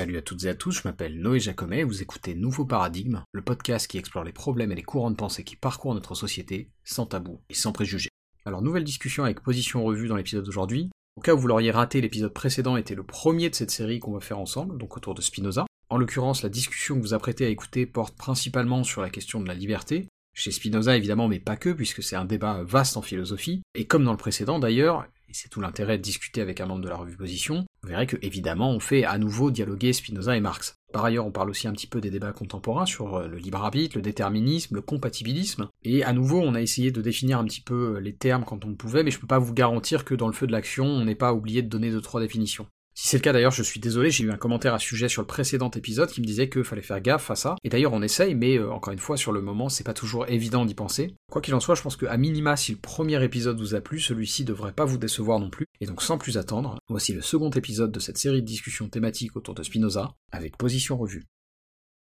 [0.00, 3.22] Salut à toutes et à tous, je m'appelle Noé Jacomet et vous écoutez Nouveau Paradigme,
[3.32, 6.70] le podcast qui explore les problèmes et les courants de pensée qui parcourent notre société,
[6.84, 8.08] sans tabou et sans préjugés.
[8.46, 10.88] Alors nouvelle discussion avec Position Revue dans l'épisode d'aujourd'hui.
[11.16, 14.14] Au cas où vous l'auriez raté, l'épisode précédent était le premier de cette série qu'on
[14.14, 15.66] va faire ensemble, donc autour de Spinoza.
[15.90, 19.48] En l'occurrence, la discussion que vous apprêtez à écouter porte principalement sur la question de
[19.48, 23.62] la liberté, chez Spinoza évidemment, mais pas que, puisque c'est un débat vaste en philosophie,
[23.74, 26.82] et comme dans le précédent d'ailleurs, et c'est tout l'intérêt de discuter avec un membre
[26.82, 30.40] de la revue Position, vous verrez que évidemment on fait à nouveau dialoguer Spinoza et
[30.40, 30.74] Marx.
[30.92, 33.62] Par ailleurs, on parle aussi un petit peu des débats contemporains sur euh, le libre
[33.62, 37.60] arbitre, le déterminisme, le compatibilisme, et à nouveau on a essayé de définir un petit
[37.60, 40.32] peu les termes quand on pouvait, mais je peux pas vous garantir que dans le
[40.32, 42.66] feu de l'action on n'ait pas oublié de donner deux trois définitions.
[43.00, 45.22] Si c'est le cas d'ailleurs, je suis désolé, j'ai eu un commentaire à sujet sur
[45.22, 47.56] le précédent épisode qui me disait qu'il fallait faire gaffe à ça.
[47.64, 50.28] Et d'ailleurs on essaye, mais euh, encore une fois sur le moment c'est pas toujours
[50.28, 51.14] évident d'y penser.
[51.32, 53.80] Quoi qu'il en soit, je pense que à minima si le premier épisode vous a
[53.80, 55.64] plu, celui-ci devrait pas vous décevoir non plus.
[55.80, 59.34] Et donc sans plus attendre, voici le second épisode de cette série de discussions thématiques
[59.34, 61.24] autour de Spinoza, avec Position Revue.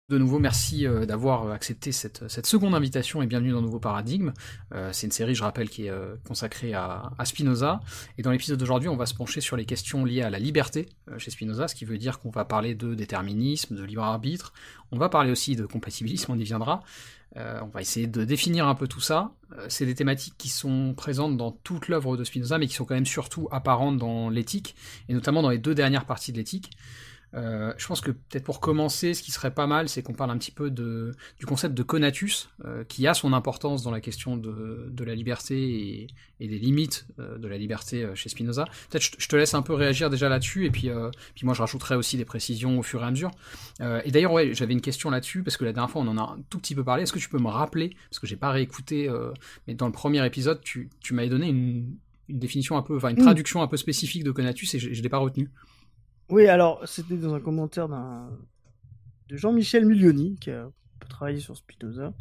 [0.08, 4.32] De nouveau, merci euh, d'avoir euh, accepté cette, seconde invitation et bienvenue dans Nouveau Paradigme.
[4.72, 5.92] Euh, c'est une série, je rappelle, qui est
[6.26, 7.80] consacrée à, Spinoza.
[8.16, 10.88] Et dans l'épisode d'aujourd'hui, on va se pencher sur les questions liées à la liberté
[11.18, 14.54] chez Spinoza, ce qui veut dire qu'on va parler de déterminisme, de libre arbitre.
[14.92, 16.82] On va parler aussi de compatibilisme, on y viendra.
[17.36, 19.32] on va essayer de définir un peu tout ça.
[19.68, 22.94] c'est des thématiques qui sont présentes dans toute l'œuvre de Spinoza, mais qui sont quand
[22.94, 24.74] même surtout apparentes dans l'éthique,
[25.10, 26.70] et notamment dans les deux dernières parties de l'éthique.
[27.34, 30.30] Euh, je pense que peut-être pour commencer, ce qui serait pas mal, c'est qu'on parle
[30.30, 34.00] un petit peu de, du concept de conatus, euh, qui a son importance dans la
[34.00, 36.08] question de, de la liberté
[36.40, 38.64] et, des limites euh, de la liberté chez Spinoza.
[38.90, 40.90] Peut-être je, je, te laisse un peu réagir déjà là-dessus, et puis,
[41.34, 43.30] puis moi je rajouterai aussi des précisions au fur et à mesure.
[43.80, 46.22] et d'ailleurs, ouais, j'avais une question là-dessus, parce que la dernière fois on en a
[46.22, 47.02] un tout petit peu parlé.
[47.02, 49.10] Est-ce que tu peux me rappeler, parce que j'ai pas réécouté,
[49.66, 51.96] mais dans le premier épisode, tu, tu m'avais donné une,
[52.28, 53.24] une, définition un peu, enfin une mm.
[53.24, 55.50] traduction un peu spécifique de conatus, et je, je l'ai pas retenu.
[56.28, 58.30] Oui, alors c'était dans un commentaire d'un
[59.28, 60.70] de Jean-Michel Milioni qui a
[61.08, 62.12] travaillé sur Spinoza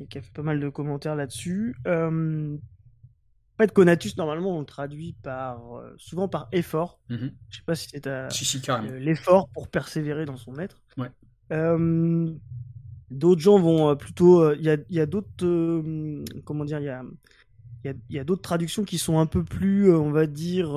[0.00, 1.76] et qui a fait pas mal de commentaires là-dessus.
[1.86, 7.00] Euh, en fait, conatus, normalement, on le traduit par, euh, souvent par effort.
[7.08, 7.32] Je mhm.
[7.48, 8.28] Je sais pas si c'est euh,
[8.98, 10.82] l'effort pour persévérer dans son être.
[10.98, 11.10] Ouais.
[13.10, 14.52] d'autres gens vont plutôt.
[14.52, 15.82] Il y a, y a d'autres.
[16.44, 17.02] comment dire Il y a,
[17.84, 20.76] y a, y a d'autres traductions qui sont un peu plus, on va dire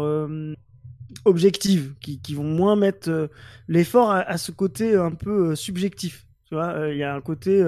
[1.25, 3.28] objectives, qui, qui, vont moins mettre euh,
[3.68, 6.25] l'effort à, ce côté un peu euh, subjectif.
[6.46, 7.64] Tu vois, euh, il y a un côté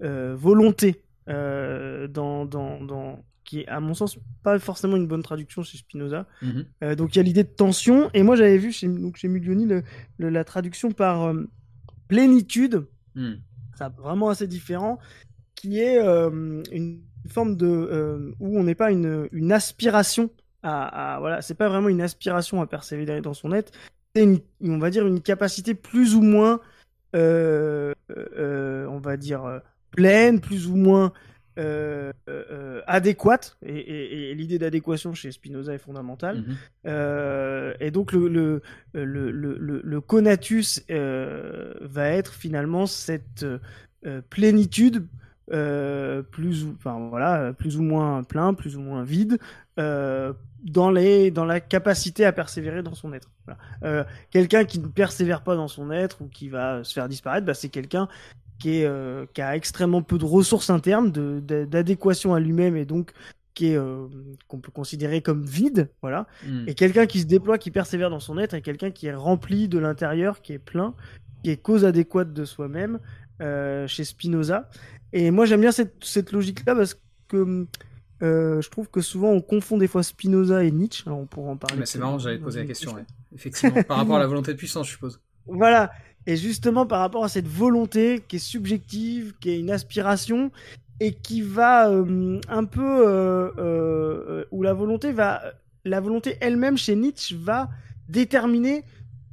[0.00, 5.78] volonté dans, dans, dans, qui est à mon sens pas forcément une bonne traduction chez
[5.78, 6.26] Spinoza.
[6.42, 6.94] Mhm.
[6.96, 9.66] donc il y a l'idée de tension, et moi j'avais vu chez, donc chez Milioni
[9.66, 9.82] le,
[10.18, 11.32] la traduction par
[12.08, 13.38] plénitude, mhm.
[13.76, 14.98] c'est vraiment assez différent,
[15.54, 20.30] qui est une forme de où on n'est pas une, une aspiration
[20.62, 23.72] voilà, c'est pas vraiment une aspiration à persévérer dans son être,
[24.16, 26.60] c'est une, on va dire une capacité plus ou moins,
[27.14, 29.58] euh, euh, on va dire euh,
[29.90, 31.12] pleine, plus ou moins
[32.86, 33.56] adéquate.
[33.64, 36.44] Et, l'idée d'adéquation chez Spinoza est fondamentale.
[36.84, 37.74] Mhm.
[37.80, 38.62] et donc le le,
[38.92, 43.46] le, le, le conatus va être finalement cette
[44.28, 45.06] plénitude
[45.46, 49.38] plus ou enfin voilà plus ou moins plein plus ou moins vide
[49.78, 50.32] euh,
[50.62, 53.30] dans, les, dans la capacité à persévérer dans son être.
[53.84, 57.46] Euh, quelqu'un qui ne persévère pas dans son être ou qui va se faire disparaître,
[57.46, 58.08] bah, c'est quelqu'un
[58.58, 63.12] qui, est, euh, qui a extrêmement peu de ressources internes, d'adéquation à lui-même et donc
[63.54, 63.78] qui est
[64.48, 66.26] qu'on peut considérer comme vide, voilà.
[66.46, 66.64] Hmm.
[66.66, 69.66] Et quelqu'un qui se déploie, qui persévère dans son être, et quelqu'un qui est rempli
[69.66, 70.94] de l'intérieur, qui est plein,
[71.42, 72.98] qui est cause adéquate de soi-même,
[73.40, 74.68] chez Spinoza.
[75.12, 76.98] Et moi j'aime bien cette, cette logique-là parce
[77.28, 77.66] que
[78.22, 81.04] euh, je trouve que souvent on confond des fois Spinoza et Nietzsche.
[81.06, 81.78] Alors on pourra en parler.
[81.78, 82.96] Mais c'est marrant, j'allais te poser la question.
[83.34, 85.20] Effectivement, par rapport à la volonté de puissance, je suppose.
[85.48, 85.92] Voilà.
[86.26, 90.50] Et justement par rapport à cette volonté qui est subjective, qui est une aspiration
[91.00, 95.42] et qui va euh, un peu euh, euh, où la volonté va,
[95.84, 97.68] la volonté elle-même chez Nietzsche va
[98.08, 98.84] déterminer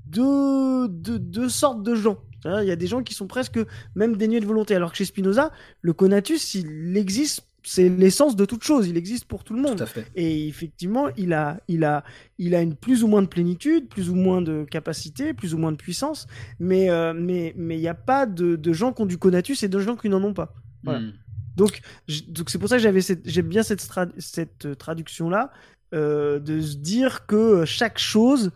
[0.06, 2.18] deux, deux, deux sortes de gens.
[2.46, 3.58] Il y a des gens qui sont presque
[3.96, 5.52] même dénués de volonté, alors que chez Spinoza,
[5.82, 8.88] le conatus, il existe c'est l'essence de toute chose.
[8.88, 9.86] Il existe pour tout le monde.
[10.16, 12.04] Et effectivement, il a, il a,
[12.38, 15.58] il a une plus ou moins de plénitude, plus ou moins de capacité, plus ou
[15.58, 16.28] moins de puissance.
[16.60, 19.64] Mais, euh, mais, mais il n'y a pas de, de, gens qui ont du conatus
[19.64, 20.54] et de gens qui n'en ont pas.
[20.84, 21.12] Hmm.
[21.56, 21.82] Donc,
[22.28, 23.88] donc c'est pour ça que j'avais j'aime bien cette,
[24.18, 25.52] cette traduction là,
[25.94, 28.52] euh, de se dire que chaque chose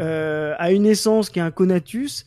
[0.00, 2.26] euh, a une essence qui est un conatus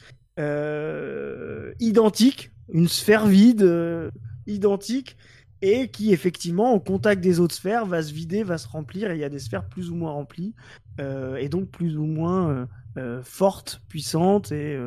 [1.80, 4.12] identique, une sphère vide
[4.48, 5.16] identique
[5.66, 9.16] et qui effectivement au contact des autres sphères va se vider, va se remplir et
[9.16, 10.54] il y a des sphères plus ou moins remplies
[11.00, 12.66] euh, et donc plus ou moins euh,
[12.98, 14.80] euh, fortes, puissantes et,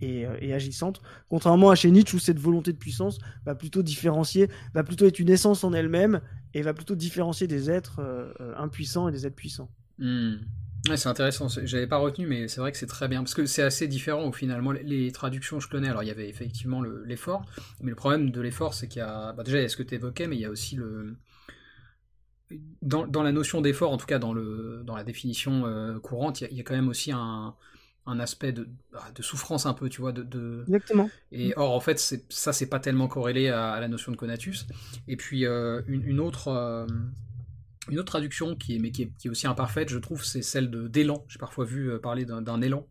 [0.00, 1.02] et, agissante.
[1.28, 5.18] Contrairement à chez Nietzsche où cette volonté de puissance va plutôt différencier, va plutôt être
[5.18, 6.22] une essence en elle-même
[6.54, 8.00] et va plutôt différencier des êtres
[8.56, 9.68] impuissants et des êtres puissants.
[10.84, 13.62] C'est intéressant, j'avais pas retenu, mais c'est vrai que c'est très bien, parce que c'est
[13.62, 14.72] assez différent au finalement.
[14.72, 17.44] Les traductions, je connais, alors il y avait effectivement l'effort,
[17.80, 19.32] mais le problème de l'effort, c'est qu'il y a.
[19.32, 21.16] Bah, déjà, il y a ce que tu évoquais, mais il y a aussi le.
[22.82, 26.42] Dans, dans la notion d'effort, en tout cas dans, le, dans la définition euh, courante,
[26.42, 27.54] il y, a, quand même aussi un,
[28.04, 30.12] un aspect de, bah, de, souffrance un peu, tu vois.
[30.12, 30.64] De, de...
[30.66, 31.08] Exactement.
[31.30, 31.98] Et or, en fait,
[32.28, 34.66] ça, c'est pas tellement corrélé à, la notion de conatus.
[35.08, 36.48] Et puis, euh, une, une, autre.
[36.48, 36.86] Euh,
[37.90, 40.86] une autre traduction qui est, mais qui est, aussi imparfaite, je trouve, c'est celle de
[40.88, 41.24] d'élan.
[41.28, 42.86] J'ai parfois vu euh, parler d'un élan.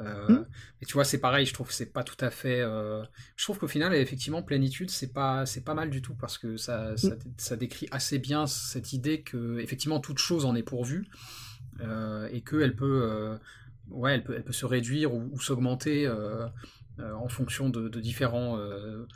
[0.00, 0.46] Euh, hmm.
[0.80, 2.60] Mais tu vois, c'est pareil, je trouve que c'est pas tout à fait.
[2.60, 3.04] Euh,
[3.36, 6.56] je trouve qu'au final, effectivement, plénitude, c'est pas, c'est pas mal du tout parce que
[6.56, 7.58] ça, ça, hmm.
[7.58, 11.06] décrit assez bien cette idée que, effectivement, toute chose en est pourvue
[12.30, 13.38] et qu'elle peut,
[13.90, 16.08] ouais, elle peut, elle peut se réduire ou, ou s'augmenter
[17.00, 19.06] euh, en fonction de, différents, euh,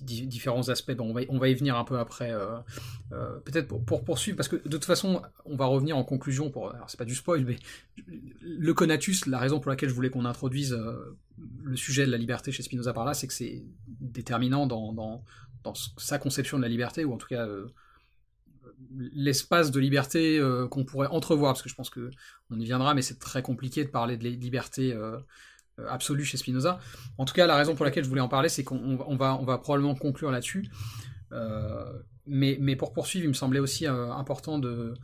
[0.00, 0.94] différents aspects.
[0.98, 2.32] on, va, on va y venir un peu après.
[2.32, 2.58] Euh,
[3.44, 6.50] peut-être pour, poursuivre, parce que de toute façon, on va revenir en conclusion.
[6.50, 7.58] Pour, alors c'est pas du spoil, mais
[8.40, 10.74] le conatus, la raison pour laquelle je voulais qu'on introduise
[11.62, 15.22] le sujet de la liberté chez Spinoza par là, c'est que c'est déterminant dans, dans,
[15.98, 17.46] sa conception de la liberté, ou en tout cas
[18.96, 20.40] l'espace de liberté
[20.70, 22.10] qu'on pourrait entrevoir, parce que je pense que
[22.48, 24.96] on y viendra, mais c'est très compliqué de parler de liberté
[25.88, 26.78] absolue chez Spinoza.
[27.18, 29.44] En tout cas, la raison pour laquelle je voulais en parler, c'est qu'on va, on
[29.44, 30.68] va probablement conclure là-dessus.
[31.32, 31.92] Euh,
[32.26, 34.94] mais, mais, pour poursuivre, il me semblait aussi euh, important de,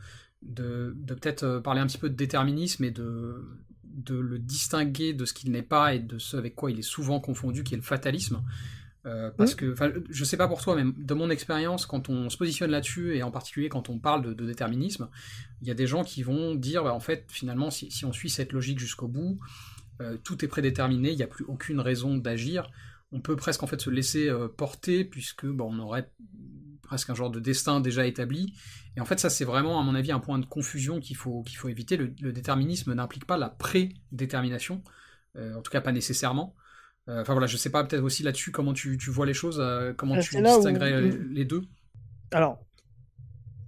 [0.41, 5.33] de, peut-être parler un petit peu de déterminisme et de, de le distinguer de ce
[5.33, 7.83] qu'il n'est pas et de ce avec quoi il est souvent confondu, qui est le
[7.83, 8.41] fatalisme.
[9.37, 9.75] parce que,
[10.09, 13.23] je sais pas pour toi, mais de mon expérience, quand on se positionne là-dessus, et
[13.23, 15.09] en particulier quand on parle de, déterminisme,
[15.61, 18.11] il y a des gens qui vont dire, bah, en fait, finalement, si, si on
[18.11, 19.39] suit cette logique jusqu'au bout,
[20.01, 22.69] euh, tout est prédéterminé, il n'y a plus aucune raison d'agir.
[23.11, 26.11] On peut presque en fait se laisser euh, porter puisque bon, on aurait
[26.81, 28.53] presque un genre de destin déjà établi.
[28.97, 31.43] Et en fait, ça c'est vraiment à mon avis un point de confusion qu'il faut,
[31.43, 31.97] qu'il faut éviter.
[31.97, 34.83] Le, déterminisme n'implique pas la prédétermination,
[35.37, 36.55] euh, en tout cas pas nécessairement.
[37.05, 39.61] Enfin voilà, je sais pas peut-être aussi là-dessus comment tu, vois les choses,
[39.97, 41.01] comment tu distinguerais
[41.31, 41.63] les deux?
[42.31, 42.65] Alors,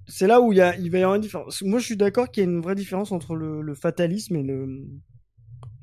[0.07, 1.61] c'est là où il, y a, il va y avoir une différence.
[1.61, 4.87] Moi, je suis d'accord qu'il y a une vraie différence entre le fatalisme et le,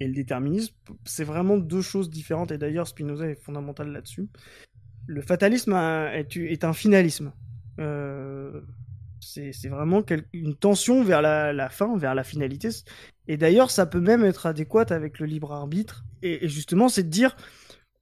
[0.01, 0.75] et le déterminisme,
[1.05, 4.29] c'est vraiment deux choses différentes, et d'ailleurs Spinoza est fondamental là-dessus.
[5.07, 7.33] Le fatalisme est, un finalisme.
[7.79, 8.61] Euh,
[9.21, 10.03] c'est vraiment
[10.33, 12.71] une tension vers la, fin, vers la finalité.
[13.29, 16.05] Et d'ailleurs, ça peut même être adéquat avec le libre arbitre.
[16.23, 17.37] Et, justement, c'est de dire,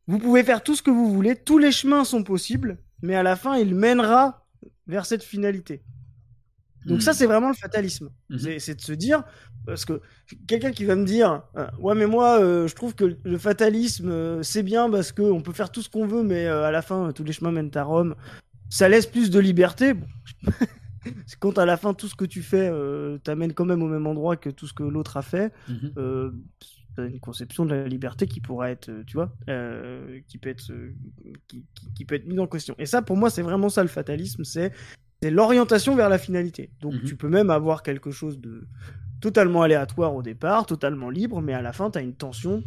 [0.06, 3.22] vous pouvez faire tout ce que vous voulez, tous les chemins sont possibles, mais à
[3.22, 4.46] la fin, il mènera
[4.86, 5.82] vers cette finalité.
[6.86, 7.14] Donc ça, hmm.
[7.14, 8.10] c'est vraiment le fatalisme.
[8.28, 8.38] Hmm.
[8.58, 9.24] C'est de se dire,
[9.66, 10.00] parce que
[10.46, 14.10] quelqu'un qui va me dire, euh, ouais, mais moi, euh, je trouve que le fatalisme,
[14.10, 17.12] euh, c'est bien parce qu'on peut faire tout ce qu'on veut, mais à la fin,
[17.12, 18.14] tous les chemins mènent à Rome.
[18.68, 19.94] Ça laisse plus de liberté.
[19.94, 20.06] Bon.
[21.40, 22.70] quand à la fin, tout ce que tu fais
[23.24, 25.52] t'amène quand même au même endroit que tout ce que l'autre a fait.
[25.68, 26.30] Mm
[26.98, 29.32] une conception de la liberté qui pourrait être, tu vois,
[30.28, 30.70] qui peut être,
[31.48, 32.74] qui, qui, peut être mise en question.
[32.78, 34.70] Et ça, pour moi, c'est vraiment ça le fatalisme, c'est
[35.22, 36.70] c'est l'orientation vers la finalité.
[36.80, 37.04] Donc mhm.
[37.04, 38.66] tu peux même avoir quelque chose de
[39.20, 42.64] totalement aléatoire au départ, totalement libre, mais à la fin, tu as une tension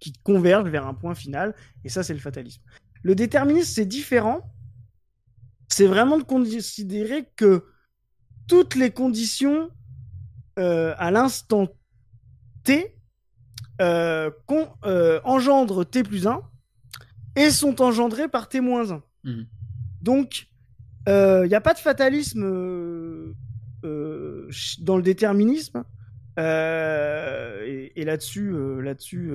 [0.00, 1.54] qui converge vers un point final,
[1.84, 2.62] et ça, c'est le fatalisme.
[3.02, 4.50] Le déterminisme, c'est différent.
[5.68, 7.64] C'est vraiment de considérer que
[8.46, 9.70] toutes les conditions
[10.58, 11.68] euh, à l'instant
[12.62, 12.96] T
[13.80, 14.30] euh,
[14.84, 16.40] euh, engendrent T plus 1
[17.36, 19.02] et sont engendrées par T moins 1.
[19.24, 19.46] Mhm.
[20.00, 20.46] Donc,
[21.06, 23.34] il euh, n'y a pas de fatalisme euh,
[23.84, 24.48] euh,
[24.80, 25.84] dans le déterminisme.
[26.38, 29.30] et, là-dessus, là-dessus,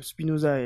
[0.00, 0.56] Spinoza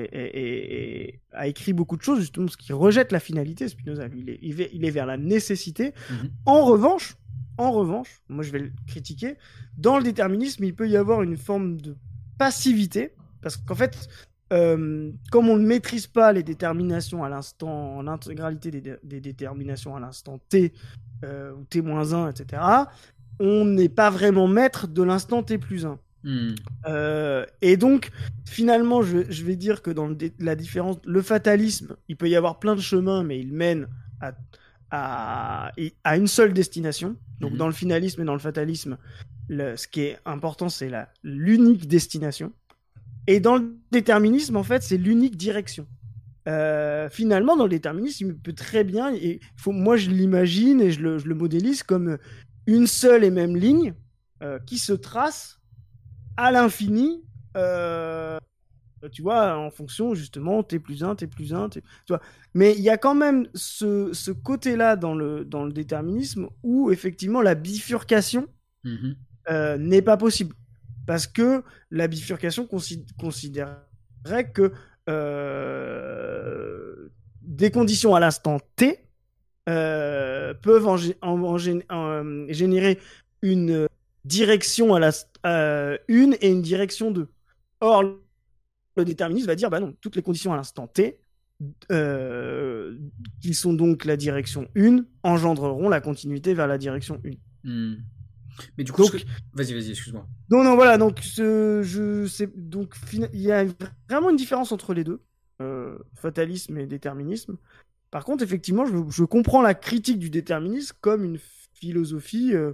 [1.33, 3.69] a écrit beaucoup de choses justement, ce qui rejette la finalité.
[3.69, 5.93] Spinoza, lui, il est, il est, vers la nécessité.
[6.11, 6.31] Mhm.
[6.47, 7.17] En revanche,
[7.59, 9.37] en revanche, moi je vais le critiquer.
[9.77, 11.97] Dans le déterminisme, il peut y avoir une forme de
[12.39, 14.09] passivité, parce qu'en fait,
[14.53, 20.41] euh, comme on ne maîtrise pas les déterminations à l'instant, l'intégralité des, déterminations à l'instant
[20.49, 20.73] t
[21.25, 22.63] euh, ou t-1, etc.,
[23.39, 25.99] on n'est pas vraiment maître de l'instant t plus 1.
[26.25, 26.55] Hmm.
[26.87, 28.11] Euh, et donc,
[28.45, 32.75] finalement, je, vais dire que dans la différence, le fatalisme, il peut y avoir plein
[32.75, 33.89] de chemins, mais il mène
[34.21, 34.33] à,
[34.91, 35.73] à,
[36.05, 37.17] à une seule destination.
[37.41, 37.57] Donc, hmm.
[37.57, 38.99] dans le finalisme et dans le fatalisme,
[39.49, 40.91] le, ce qui est important, c'est
[41.23, 42.53] l'unique destination.
[43.27, 45.87] Et dans le déterminisme, en fait, c'est l'unique direction.
[46.49, 50.91] Euh, finalement, dans le déterminisme, il peut très bien, et faut, moi je l'imagine et
[50.91, 52.17] je le, je le, modélise comme
[52.67, 53.95] une seule et même ligne
[54.43, 55.61] euh, qui se trace
[56.37, 57.23] à l'infini
[57.57, 58.39] euh,
[59.13, 62.21] tu vois, en fonction justement, t plus 1, t plus 1, tu vois.
[62.55, 66.91] Mais il y a quand même ce, ce côté-là dans le, dans le déterminisme où
[66.91, 68.47] effectivement la bifurcation
[68.85, 69.13] mmh
[69.79, 70.55] n'est pas possible.
[71.07, 74.73] Parce que la bifurcation considérerait que
[77.43, 79.01] des conditions à l'instant T
[79.69, 82.99] euh, peuvent en, générer
[83.43, 83.87] une
[84.25, 85.11] direction à la
[85.47, 87.29] euh, une et une direction 2.
[87.81, 88.05] Or,
[88.97, 91.21] le déterministe va dire bah non, toutes les conditions à l'instant T,
[91.93, 92.97] euh,
[93.41, 97.21] qui sont donc la direction 1, engendreront la continuité vers la direction
[97.65, 97.69] 1.
[97.69, 97.97] Hmm.
[98.79, 99.05] Mais du coup,
[99.53, 100.27] vas-y, vas-y, excuse-moi.
[100.51, 103.65] Non, non, voilà, donc je sais, donc il y a
[104.09, 105.21] vraiment une différence entre les deux,
[106.15, 107.57] fatalisme et déterminisme.
[108.11, 111.39] Par contre, effectivement, je, comprends la critique du déterminisme comme une
[111.75, 112.73] philosophie euh,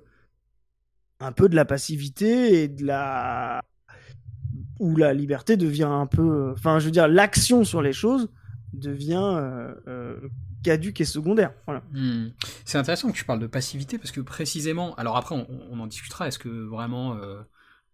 [1.20, 3.62] un peu de la passivité et de la
[4.78, 8.30] où la liberté devient un peu, enfin, je veux dire, l'action sur les choses
[8.74, 10.16] devient euh, euh,
[10.66, 11.54] caduque et secondaire.
[11.66, 11.82] Voilà.
[11.92, 12.30] Hmm.
[12.64, 16.28] C'est intéressant que tu parles de passivité parce que précisément, alors après, on, en discutera.
[16.28, 17.18] Est-ce que vraiment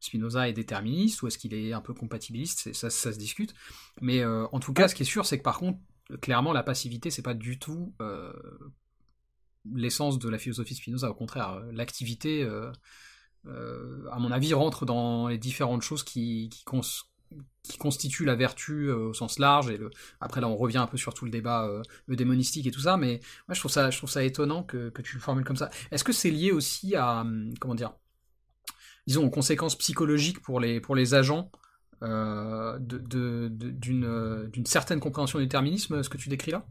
[0.01, 3.55] Spinoza est déterministe ou est-ce qu'il est un peu compatibiliste ça, ça, se discute.
[4.01, 5.79] Mais en tout cas, ce qui est sûr, c'est que par contre,
[6.21, 8.33] clairement, la passivité, c'est pas du tout euh,
[9.75, 11.11] l'essence de la philosophie Spinoza.
[11.11, 12.73] Au contraire, euh, l'activité, euh,
[14.11, 16.51] à mon avis, rentre dans les différentes choses qui,
[17.79, 19.71] constituent la vertu au sens large.
[19.71, 19.79] Et
[20.21, 21.69] après, là, on revient un peu sur tout le débat
[22.07, 22.97] le démonistique et tout ça.
[22.97, 25.71] Mais moi, je trouve ça, je trouve ça étonnant que, tu le formules comme ça.
[25.91, 27.25] Est-ce que c'est lié aussi à,
[27.61, 27.93] comment dire,
[29.07, 31.51] disons, aux conséquences psychologiques pour les, pour les agents
[32.03, 36.67] euh, d'une certaine compréhension du déterminisme, ce que tu décris là?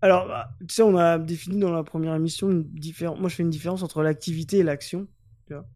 [0.00, 3.18] Alors, bah, tu sais, on a défini dans la première émission une différence.
[3.18, 5.08] Moi, je fais une différence entre l'activité et l'action.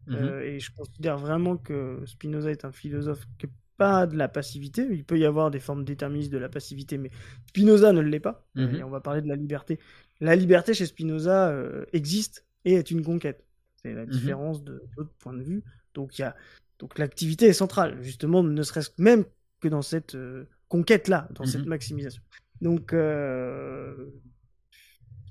[0.07, 0.15] Mhm.
[0.15, 4.87] Euh, et je considère vraiment que Spinoza est un philosophe qui pas de la passivité.
[4.91, 7.09] Il peut y avoir des formes déterministes de la passivité, mais
[7.47, 8.45] Spinoza ne l'est pas.
[8.55, 8.75] Mhm.
[8.75, 9.79] Et on va parler de la liberté.
[10.19, 13.43] La liberté chez Spinoza euh, existe et est une conquête.
[13.81, 14.11] C'est la mhm.
[14.11, 15.63] différence de l'autre point de vue.
[15.93, 16.35] Donc y a
[16.79, 19.23] donc l'activité est centrale, justement, ne serait-ce même
[19.61, 22.21] que dans cette euh, conquête-là, dans cette maximisation.
[22.61, 24.11] Donc euh,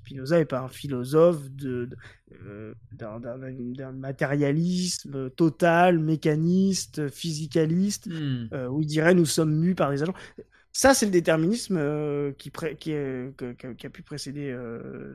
[0.03, 1.89] Spinoza n'est pas un philosophe de,
[2.45, 8.47] euh, d'un matérialisme total, mécaniste, physicaliste, hmm.
[8.69, 10.13] où il dirait nous sommes mus par des agents.
[10.75, 11.79] Ça, c'est le déterminisme
[12.37, 14.57] qui, qui, a pu précéder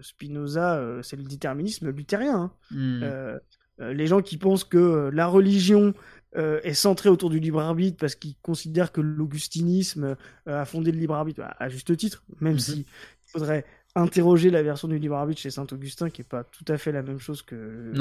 [0.02, 2.52] Spinoza, c'est le déterminisme luthérien.
[2.71, 3.40] Hein.
[3.78, 3.90] Hmm.
[3.92, 5.95] les gens qui pensent que la religion
[6.37, 10.14] euh, est centré autour du libre arbitre parce qu'il considère que l'augustinisme
[10.47, 12.59] euh, a fondé le libre arbitre à, juste titre, même mhm.
[12.59, 13.64] si il faudrait
[13.98, 16.92] interroger la version du libre arbitre chez Saint Augustin qui est pas tout à fait
[16.92, 17.92] la même chose que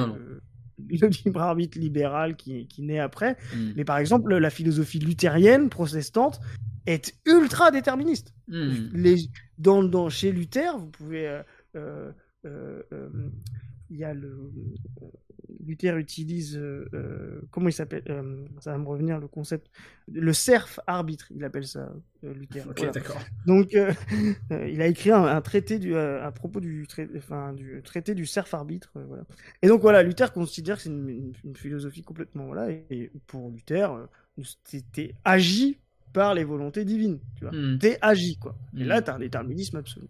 [0.80, 3.38] le libre arbitre libéral qui, qui naît après.
[3.56, 3.74] Mhm.
[3.76, 6.40] Mais par exemple, la philosophie luthérienne protestante
[6.86, 8.34] est ultra déterministe.
[8.48, 8.92] Mhm.
[8.94, 9.16] Les,
[9.58, 11.42] dans, dans, chez Luther, vous pouvez
[11.76, 12.12] euh,
[13.90, 14.52] il y a le
[15.66, 19.70] Luther utilise, euh, euh, comment il s'appelle euh, Ça va me revenir le concept.
[20.12, 21.92] Le serf arbitre, il appelle ça,
[22.24, 22.68] Luther.
[22.70, 23.20] Ok, d'accord.
[23.46, 23.72] Donc,
[24.52, 26.88] il a écrit un, traité du, à propos du,
[27.18, 28.92] enfin, du traité du serf arbitre.
[28.94, 29.24] voilà.
[29.62, 32.46] Et donc, voilà, Luther considère que c'est une, philosophie complètement.
[32.46, 34.08] Voilà, et, pour Luther,
[34.64, 35.80] c'était agi
[36.14, 37.20] par les volontés divines.
[37.36, 37.80] Tu vois, hmm.
[37.80, 38.56] t'es agi, quoi.
[38.78, 39.04] Et là, hmm.
[39.04, 40.08] t'as un déterminisme absolu.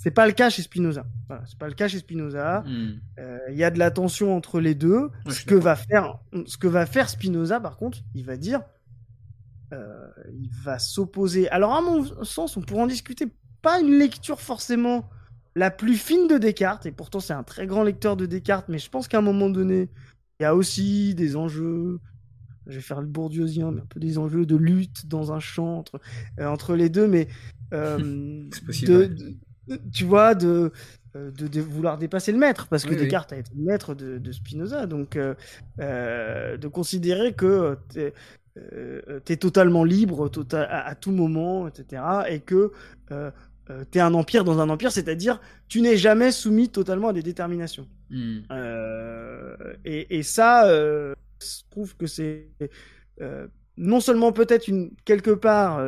[0.00, 1.04] C'est pas le cas chez Spinoza.
[1.28, 2.64] Voilà, c'est pas le cas chez Spinoza.
[2.66, 3.00] Hmm.
[3.18, 5.10] Euh, il y a de la tension entre les deux.
[5.28, 8.62] ce que va faire, ce que va faire Spinoza, par contre, il va dire,
[9.74, 11.50] euh, il va s'opposer.
[11.50, 13.26] Alors à mon sens, on pourrait en discuter.
[13.60, 15.10] Pas une lecture forcément
[15.54, 18.78] la plus fine de Descartes, et pourtant c'est un très grand lecteur de Descartes, mais
[18.78, 19.90] je pense qu'à un moment donné,
[20.38, 22.00] il y a aussi des enjeux.
[22.66, 25.76] Je vais faire le bourdieusien, mais un peu des enjeux de lutte dans un champ
[25.76, 26.00] entre,
[26.38, 27.28] euh, entre les deux, mais
[27.70, 29.14] c'est possible,
[29.92, 30.72] tu vois, de,
[31.16, 34.86] euh, de, vouloir dépasser le maître, parce que Descartes a été le maître de, Spinoza,
[34.86, 35.34] donc euh,
[35.80, 42.70] euh, de considérer que tu es, totalement libre à, tout moment, etc., et que
[43.08, 47.24] tu es un empire dans un empire, c'est-à-dire tu n'es jamais soumis totalement à des
[47.24, 47.88] déterminations.
[48.10, 48.40] Hmm.
[49.84, 51.14] Et, et, ça, je
[51.70, 52.50] trouve que c'est
[53.76, 55.84] non seulement peut-être une, quelque part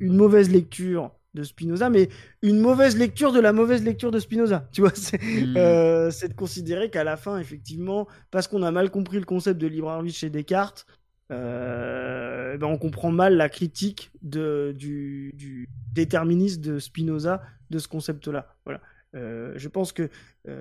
[0.00, 2.08] une mauvaise lecture de Spinoza, mais
[2.42, 4.68] une mauvaise lecture de la mauvaise lecture de Spinoza.
[4.72, 5.56] Tu vois, c'est hmm.
[5.56, 9.66] euh, de considérer qu'à la fin, effectivement, parce qu'on a mal compris le concept de
[9.66, 10.86] libre arbitre chez Descartes,
[11.30, 17.88] euh, ben on comprend mal la critique de, du, du déterminisme de Spinoza de ce
[17.88, 18.54] concept-là.
[18.64, 18.80] Voilà.
[19.14, 20.08] Euh, je pense que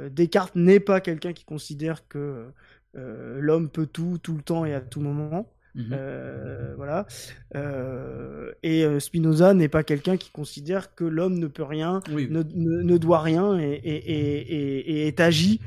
[0.10, 2.52] Descartes n'est pas quelqu'un qui considère que
[2.94, 5.50] l'homme peut tout, tout le temps et à tout moment.
[5.78, 5.96] Mmh
[6.76, 7.06] voilà.
[8.64, 13.60] et Spinoza n'est pas quelqu'un qui considère que l'homme ne peut rien, ne, doit rien
[13.60, 15.62] et, et est agi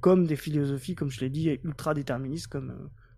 [0.00, 2.74] comme des philosophies, comme je l'ai dit, ultra déterministes comme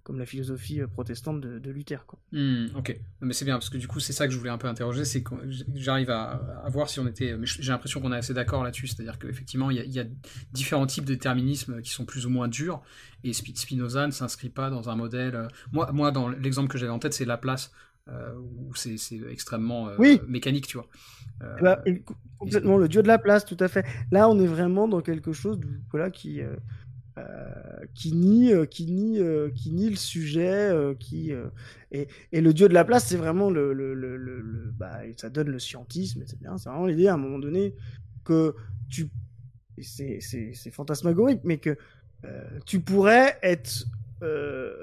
[0.09, 2.07] comme la philosophie euh, protestante de, Luther.
[2.07, 2.19] Quoi.
[2.33, 4.57] Hmm, ok, mais c'est bien parce que du coup c'est ça que je voulais un
[4.57, 5.35] peu interroger, c'est que
[5.75, 9.19] j'arrive à, voir si on était, mais j'ai l'impression qu'on est assez d'accord là-dessus, c'est-à-dire
[9.19, 10.05] qu'effectivement il y, a
[10.51, 12.81] différents types de déterminisme qui sont plus ou moins durs
[13.23, 15.35] et Spinoza ne s'inscrit pas dans un modèle.
[15.35, 17.71] Euh, moi, moi dans l'exemple que j'avais en tête c'est Laplace
[18.09, 18.97] euh, où c'est
[19.31, 19.91] extrêmement
[20.27, 20.87] mécanique, tu vois.
[21.43, 21.77] Eh ben,
[22.39, 23.85] complètement le dieu de la place, tout à fait.
[24.11, 25.61] Là, on est vraiment dans quelque chose
[25.91, 26.57] voilà, qui, euh,
[27.95, 31.33] qui nie, euh, qui nie, euh, qui nie le sujet, qui
[31.91, 35.31] et, et, le dieu de la place, c'est vraiment le, le, le, le, bah, ça
[35.31, 37.75] donne le scientisme, c'est bien, c'est vraiment l'idée à un moment donné
[38.25, 38.55] que
[38.89, 39.09] tu,
[39.81, 40.21] c'est,
[40.71, 41.77] fantasmagorique, mais que
[42.67, 43.87] tu pourrais être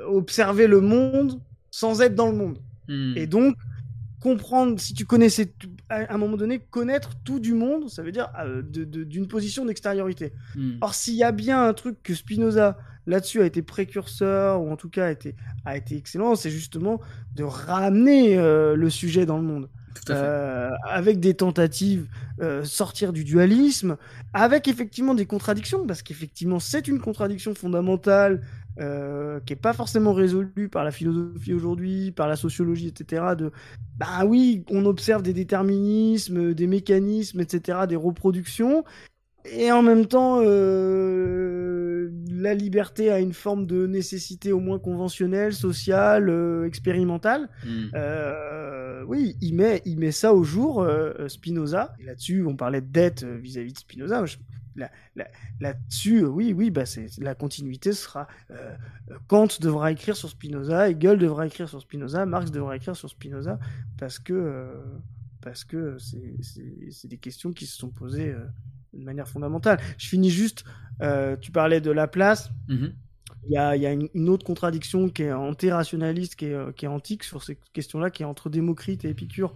[0.08, 1.39] observer le monde
[1.72, 2.60] sans être dans le monde.
[2.88, 3.13] Hmm.
[3.18, 3.56] Et donc,
[4.22, 5.54] comprendre, si tu connaissais,
[5.89, 10.34] à un moment donné, connaître tout du monde, ça veut dire euh, d'une position d'extériorité.
[10.56, 10.77] Hmm.
[10.82, 14.77] Or, s'il y a bien un truc que Spinoza, là-dessus, a été précurseur, ou en
[14.77, 17.00] tout cas a été, a été excellent, c'est justement
[17.36, 19.70] de ramener euh, le sujet dans le monde.
[20.10, 22.08] Euh, avec des tentatives
[22.63, 23.96] sortir du dualisme,
[24.34, 28.42] avec effectivement des contradictions, parce qu'effectivement c'est une contradiction fondamentale
[28.79, 33.36] euh, qui est pas forcément résolu par la philosophie aujourd'hui, par la sociologie, etc.
[33.38, 33.51] De
[33.98, 38.84] bah oui, on observe des déterminismes, des mécanismes, etc., des reproductions,
[39.46, 45.53] et en même temps, euh, la liberté a une forme de nécessité au moins conventionnelle,
[45.53, 47.48] sociale, euh, expérimentale.
[47.65, 47.91] Hmm.
[49.08, 50.86] oui, il met, il met ça au jour,
[51.27, 51.94] Spinoza.
[52.03, 54.25] Là-dessus, on parlait de dette vis-à-vis de Spinoza.
[54.75, 56.84] Là-dessus, euh, oui, oui, bah
[57.20, 58.75] la continuité sera euh,
[59.27, 63.59] Kant devra écrire sur Spinoza, Hegel devra écrire sur Spinoza, Marx devra écrire sur Spinoza,
[63.98, 64.74] parce que euh,
[65.42, 68.33] parce que c'est des questions qui se sont posées
[68.94, 69.79] de manière fondamentale.
[70.00, 70.64] Je finis juste,
[71.40, 72.50] tu parlais de la place.
[72.68, 72.94] Mm-hmm.
[73.48, 76.88] Il y a, y a une, autre contradiction qui est antirationaliste, qui est, qui est
[76.88, 79.53] antique sur ces questions-là, qui est entre Démocrite et Épicure.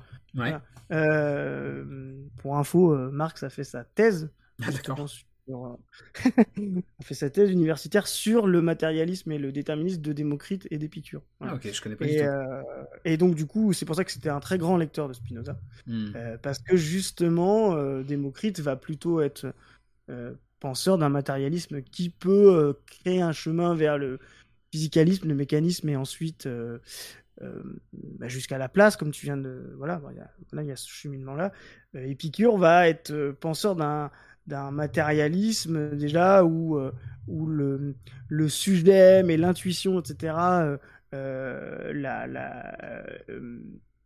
[2.38, 4.30] pour info, Marx a fait sa thèse
[4.62, 5.00] ah, d'accord.
[5.00, 5.78] a
[7.04, 11.22] fait sa thèse universitaire sur le matérialisme et le déterminisme de Démocrite et d'Épicure.
[11.42, 12.24] Ah, ok, je connais pas et, du tout.
[12.24, 12.64] Euh,
[13.06, 15.60] et donc, du coup, c'est pour ça que c'était un très grand lecteur de Spinoza.
[15.88, 16.12] Hmm.
[16.16, 19.54] Euh, parce que justement, euh, Démocrite va plutôt être
[20.60, 24.20] penseur d'un matérialisme qui peut créer un chemin vers le
[24.72, 26.50] physicalisme, le mécanisme et ensuite
[27.40, 29.72] bah, jusqu'à la place, comme tu viens de.
[29.78, 30.02] Voilà,
[30.52, 31.52] là, il y a ce cheminement-là.
[31.94, 34.10] Épicure va être penseur d'un
[34.50, 36.92] d'un matérialisme déjà où, euh,
[37.28, 37.96] où le,
[38.28, 40.78] le sujet mais l'intuition etc euh,
[41.14, 42.76] euh, la, la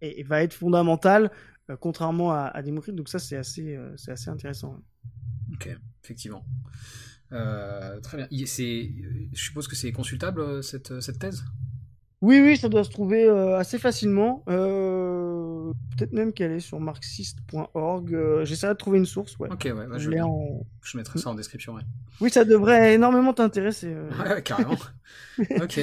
[0.02, 1.32] et, va être fondamental
[1.80, 2.96] contrairement à, à, Démocrite.
[2.96, 4.78] Donc ça c'est assez c'est assez intéressant
[5.54, 5.70] ok
[6.04, 6.46] effectivement.
[7.30, 8.28] Très bien.
[8.30, 11.44] Je suppose que c'est consultable cette, cette thèse?
[12.22, 14.44] Oui oui ça doit se trouver assez facilement
[15.96, 18.14] peut-être même qu'elle est sur marxiste.org.
[18.14, 19.38] Euh, j'essaierai de trouver une source.
[19.40, 19.50] Ouais.
[19.52, 20.12] Ok, ouais, je,
[20.82, 21.76] je, mettrai ça en description.
[22.22, 23.94] Oui, ça devrait énormément t'intéresser.
[23.94, 24.10] Euh.
[24.24, 24.78] Ouais, carrément.
[25.40, 25.80] ok.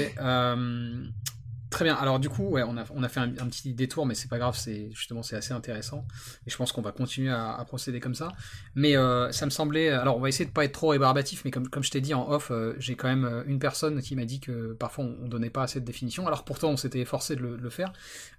[1.71, 1.95] Euh, Très bien.
[1.95, 4.39] Alors du coup, ouais, on a, on a fait un, petit détour, mais c'est pas
[4.39, 4.57] grave.
[4.57, 6.05] C'est justement c'est assez intéressant
[6.47, 8.33] et je pense qu'on va continuer à, procéder comme ça.
[8.75, 9.89] Mais euh, ça me semblait.
[9.91, 12.13] Alors on va essayer de pas être trop rébarbatif, mais comme, comme je t'ai dit
[12.13, 15.29] en off, euh, j'ai quand même euh, une personne qui m'a dit que parfois on,
[15.29, 16.27] donnait pas assez de définition.
[16.27, 17.93] Alors pourtant on s'était efforcé de le, faire,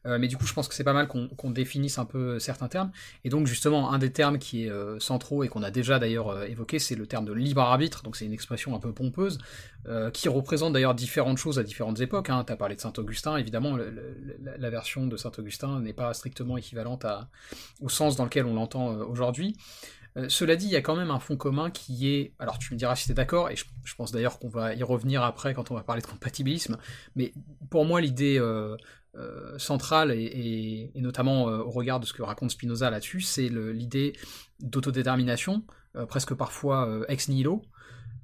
[0.04, 2.91] mais du coup je pense que c'est pas mal qu'on définisse un peu certains termes.
[3.24, 6.80] Et donc justement un des termes qui est centraux et qu'on a déjà d'ailleurs évoqué,
[6.80, 8.04] c'est le terme de libre arbitre.
[8.04, 9.38] Donc c'est une expression un peu pompeuse
[10.13, 12.30] qui représente d'ailleurs différentes choses à différentes époques.
[12.30, 12.44] Hein.
[12.46, 17.05] Tu as parlé de Saint Augustin évidemment, la, version de Saint-Augustin n'est pas strictement équivalente
[17.81, 19.55] au sens dans lequel on l'entend euh, aujourd'hui.
[20.17, 22.73] Euh, cela dit, il y a quand même un fond commun qui est, alors tu
[22.73, 25.53] me diras si tu es d'accord, et je, pense d'ailleurs qu'on va y revenir après
[25.53, 26.77] quand on va parler de compatibilisme,
[27.15, 27.34] mais
[27.69, 28.77] pour moi l'idée euh,
[29.57, 34.13] centrale, et, notamment au regard de ce que raconte Spinoza là-dessus, c'est l'idée
[34.60, 35.63] d'autodétermination,
[36.07, 37.62] presque parfois ex nihilo,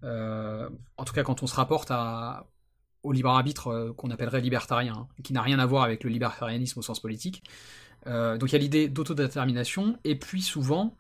[0.03, 2.47] en tout cas quand on se rapporte à,
[3.08, 6.10] au libre arbitre euh, qu'on appellerait libertarien, hein, qui n'a rien à voir avec le
[6.10, 7.43] libertarianisme au sens politique.
[8.06, 10.96] Euh, donc il y a l'idée d'autodétermination, et puis souvent,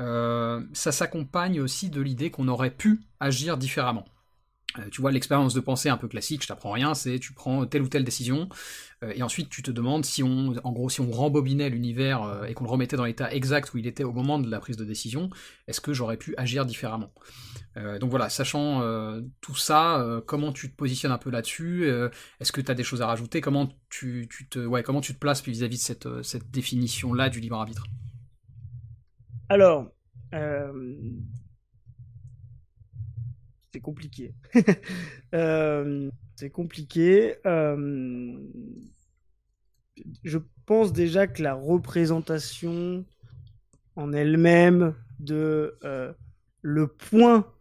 [0.00, 4.04] euh, ça s'accompagne aussi de l'idée qu'on aurait pu agir différemment.
[4.90, 7.82] Tu vois, l'expérience de pensée un peu classique, je t'apprends rien, c'est tu prends telle
[7.82, 8.48] ou telle décision,
[9.02, 12.64] et ensuite tu te demandes si on, en gros, si on rembobinait l'univers et qu'on
[12.64, 15.30] le remettait dans l'état exact où il était au moment de la prise de décision,
[15.66, 17.12] est-ce que j'aurais pu agir différemment?
[18.00, 18.82] Donc voilà, sachant
[19.40, 21.88] tout ça, comment tu te positionnes un peu là-dessus
[22.40, 23.40] Est-ce que tu as des choses à rajouter?
[23.40, 27.56] Comment tu, te, ouais, comment tu te places vis-à-vis de cette, cette définition-là du libre
[27.56, 27.84] arbitre?
[29.48, 29.90] Alors,
[33.72, 34.34] c'est compliqué.
[35.32, 37.36] c'est compliqué.
[40.24, 43.04] je pense déjà que la représentation
[43.96, 46.12] en elle-même de euh,
[46.62, 47.52] le point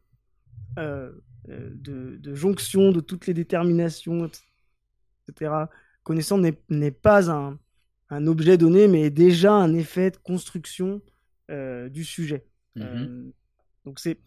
[0.79, 1.11] euh,
[1.47, 4.29] de, jonction de toutes les déterminations,
[5.27, 5.51] etc.,
[6.03, 7.57] connaissant n'est pas un,
[8.27, 11.01] objet donné, mais déjà un effet de construction
[11.49, 12.45] euh, du sujet.
[12.77, 13.31] Mm-hmm.
[13.83, 14.17] donc c'est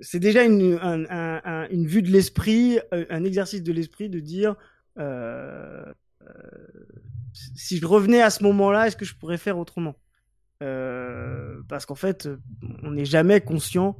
[0.00, 0.78] c'est déjà une,
[1.70, 4.56] une, vue de l'esprit, un exercice de l'esprit de dire
[7.32, 9.96] si je revenais à ce moment-là, est-ce que je pourrais faire autrement?
[10.62, 12.28] Euh, parce qu'en fait,
[12.82, 13.98] on n'est jamais conscient.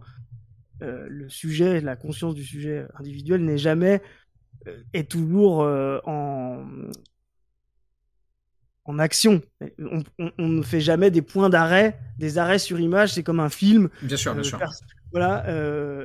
[0.83, 4.03] Euh, le sujet, la conscience du sujet individuel n'est jamais
[4.67, 5.61] euh, est toujours
[6.05, 6.65] en
[8.89, 9.43] en action.
[10.39, 13.15] On, ne fait jamais des points d'arrêt, des arrêts sur image.
[13.15, 13.89] C'est comme un film.
[14.03, 14.61] Bien sûr, bien sûr.
[15.13, 15.45] Voilà.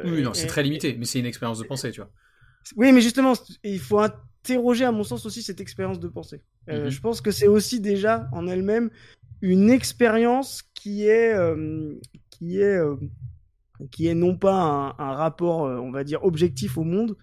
[0.06, 2.10] oui, non, c'est très limité, mais c'est une expérience de pensée, tu vois.
[2.76, 3.34] Oui, mais justement,
[3.64, 6.42] il faut interroger, à mon sens, aussi cette expérience de pensée.
[6.68, 6.90] Mhm.
[6.90, 8.90] Je pense que c'est aussi déjà en elle-même
[9.42, 11.96] une expérience qui est, euh,
[12.30, 12.96] qui est, euh,
[13.90, 17.18] qui est non pas un, rapport, euh, on va dire, objectif au monde,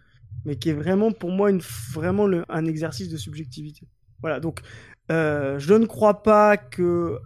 [0.45, 1.61] mais qui est vraiment pour moi une,
[1.93, 3.87] vraiment le, un exercice de subjectivité.
[4.21, 4.61] Voilà, donc
[5.11, 7.19] je ne crois pas que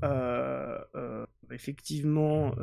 [1.51, 2.55] effectivement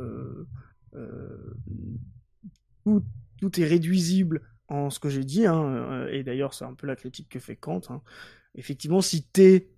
[2.84, 3.04] tout,
[3.38, 6.96] tout, est réduisible en ce que j'ai dit, hein, et d'ailleurs c'est un peu la
[6.96, 7.82] critique que fait Kant.
[7.90, 8.02] Hein.
[8.56, 9.70] Effectivement, si T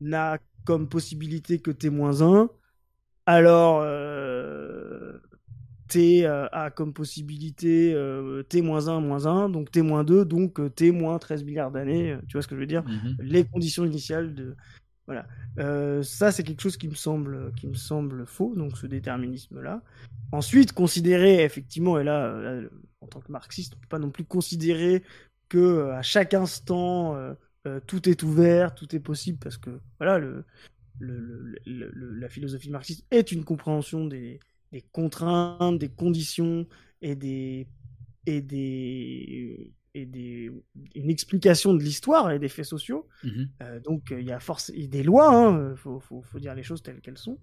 [0.00, 2.48] n'a comme possibilité que T-1,
[3.26, 5.18] alors euh,
[5.88, 12.16] T euh, a comme possibilité euh, T-1, moins 1, donc T-2, donc T-13 milliards d'années,
[12.28, 12.84] tu vois ce que je veux dire?
[12.84, 13.16] Mhm.
[13.20, 14.56] Les conditions initiales de...
[15.06, 15.26] Voilà.
[16.02, 19.82] ça, c'est quelque chose qui me, semble, qui me semble faux, donc ce déterminisme-là.
[20.32, 22.60] Ensuite, considérer, effectivement, et là,
[23.00, 25.02] en tant que marxiste, on ne peut pas non plus considérer
[25.48, 27.14] que à chaque instant,
[27.66, 30.20] euh, tout est ouvert, tout est possible, parce que voilà,
[31.00, 34.38] la philosophie marxiste est une compréhension des,
[34.92, 36.66] contraintes, des conditions
[37.00, 37.66] et des
[38.26, 40.50] et des et des
[40.94, 43.06] une explication de l'histoire et des faits sociaux.
[43.22, 43.48] Mhm.
[43.62, 46.62] Euh, donc il y a force des lois, il hein, faut, faut, faut, dire les
[46.62, 47.38] choses telles qu'elles sont.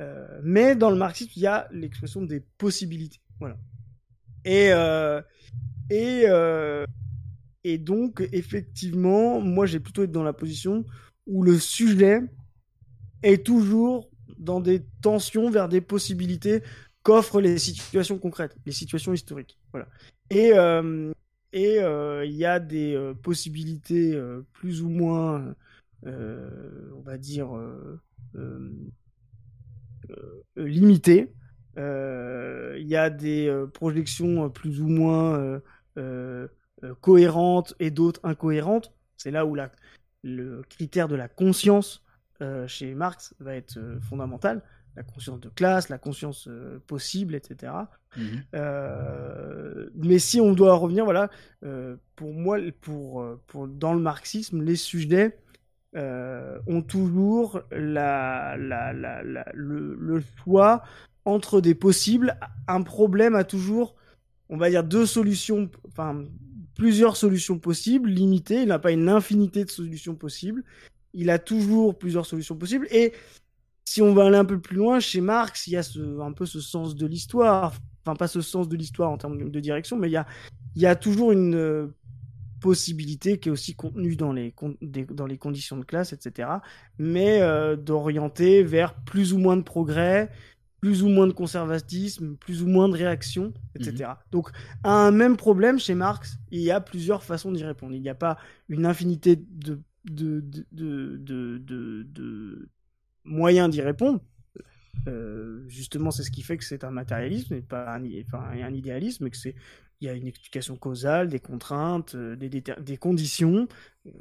[0.00, 3.20] Euh, mais dans le marxisme, il y a l'expression des possibilités.
[3.38, 3.56] Voilà.
[4.44, 4.70] Et
[5.90, 6.26] et
[7.64, 10.84] et donc, effectivement, moi, j'ai plutôt été dans la position
[11.26, 12.20] où le sujet
[13.22, 16.62] est toujours dans des tensions vers des possibilités
[17.02, 19.58] qu'offrent les situations concrètes, les situations historiques.
[19.72, 19.88] Voilà.
[20.28, 21.12] Et euh,
[21.54, 24.20] et euh, il y a des euh, possibilités
[24.52, 25.54] plus ou moins,
[26.04, 27.48] on va dire,
[30.56, 31.32] limitées.
[31.76, 35.60] Il y a des projections plus ou moins
[36.84, 38.92] euh, cohérentes et d'autres incohérentes.
[39.16, 39.70] C'est là où la,
[40.22, 42.04] le critère de la conscience
[42.42, 44.62] euh, chez Marx va être euh, fondamental.
[44.96, 46.48] La conscience de classe, la conscience
[46.86, 47.72] possible, etc.
[48.16, 48.44] Mhm.
[49.96, 51.30] mais si on doit revenir, voilà,
[52.14, 55.36] pour moi, pour, pour, dans le marxisme, les sujets
[55.94, 60.84] ont toujours la, la, la, le, le, choix
[61.24, 62.38] entre des possibles.
[62.68, 63.94] Un problème a toujours,
[64.48, 66.24] on va dire, deux solutions, enfin,
[66.74, 68.62] plusieurs solutions possibles, limitées.
[68.62, 70.64] Il n'a pas une infinité de solutions possibles.
[71.12, 72.86] Il a toujours plusieurs solutions possibles.
[72.90, 73.12] Et
[73.94, 76.32] si on va aller un peu plus loin, chez Marx, il y a ce, un
[76.32, 77.74] peu ce sens de l'histoire.
[78.04, 80.26] Enfin, pas ce sens de l'histoire en termes de direction, mais il y a,
[80.74, 81.86] il y a toujours une euh,
[82.60, 84.52] possibilité qui est aussi contenue dans les,
[84.82, 86.48] dans les conditions de classe, etc.
[86.98, 90.28] Mais euh, d'orienter vers plus ou moins de progrès,
[90.80, 93.92] plus ou moins de conservatisme, plus ou moins de réaction, etc.
[94.08, 94.16] Mhm.
[94.32, 94.50] Donc,
[94.82, 97.94] à un même problème chez Marx, il y a plusieurs façons d'y répondre.
[97.94, 102.68] Il n'y a pas une infinité de, de, de,
[103.24, 104.20] moyens d'y répondre.
[105.08, 109.30] Euh, justement, c'est ce qui fait que c'est un matérialisme et pas un, idéalisme, et
[109.30, 109.54] que c'est
[110.00, 113.68] il y a une explication causale, des contraintes, euh, des, conditions,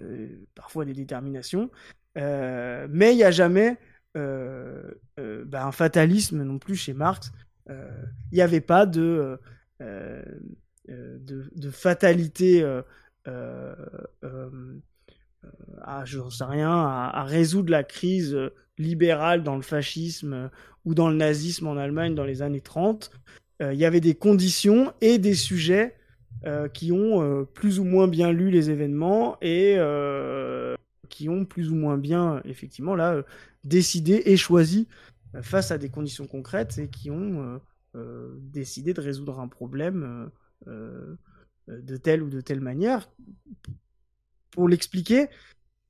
[0.01, 1.69] euh, parfois des déterminations,
[2.15, 3.77] mais il n'y a jamais
[4.15, 7.31] bah, un fatalisme non plus chez Marx.
[7.69, 9.39] Il n'y avait pas de,
[9.79, 12.63] de, fatalité
[13.25, 13.65] à,
[16.05, 18.37] je sais rien, à, résoudre la crise
[18.77, 20.49] libérale dans le fascisme
[20.85, 23.11] ou dans le nazisme en Allemagne dans les années 30.
[23.61, 25.95] il y avait des conditions et des sujets
[26.73, 29.77] qui ont plus ou moins bien lu les événements et
[31.09, 33.23] qui ont plus ou moins bien, effectivement, là,
[33.63, 34.87] décidé et choisi
[35.41, 37.61] face à des conditions concrètes et qui ont
[38.39, 40.29] décidé de résoudre un problème
[40.65, 43.09] de telle ou de telle manière
[44.51, 45.29] pour l'expliquer,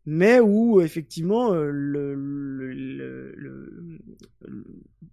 [0.06, 2.16] mais où effectivement euh, le,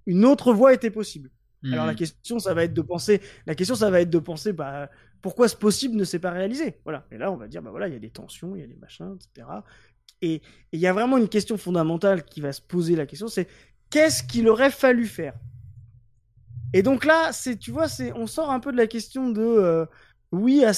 [0.07, 1.31] une autre voie était possible.
[1.65, 3.21] Alors la question, ça va être de penser.
[3.47, 4.89] La question, ça va être de penser, bah,
[5.21, 6.79] pourquoi ce possible ne s'est pas réalisé?
[6.85, 7.07] Voilà.
[7.11, 8.67] Et là, on va dire, bah voilà, il y a des tensions, il y a
[8.67, 9.47] des machins, etc.
[10.23, 10.41] Et
[10.73, 13.47] il y a vraiment une question fondamentale qui va se poser la question, c'est
[13.91, 15.35] qu'est-ce qu'il aurait fallu faire?
[16.73, 19.43] Et donc là, c'est, tu vois, c'est, on sort un peu de la question de
[19.43, 19.87] euh,
[20.33, 20.73] oui, à,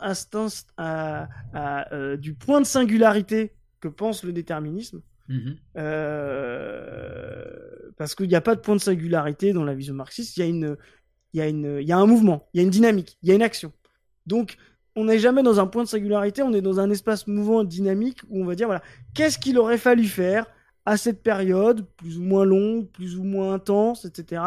[0.00, 5.02] à, à, euh, du point de singularité que pense le déterminisme.
[5.28, 5.56] Mhm.
[5.76, 7.44] Euh,
[7.96, 10.42] parce qu'il n'y a pas de point de singularité dans la vision marxiste, il y,
[10.42, 10.76] a une,
[11.34, 13.28] il, y a une, il y a un mouvement, il y a une dynamique, il
[13.28, 13.72] y a une action.
[14.26, 14.56] Donc,
[14.96, 18.20] on n'est jamais dans un point de singularité, on est dans un espace mouvant dynamique
[18.28, 18.82] où on va dire, voilà,
[19.14, 20.46] qu'est-ce qu'il aurait fallu faire
[20.86, 24.42] à cette période, plus ou moins longue, plus ou moins intense, etc.,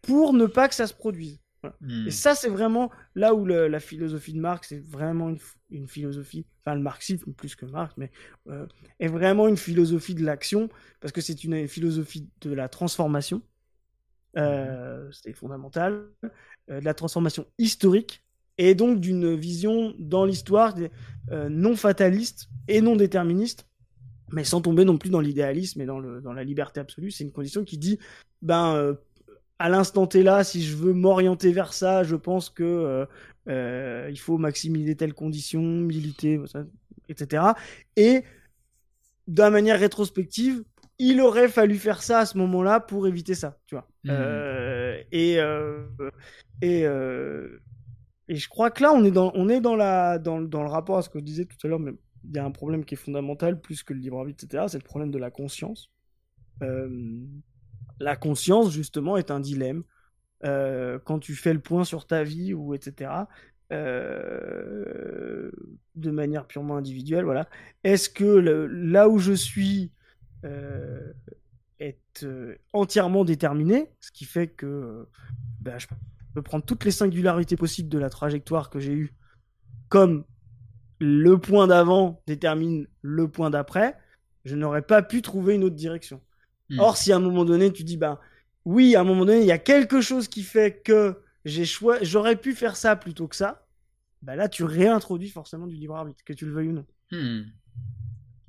[0.00, 1.41] pour ne pas que ça se produise.
[1.80, 2.08] Hmm.
[2.08, 5.34] Et ça, c'est vraiment là où la philosophie de Marx c'est vraiment
[5.70, 8.10] une, philosophie, enfin le marxisme plus que Marx, mais
[8.48, 8.66] euh,
[8.98, 10.68] est vraiment une philosophie de l'action,
[11.00, 13.42] parce que c'est une, philosophie de la transformation,
[14.36, 16.06] euh, c'est fondamental,
[16.70, 18.24] euh, de la transformation historique,
[18.58, 20.74] et donc d'une vision dans l'histoire
[21.30, 23.66] non fataliste et non déterministe,
[24.30, 27.10] mais sans tomber non plus dans l'idéalisme et dans, le, dans la liberté absolue.
[27.10, 27.98] C'est une condition qui dit,
[28.42, 28.94] ben
[29.62, 33.06] à l'instant T là, si je veux m'orienter vers ça, je pense que euh,
[33.48, 36.40] euh, il faut maximiser telles conditions, militer,
[37.08, 37.44] etc.
[37.94, 38.24] Et
[39.28, 40.64] d'une manière rétrospective,
[40.98, 43.86] il aurait fallu faire ça à ce moment-là pour éviter ça, tu vois.
[44.02, 44.10] Mmh.
[44.10, 45.38] Euh, et
[46.60, 46.82] et
[48.28, 50.70] et je crois que là, on est dans on est dans la dans, dans le
[50.70, 51.92] rapport à ce que je disais tout à l'heure, mais
[52.24, 54.64] il y a un problème qui est fondamental plus que le libre arbitre, etc.
[54.66, 55.88] C'est le problème de la conscience.
[56.64, 56.88] Euh,
[58.00, 59.84] la conscience, justement, est un dilemme.
[60.44, 63.10] Euh, quand tu fais le point sur ta vie ou etc.
[63.72, 65.50] Euh,
[65.94, 67.48] de manière purement individuelle, voilà.
[67.84, 69.92] Est-ce que là où je suis
[70.44, 71.12] euh,
[71.78, 72.26] est
[72.72, 75.06] entièrement déterminé, ce qui fait que
[75.60, 75.86] ben, je
[76.34, 79.14] peux prendre toutes les singularités possibles de la trajectoire que j'ai eue
[79.92, 80.24] comme
[81.00, 83.94] le point d'avant détermine le point d'après,
[84.46, 86.22] je n'aurais pas pu trouver une autre direction.
[86.72, 86.80] Hmm.
[86.80, 88.18] Or, si à un moment donné, tu dis, ben
[88.64, 91.64] oui, à un moment donné, il y a quelque chose qui fait que j'ai
[92.02, 93.66] j'aurais pu faire ça plutôt que ça,
[94.22, 96.86] ben là, tu réintroduis forcément du libre arbitre, que tu le veuilles ou non.
[97.10, 97.42] Hmm.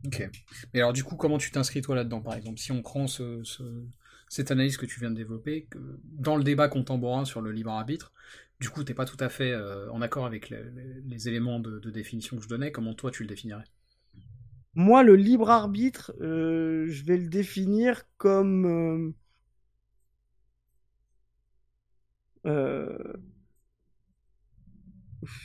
[0.06, 0.30] Ok.
[0.74, 2.60] Mais alors, du coup, comment tu t'inscris toi là-dedans, par exemple?
[2.60, 7.26] Si on prend cette analyse que tu viens de développer, que, dans le débat contemporain
[7.26, 8.14] sur le libre arbitre,
[8.60, 11.90] du coup, t'es pas tout à fait euh, en accord avec les, éléments de, de,
[11.90, 12.72] définition que je donnais.
[12.72, 13.66] Comment toi, tu le définirais?
[14.76, 19.14] Moi, le libre arbitre, euh, je vais le définir comme
[22.46, 23.14] euh, euh,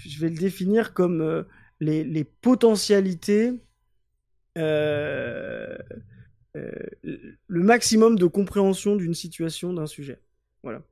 [0.07, 1.45] je vais le définir comme
[1.81, 3.53] les, potentialités,
[4.57, 5.79] le
[7.49, 10.21] maximum de compréhension d'une situation, d'un sujet.
[10.63, 10.83] Voilà.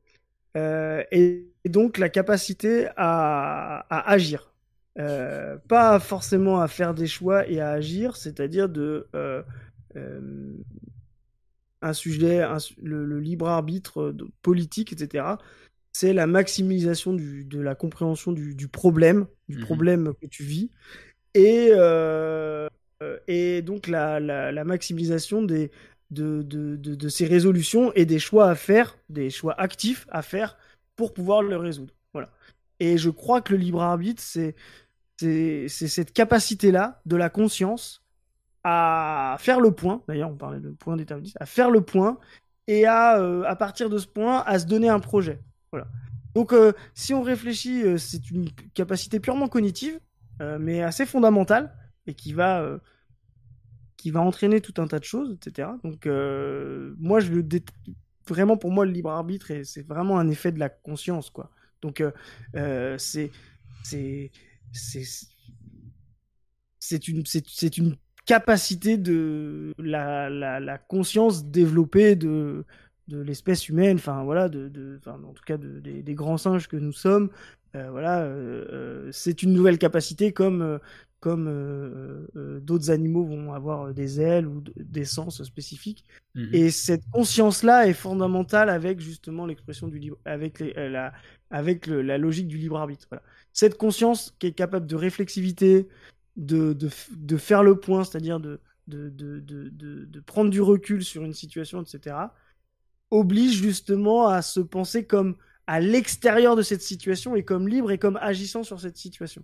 [1.11, 4.56] Et, donc la capacité à agir.
[4.99, 9.43] Euh, pas forcément à faire des choix et à agir, c'est-à-dire de euh,
[9.97, 10.57] euh,
[11.83, 12.43] un sujet,
[12.83, 15.37] le, libre arbitre politique, etc.
[15.93, 20.71] C'est la maximisation de la compréhension du, problème, du mmh problème que tu vis,
[21.35, 21.73] et,
[23.29, 25.71] et donc la, la, maximisation des,
[26.11, 30.57] de, de, de, ces résolutions et des choix à faire, des choix actifs à faire
[30.97, 31.95] pour pouvoir le résoudre.
[32.15, 32.31] Voilà.
[32.81, 34.55] Et je crois que le libre arbitre, c'est
[35.17, 38.03] c'est cette capacité-là de la conscience
[38.69, 42.19] à faire le point, d'ailleurs on parlait de point déterministe, à faire le point
[42.67, 45.41] et à, euh, à partir de ce point, à se donner un projet.
[45.71, 45.87] Voilà.
[46.35, 50.01] Donc euh, si on réfléchit, euh, c'est une capacité purement cognitive,
[50.61, 51.73] mais assez fondamentale,
[52.07, 52.79] et qui va,
[53.97, 55.71] qui va entraîner tout un tas de choses, etc.
[55.83, 56.05] Donc
[56.99, 57.49] moi, je veux
[58.29, 61.51] vraiment pour moi le libre arbitre, c'est vraiment un effet de la conscience, quoi.
[61.81, 62.05] Donc
[62.99, 63.31] c'est
[64.73, 65.03] c'est
[67.09, 72.65] une, c'est une capacité de la, la, la, conscience développée de,
[73.09, 76.77] de l'espèce humaine, enfin voilà, de, de en tout cas de, des, grands singes que
[76.77, 77.31] nous sommes.
[77.75, 80.79] Euh, voilà, euh, euh, c'est une nouvelle capacité comme
[81.21, 82.27] comme
[82.61, 86.05] d'autres animaux vont avoir des ailes ou des sens spécifiques.
[86.35, 91.13] Mmh Et cette conscience-là est fondamentale avec justement l'expression du libre, avec la,
[91.51, 93.07] avec la logique du libre arbitre.
[93.11, 93.23] Voilà.
[93.53, 95.89] Cette conscience qui est capable de réflexivité,
[96.37, 101.35] de, de, de faire le point, c'est-à-dire de, de, de, prendre du recul sur une
[101.35, 102.17] situation, etc.,
[103.11, 107.99] oblige justement à se penser comme à l'extérieur de cette situation et comme libre et
[107.99, 109.43] comme agissant sur cette situation.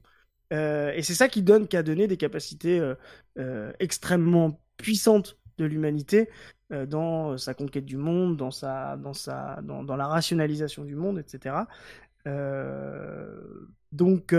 [0.52, 2.94] Euh, et c'est ça qui donne, qui a donné des capacités euh,
[3.38, 6.28] euh, extrêmement puissantes de l'humanité
[6.88, 11.18] dans sa conquête du monde, dans sa, dans sa, dans, dans la rationalisation du monde,
[11.18, 11.54] etc.
[13.92, 14.34] donc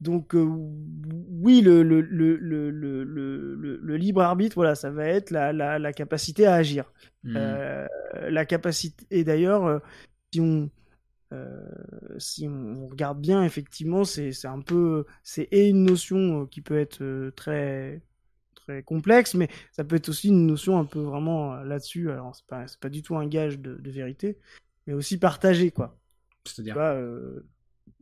[0.00, 5.92] donc oui, le, le, le, le, libre arbitre, voilà, ça va être la, la, la
[5.92, 6.92] capacité à agir.
[7.22, 7.38] Mmh.
[8.28, 9.80] la capacité, et d'ailleurs,
[10.32, 10.68] si on,
[12.18, 18.02] si on regarde bien, effectivement, c'est un peu, c'est une notion qui peut être très
[18.54, 22.10] très complexe, mais ça peut être aussi une notion un peu vraiment là-dessus.
[22.10, 24.38] Alors c'est pas pas du tout un gage de, de vérité,
[24.86, 25.98] mais aussi partagé quoi.
[26.44, 26.76] C'est-à-dire.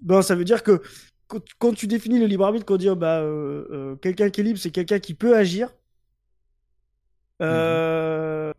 [0.02, 0.82] Ben, ça veut dire que
[1.58, 4.58] quand, tu définis le libre arbitre, quand dire bah, euh, euh, quelqu'un qui est libre,
[4.58, 5.74] c'est quelqu'un qui peut agir,
[7.40, 8.52] euh,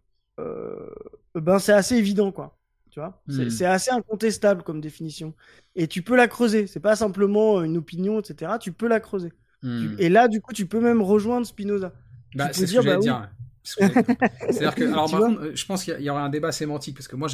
[1.36, 2.58] ben c'est assez évident, quoi.
[2.94, 3.50] Tu vois hmm.
[3.50, 5.34] C'est assez incontestable comme définition.
[5.76, 6.68] Et tu peux la creuser.
[6.68, 8.52] C'est pas simplement une opinion, etc.
[8.62, 9.34] Tu peux la creuser.
[9.64, 9.96] Hmm.
[9.98, 11.92] et là, du coup, tu peux même rejoindre Spinoza.
[12.36, 13.32] Bah, c'est ce que bah, dire.
[13.64, 15.08] C'est-à-dire que, alors,
[15.56, 17.30] je pense qu'il y, aurait un débat sémantique parce que moi,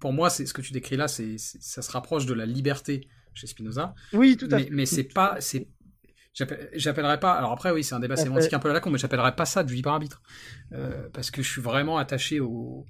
[0.00, 3.06] pour moi, c'est ce que tu décris là, c'est, ça se rapproche de la liberté
[3.34, 3.94] chez Spinoza.
[4.14, 4.68] Oui, tout à fait.
[4.72, 5.68] Mais c'est pas, c'est,
[6.74, 7.34] j'appellerais pas.
[7.34, 9.44] Alors après, oui, c'est un débat sémantique un peu à la con, mais j'appellerais pas
[9.44, 10.22] ça du libre arbitre
[10.72, 12.86] euh, parce que je suis vraiment attaché au,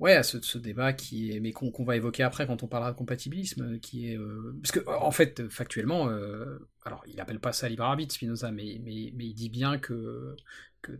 [0.00, 2.96] ouais, à ce, débat qui est, mais qu'on va évoquer après quand on parlera de
[2.96, 7.68] compatibilisme, qui est, euh, parce que en fait, factuellement, euh, alors il appelle pas ça
[7.68, 10.36] libre arbitre Spinoza, mais mais, mais il dit bien que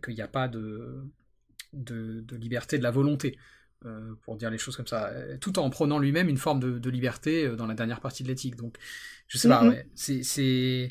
[0.03, 1.03] qu'il n'y a pas de,
[1.73, 3.37] de, de liberté de la volonté.
[3.87, 6.89] Euh, pour dire les choses comme ça, euh, tout en prenant lui-même une forme de,
[6.91, 8.55] liberté euh, dans la dernière partie de l'éthique.
[8.55, 8.77] Donc,
[9.27, 10.89] je sais pas, ouais, c'est.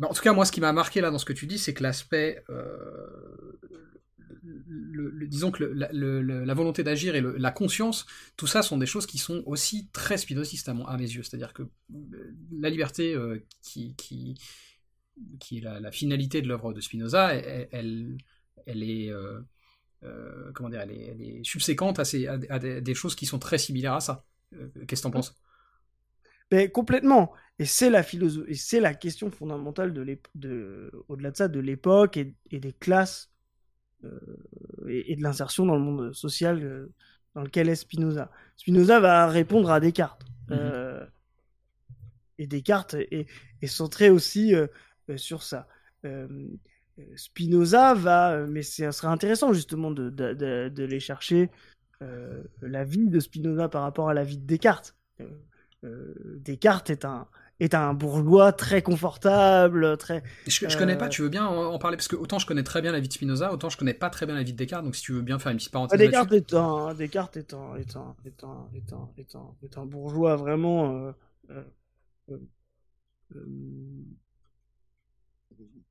[0.00, 1.74] En tout cas, moi, ce qui m'a marqué là dans ce que tu dis, c'est
[1.74, 2.44] que l'aspect.
[4.42, 9.42] Disons que la volonté d'agir et la conscience, tout ça sont des choses qui sont
[9.46, 11.22] aussi très spinozistes à, mes yeux.
[11.22, 11.62] C'est-à-dire que
[12.58, 13.16] la liberté
[13.60, 14.34] qui, qui,
[15.38, 18.16] qui est la, finalité de l'œuvre de Spinoza, elle,
[18.66, 19.12] elle, est
[20.04, 24.24] euh, comment dire, elle est, subséquente à, des, choses qui sont très similaires à ça.
[24.54, 25.36] Euh, qu'est-ce que t'en penses?
[26.50, 27.32] Mais complètement.
[27.58, 28.04] Et c'est la
[28.80, 33.31] la question fondamentale de, de au-delà de ça, de l'époque et, des classes
[34.04, 36.88] euh, et, de l'insertion dans le monde social
[37.34, 38.30] dans lequel est Spinoza.
[38.56, 40.24] Spinoza va répondre à Descartes.
[40.48, 41.06] Mm-hmm.
[42.38, 43.26] et Descartes est,
[43.62, 44.54] est centré aussi
[45.16, 45.66] sur ça.
[47.16, 51.50] Spinoza va, euh, mais ce serait intéressant justement de, de, les chercher
[52.02, 54.96] euh, la vie de Spinoza par rapport à la vie de Descartes.
[55.84, 57.26] Euh, Descartes est un,
[57.62, 60.22] est un bourgeois très confortable, très.
[60.46, 61.08] Je, je connais pas.
[61.08, 63.12] Tu veux bien en, parler parce que autant je connais très bien la vie de
[63.12, 64.84] Spinoza, autant je connais pas très bien la vie de Descartes.
[64.84, 65.98] Donc si tu veux bien faire une petite parenthèse.
[65.98, 69.78] Descartes est un, Descartes est un, est un, est un, est un, est un, est
[69.78, 71.12] un bourgeois vraiment.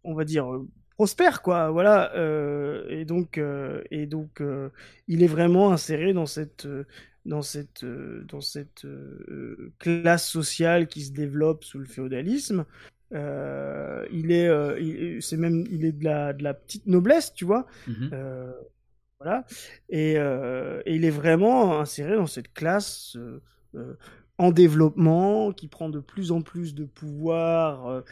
[0.03, 0.45] on va dire
[0.95, 4.69] prospère quoi voilà euh, et donc euh, et donc euh,
[5.07, 6.67] il est vraiment inséré dans cette
[7.25, 8.85] dans cette dans cette
[9.79, 12.65] classe sociale qui se développe sous le féodalisme.
[13.11, 17.65] Il est c'est même il est de la de la petite noblesse tu vois.
[17.87, 18.09] Mmh
[19.19, 19.45] voilà.
[19.89, 23.15] Et, et, il est vraiment inséré dans cette classe
[24.39, 28.03] en développement qui prend de plus en plus de pouvoir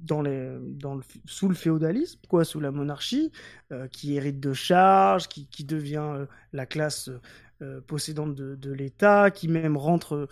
[0.00, 3.32] dans les, dans le, sous le féodalisme, quoi, sous la monarchie,
[3.72, 7.10] euh, qui hérite de charges, qui, qui devient euh, la classe
[7.62, 10.28] euh, possédante de, de l'État, qui même rentre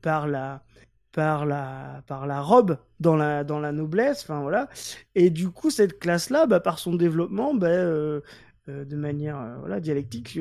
[0.00, 0.64] par la
[1.10, 4.68] par la par la robe dans la dans la noblesse, enfin voilà.
[5.14, 10.40] Et du coup, cette classe-là, bah, par son développement, bah, de manière voilà dialectique,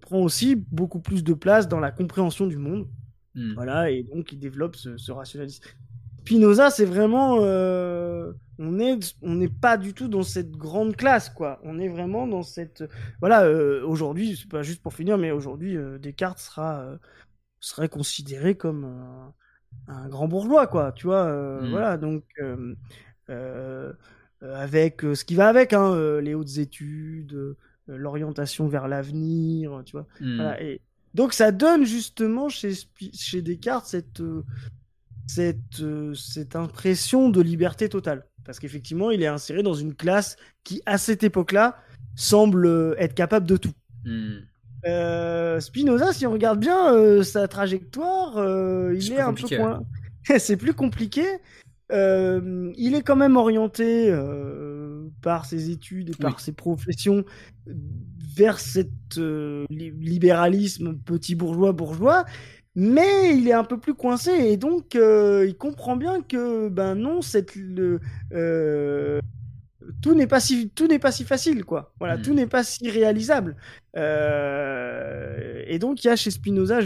[0.00, 2.88] prend aussi beaucoup plus de place dans la compréhension du monde.
[3.34, 3.54] Mmh.
[3.54, 5.62] Voilà, et donc il développe ce, ce rationalisme.
[6.30, 11.28] Spinoza, c'est vraiment, euh, on est, on n'est pas du tout dans cette grande classe,
[11.28, 11.58] quoi.
[11.64, 12.84] On est vraiment dans cette,
[13.18, 13.42] voilà.
[13.42, 16.86] Euh, aujourd'hui, c'est pas juste pour finir, mais aujourd'hui, euh, Descartes sera,
[17.58, 19.32] serait considéré comme
[19.88, 20.92] un grand bourgeois, quoi.
[20.92, 21.26] Tu vois,
[21.62, 21.70] mm.
[21.70, 21.96] voilà.
[21.96, 22.22] Donc,
[24.40, 27.56] avec ce qui va avec, hein, les hautes études,
[27.88, 30.06] l'orientation vers l'avenir, tu vois.
[30.20, 30.54] Mm.
[30.60, 30.80] Et
[31.14, 32.74] donc, ça donne justement chez,
[33.14, 34.22] chez Descartes cette
[35.26, 35.82] cette,
[36.14, 38.26] cette impression de liberté totale.
[38.44, 41.78] Parce qu'effectivement, il est inséré dans une classe qui, à cette époque-là,
[42.16, 43.72] semble être capable de tout.
[44.04, 44.40] Hmm.
[45.60, 48.34] Spinoza, si on regarde bien sa trajectoire,
[48.92, 49.82] il est, un peu moins.
[50.38, 51.24] c'est plus compliqué.
[51.92, 57.24] Euh, il est quand même orienté euh, par ses études et par ses professions
[58.36, 62.24] vers cet euh, libéralisme petit bourgeois bourgeois,
[62.74, 67.22] mais il est un peu plus coincé et donc il comprend bien que ben non,
[67.22, 68.00] cette le,
[70.02, 71.92] tout n'est pas si tout n'est pas si facile quoi.
[71.98, 72.22] Voilà, hmm.
[72.22, 73.56] tout n'est pas si réalisable.
[73.94, 76.80] et donc il y a chez Spinoza,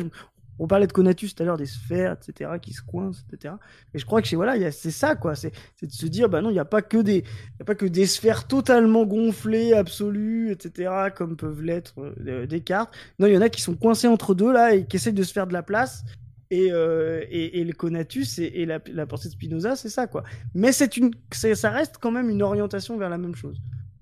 [0.59, 3.55] on parlait de Conatus tout à l'heure, des sphères, etc., qui se coincent, etc.
[3.93, 5.35] Et je crois que chez voilà, c'est ça, quoi.
[5.35, 5.53] C'est
[5.83, 7.25] de se dire, bah non, il n'y a pas que des,
[7.61, 11.95] a pas que des sphères totalement gonflées, absolues, etc., comme peuvent l'être
[12.27, 12.95] euh, des cartes.
[13.19, 15.23] Non, il y en a qui sont coincés entre deux là et qui essayent de
[15.23, 16.05] se faire de la place.
[16.51, 20.23] Et, euh, et, le Conatus et, la, la, pensée de Spinoza, c'est ça, quoi.
[20.55, 23.61] Mais c'est une, ça reste quand même une orientation vers la même chose,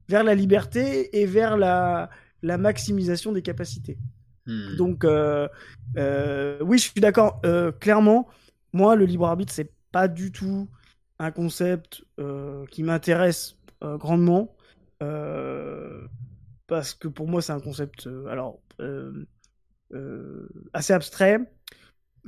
[0.08, 2.10] vers la liberté et vers la,
[2.42, 3.96] la maximisation des capacités.
[4.46, 4.76] Hmm.
[4.76, 5.48] Donc, euh,
[5.96, 7.40] euh, oui, je suis d'accord.
[7.44, 8.28] Euh, clairement,
[8.72, 10.68] moi, le libre arbitre, c'est pas du tout
[11.18, 12.04] un concept
[12.70, 14.56] qui m'intéresse grandement.
[16.66, 18.60] parce que pour moi, c'est un concept alors,
[20.72, 21.38] assez abstrait,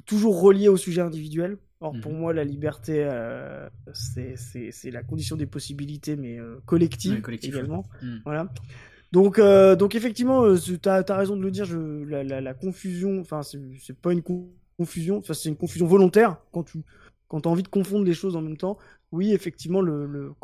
[0.06, 1.56] toujours relié au sujet individuel.
[1.80, 2.16] Or, pour hmm.
[2.16, 3.08] moi, la liberté,
[3.92, 7.84] c'est la condition des possibilités, mais collective, également.
[8.02, 8.18] Hmm.
[8.24, 8.52] Voilà.
[9.14, 13.42] Donc, euh, donc effectivement, euh, tu as, raison de le dire, je, la, confusion, enfin,
[13.44, 14.24] c'est pas une
[14.76, 16.80] confusion, enfin, c'est une confusion volontaire quand tu
[17.28, 18.76] quand as envie de confondre les choses en même temps.
[19.12, 20.34] Oui, effectivement, le,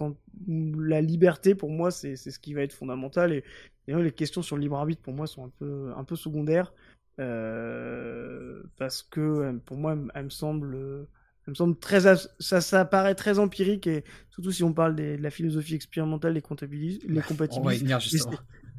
[0.46, 3.32] la liberté, pour moi, c'est ce qui va être fondamental.
[3.32, 3.42] Et,
[3.88, 6.72] les questions sur le libre arbitre, pour moi, sont un peu, un peu secondaires.
[7.18, 11.08] Euh, parce que, pour moi, elles me semblent
[11.50, 12.00] me semble très
[12.38, 16.42] ça, ça paraît très empirique et surtout si on parle de la philosophie expérimentale les
[16.42, 17.94] comptabilise les compatibilités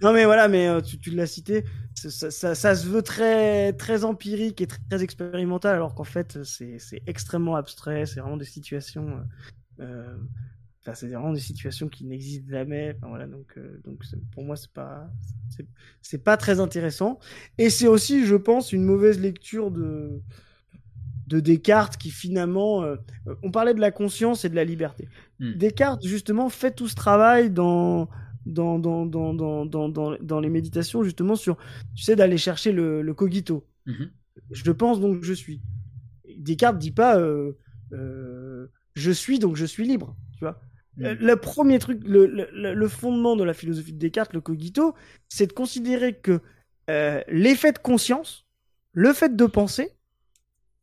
[0.02, 1.64] non mais voilà mais euh, tu, tu l'as cité
[1.94, 7.56] ça, ça, se veut très très empirique et très, expérimental alors qu'en fait c'est extrêmement
[7.56, 9.22] abstrait c'est vraiment des situations
[9.80, 10.18] euh, euh,
[10.84, 12.96] Enfin, c'est vraiment des situations qui n'existent jamais.
[12.98, 14.02] Enfin, voilà, donc, donc
[14.32, 15.08] pour moi, c'est pas,
[16.02, 17.20] c'est pas très intéressant.
[17.60, 20.24] Et c'est aussi, je pense, une mauvaise lecture de,
[21.32, 22.98] de Descartes qui finalement, euh,
[23.42, 25.08] on parlait de la conscience et de la liberté.
[25.40, 25.54] Hmm.
[25.54, 28.10] Descartes justement fait tout ce travail dans
[28.46, 29.34] dans, dans, dans,
[29.66, 31.58] dans, dans, les méditations justement sur,
[31.96, 33.68] tu sais, d'aller chercher le, cogito.
[33.86, 34.10] Mhm.
[34.50, 35.62] Je pense donc je suis.
[36.38, 37.54] Descartes dit pas euh,
[37.94, 40.60] euh, je suis donc je suis libre, tu vois.
[40.98, 41.14] Hmm.
[41.20, 44.96] Le premier truc, le, le, fondement de la philosophie de Descartes, le cogito,
[45.30, 46.42] c'est de considérer que
[47.30, 48.46] l'effet de conscience,
[48.92, 49.94] le fait de penser,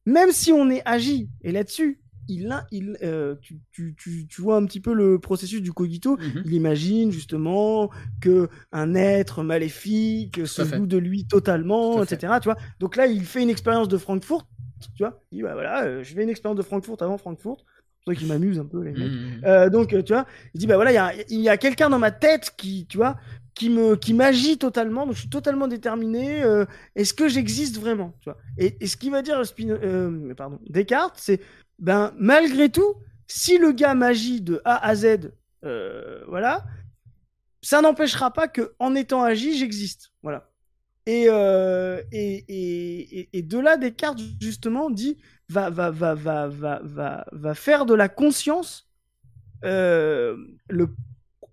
[0.08, 4.56] même si on est agi, et là-dessus, il, il, euh, tu, tu, tu, tu, vois
[4.56, 6.16] un petit peu le processus du cogito.
[6.16, 6.42] Mhm.
[6.46, 7.90] Il imagine justement
[8.20, 12.34] que un être maléfique se joue de lui totalement, etc.
[12.40, 12.56] Tu vois.
[12.80, 14.46] Donc là, il fait une expérience de Francfort.
[14.94, 15.22] Tu vois.
[15.30, 17.64] Il dit bah voilà, euh, je fais une expérience de Francfort avant Francfort.
[18.06, 19.12] C'est qui m'amuse un peu les mecs.
[19.12, 19.42] Mhm.
[19.44, 22.54] Euh, donc tu vois, il dit bah voilà, il y a, quelqu'un dans ma tête
[22.56, 23.18] qui, tu vois,
[23.58, 28.14] qui me qui m'agit totalement donc je suis totalement déterminé euh, est-ce que j'existe vraiment
[28.20, 28.38] tu vois?
[28.56, 31.40] Et, ce qui va dire euh, pardon Descartes c'est
[31.80, 32.94] ben malgré tout
[33.26, 35.32] si le gars m'agit de A à Z
[35.64, 36.64] euh, voilà
[37.60, 40.48] ça n'empêchera pas que en étant agi j'existe voilà
[41.06, 45.16] et, et, et, et, de là Descartes justement dit
[45.48, 48.88] va va va va va va, va faire de la conscience
[49.62, 50.94] le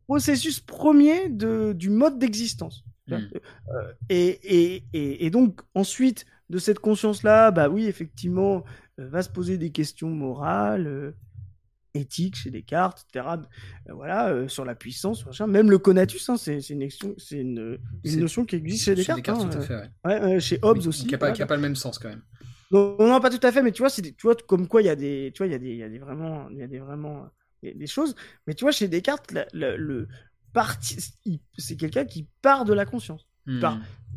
[0.08, 2.84] processus premier de, du mode d'existence.
[3.08, 3.14] Hmm.
[3.14, 8.64] Euh, et, et, et, donc, ensuite de cette conscience-là, bah oui, effectivement,
[9.00, 11.12] euh, va se poser des questions morales, euh,
[11.93, 13.26] éthiques chez Descartes, etc.
[13.89, 16.89] voilà, sur la puissance, même le conatus, hein, c'est une,
[17.32, 19.20] une, une notion qui existe chez Descartes.
[19.20, 20.39] Chez, Descartes, hein, tout à fait, ouais.
[20.41, 21.06] chez Hobbes aussi.
[21.06, 22.22] Qui n'a pas, pas, le même sens quand même.
[22.72, 24.86] Non, non, pas tout à fait, mais tu vois, c'est tu vois comme quoi il
[24.86, 26.57] y a des, tu vois, il y a des, il y a des vraiment, il
[26.57, 27.30] y a des vraiment
[27.63, 28.16] des choses.
[28.47, 30.07] Mais tu vois, chez Descartes, le,
[30.53, 30.97] parti,
[31.57, 33.28] c'est quelqu'un qui part de la conscience.
[33.47, 33.59] Hmm.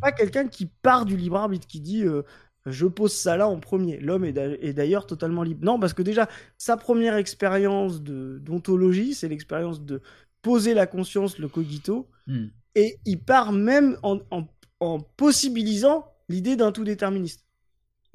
[0.00, 2.22] pas quelqu'un qui part du libre arbitre, qui dit euh,
[2.64, 3.98] je pose ça là en premier.
[3.98, 5.64] L'homme est d'ailleurs totalement libre.
[5.64, 10.00] Non, parce que déjà, sa première expérience d'ontologie, c'est l'expérience de
[10.42, 12.08] poser la conscience, le cogito.
[12.26, 12.46] Hmm.
[12.74, 14.20] Et il part même en,
[14.80, 17.44] en, possibilisant l'idée d'un tout déterministe.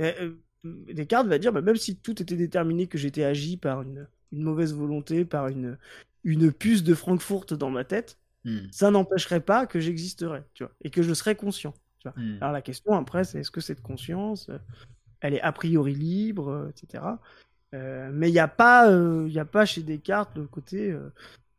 [0.01, 4.07] Euh, Descartes va dire, bah, même si tout était déterminé, que j'étais agi par une,
[4.31, 5.77] une mauvaise volonté, par une,
[6.23, 8.67] une puce de Francfort dans ma tête, hmm.
[8.71, 11.73] ça n'empêcherait pas que j'existerais, tu vois, et que je serais conscient.
[11.99, 12.21] Tu vois.
[12.21, 12.37] Hmm.
[12.41, 14.57] Alors la question après, c'est est-ce que cette conscience, euh,
[15.21, 17.03] elle est a priori libre, euh, etc.
[18.11, 20.95] mais il n'y a pas, il a pas chez Descartes le côté,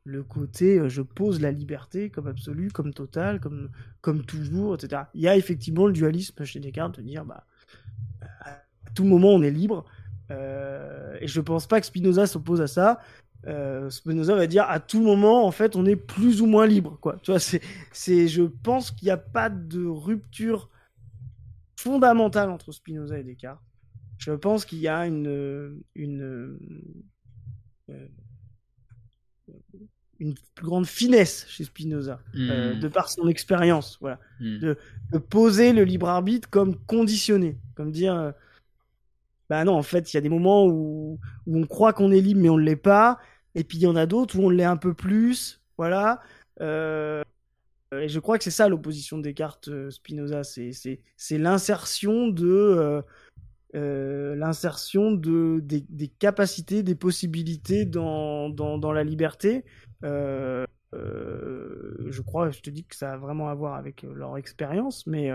[0.05, 3.71] le côté, je pose la liberté comme absolue, comme totale, comme,
[4.01, 5.03] comme toujours, etc.
[5.15, 7.45] Il y a effectivement le dualisme chez Descartes de dire, bah,
[8.95, 9.85] tout moment on est libre.
[10.31, 13.01] et je pense pas que Spinoza s'oppose à ça.
[13.47, 16.99] Euh, Spinoza va dire à tout moment, en fait, on est plus ou moins libre.
[17.01, 17.19] Quoi.
[17.23, 17.61] Tu vois, c'est,
[17.93, 20.71] c'est, je pense qu'il n'y a pas de rupture
[21.79, 23.61] fondamentale entre Spinoza et Descartes.
[24.19, 26.59] Je pense qu'il y a une, une,
[27.91, 28.09] euh,
[30.19, 32.81] une plus grande finesse chez Spinoza, euh, hmm.
[32.81, 33.99] de par son expérience.
[34.01, 34.19] Voilà.
[34.41, 34.59] Hmm.
[34.61, 34.79] De,
[35.13, 37.59] de, poser le libre arbitre comme conditionné.
[37.75, 38.33] Comme dire.
[39.51, 42.41] Bah non, en fait, il y a des moments où, on croit qu'on est libre,
[42.41, 43.19] mais on ne l'est pas.
[43.55, 45.61] Et puis il y en a d'autres où on l'est un peu plus.
[45.77, 46.21] Voilà.
[46.61, 47.23] Euh,
[47.93, 53.03] et je crois que c'est ça l'opposition de Descartes euh, Spinoza, c'est l'insertion de
[53.75, 59.65] euh, l'insertion de des, capacités, des possibilités dans, dans, dans la liberté.
[60.03, 60.67] je
[62.23, 65.31] crois, je te dis que ça a vraiment à voir avec leur expérience, mais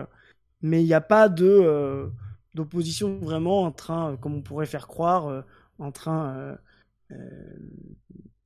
[0.61, 2.09] mais il n'y a pas de
[2.53, 5.45] d'opposition vraiment en train, comme on pourrait faire croire,
[5.77, 6.57] en train
[7.11, 7.35] euh,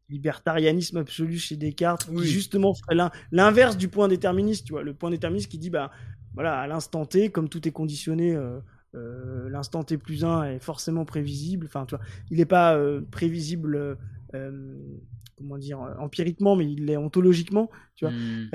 [0.09, 2.95] libertarianisme absolu chez Descartes, qui justement ferait
[3.31, 5.89] l'inverse du point déterministe, tu vois, le point déterministe qui dit, bah,
[6.35, 8.59] voilà, à l'instant T, comme tout est conditionné, euh,
[8.93, 12.77] euh, l'instant T plus 1 est forcément prévisible, enfin, tu vois, il n'est pas
[13.09, 13.97] prévisible,
[14.31, 18.13] comment dire, empiriquement, mais il l'est ontologiquement, tu vois.
[18.13, 18.49] Hmm.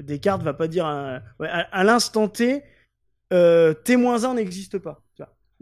[0.00, 2.62] Descartes va pas dire, à, à l'instant T,
[3.32, 5.02] T-1 n'existe pas,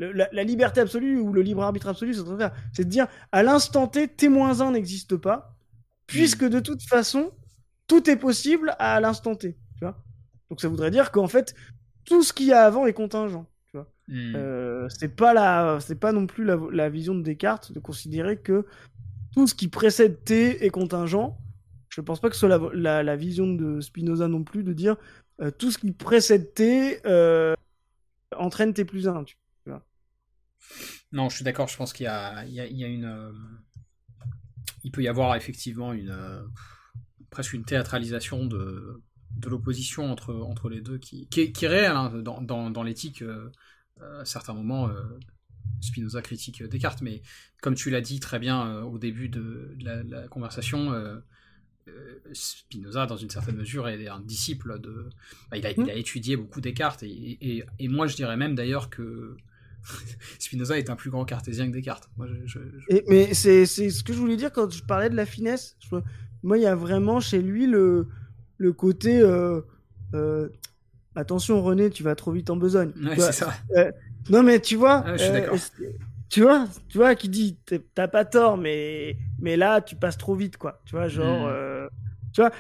[0.01, 2.15] la, liberté absolue ou le libre arbitre absolu,
[2.73, 5.55] c'est de dire à l'instant T, T-1 n'existe pas,
[6.07, 7.33] puisque de toute façon,
[7.87, 9.57] tout est possible à l'instant T.
[9.77, 10.03] Tu vois
[10.49, 11.55] Donc ça voudrait dire qu'en fait,
[12.05, 13.47] tout ce qu'il y a avant est contingent.
[14.09, 14.35] Hmm.
[14.35, 18.67] euh, c'est pas la, c'est pas non plus la, vision de Descartes de considérer que
[19.33, 21.39] tout ce qui précède T est contingent.
[21.89, 24.97] Je pense pas que ce soit la, vision de Spinoza non plus de dire
[25.41, 27.55] euh, tout ce qui précède T euh,
[28.37, 29.25] entraîne T plus 1.
[29.25, 29.37] Tu
[31.13, 33.05] non, je suis d'accord, je pense qu'il y a, une.
[33.05, 33.33] Euh,
[34.85, 36.17] il peut y avoir effectivement une.
[37.31, 39.03] Presque une théâtralisation de,
[39.37, 43.25] de l'opposition entre, entre les deux qui, qui, est, réelle hein, dans, dans, l'éthique.
[44.01, 44.89] À certains moments,
[45.81, 47.23] Spinoza critique Descartes, mais
[47.61, 50.93] comme tu l'as dit très bien au début de, la, conversation,
[52.33, 55.09] Spinoza, dans une certaine mesure, est un disciple de.
[55.51, 58.91] Bah, il, a, il, a, étudié beaucoup Descartes, et, et moi je dirais même d'ailleurs
[58.91, 59.37] que
[60.39, 62.09] Spinoza est un plus grand cartésien que Descartes.
[62.17, 62.29] Moi,
[63.09, 65.77] mais c'est ce que je voulais dire quand je parlais de la finesse.
[66.43, 68.09] moi, il y a vraiment chez lui le,
[68.57, 69.61] le côté euh,
[70.15, 70.49] euh,
[71.15, 72.93] attention René, tu vas trop vite en besogne.
[73.19, 73.53] ça.
[73.77, 73.91] Euh,
[74.29, 75.59] non mais tu vois, je suis d'accord.
[76.29, 77.59] tu vois, tu vois, qui dit
[77.95, 80.83] t'as pas tort, mais mais là tu passes trop vite quoi.
[80.85, 81.53] Tu vois, genre, hmm.
[82.33, 82.53] Tu vois.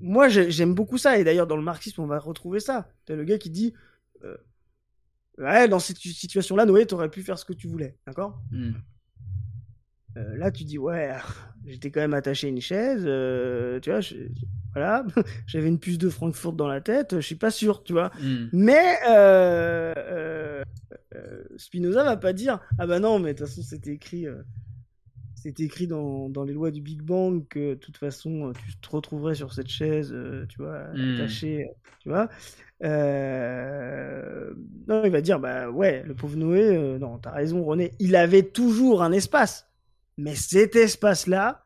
[0.00, 2.88] moi, j'aime beaucoup ça et d'ailleurs dans le marxisme on va retrouver ça.
[3.06, 3.74] T'as le gars qui dit
[5.38, 8.40] Ouais, dans cette situation-là, Noé, t'aurais pu faire ce que tu voulais, d'accord?
[8.50, 8.72] Hmm.
[10.16, 11.14] euh, Là, tu dis, ouais,
[11.66, 14.00] j'étais quand même attaché à une chaise, euh, tu vois,
[14.74, 15.04] voilà,
[15.46, 18.10] j'avais une puce de Francfort dans la tête, je suis pas sûr, tu vois.
[18.20, 18.48] Hmm.
[18.52, 20.62] Mais euh,
[21.56, 24.26] Spinoza va pas dire, ah bah non, mais de toute façon, c'était écrit
[25.42, 28.90] c'est écrit dans, dans, les lois du Big Bang que de toute façon tu te
[28.90, 30.14] retrouverais sur cette chaise,
[30.48, 31.68] tu vois, attaché,
[32.00, 32.28] tu vois.
[32.84, 34.52] Euh,
[34.88, 38.16] non, il va dire bah ouais, le pauvre Noé, euh, non, t'as raison, René, il
[38.16, 39.68] avait toujours un espace,
[40.18, 41.64] mais cet espace-là,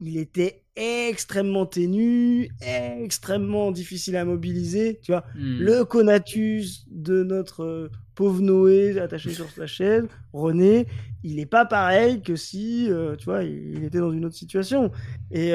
[0.00, 5.24] il était extrêmement ténu, extrêmement difficile à mobiliser, tu vois.
[5.34, 5.58] Hmm.
[5.58, 10.86] Le conatus de notre euh, pauvre Noé attaché sur sa chaise, René,
[11.22, 14.90] il n'est pas pareil que si, tu vois, il, était dans une autre situation.
[15.30, 15.52] Et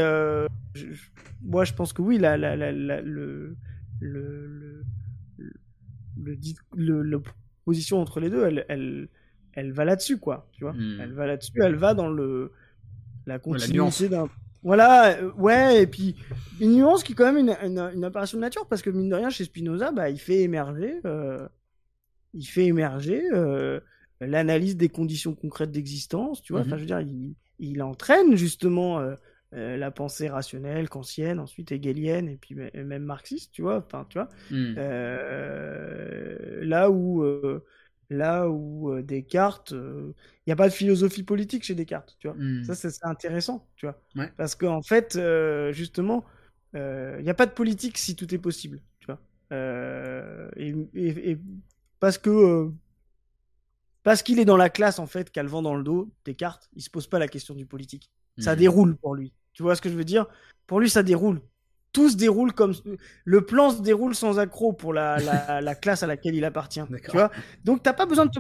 [1.41, 3.55] moi, je pense que oui, la, la, la, le,
[3.99, 4.84] le
[6.76, 7.22] le, le,
[7.65, 9.09] position entre les deux, elle, elle,
[9.53, 10.49] elle va là-dessus, quoi.
[10.53, 10.99] Tu vois hmm.
[11.01, 12.51] Elle va là-dessus, elle va dans le
[13.26, 14.30] la continuité d'un.
[14.64, 16.16] Voilà, euh, ouais, et puis
[16.59, 19.16] une nuance qui est quand même une, une, apparition de nature, parce que mine de
[19.16, 21.47] rien, chez Spinoza, bah, il fait émerger, euh,
[22.34, 23.80] il fait émerger euh,
[24.20, 26.62] l'analyse des conditions concrètes d'existence, tu vois.
[26.62, 26.78] Enfin, mhm.
[26.78, 28.99] je veux dire, il, il entraîne justement
[29.53, 33.84] euh, la pensée rationnelle, kantienne, ensuite hegelienne, et puis même marxiste, tu vois.
[33.86, 34.30] Enfin, tu vois.
[34.53, 37.26] Euh, là où,
[38.12, 40.14] là où Descartes, il
[40.45, 42.38] n'y a pas de philosophie politique chez Descartes, tu vois.
[42.38, 42.64] Hmm.
[42.64, 43.99] Ça, c'est intéressant, tu vois.
[44.38, 45.18] Parce qu'en fait,
[45.72, 46.24] justement,
[46.74, 49.20] il n'y a pas de politique si tout est possible, tu vois.
[50.57, 51.38] Et, et,
[51.99, 52.70] parce que
[54.03, 56.82] parce qu'il est dans la classe en fait, qu'elle vend dans le dos, Descartes, il
[56.82, 58.09] se pose pas la question du politique.
[58.39, 58.59] Ça Mhm.
[58.59, 59.34] déroule pour lui.
[59.53, 60.26] Tu vois ce que je veux dire?
[60.66, 61.41] Pour lui, ça déroule.
[61.94, 62.74] Tout se déroule comme
[63.26, 66.82] le plan se déroule sans accroc pour la, la, la classe à laquelle il appartient.
[67.10, 67.32] Tu vois
[67.66, 68.39] Donc t'as pas besoin de te.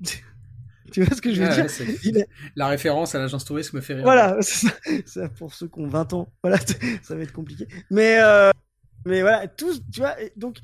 [0.92, 1.66] tu vois ce que je veux Ah dire?
[1.78, 2.26] ouais,
[2.56, 4.06] La référence à l'agence touriste me fait rire.
[4.08, 6.58] Voilà, c'est ça, pour ceux qui ont 20 ans, voilà,
[7.02, 7.68] ça va être compliqué.
[7.90, 8.50] Mais, euh,
[9.06, 10.58] mais voilà, tous, tu vois, donc,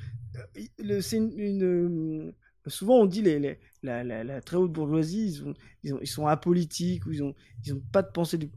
[0.80, 2.32] euh, c'est une, une, euh,
[2.68, 5.99] Souvent, on dit les, les- la, la, la très haute bourgeoisie, ils, ont, ils, ont,
[6.03, 7.34] ils sont apolitiques ou ils ont,
[7.64, 8.39] ils ont pas de pensée.
[8.39, 8.51] Du...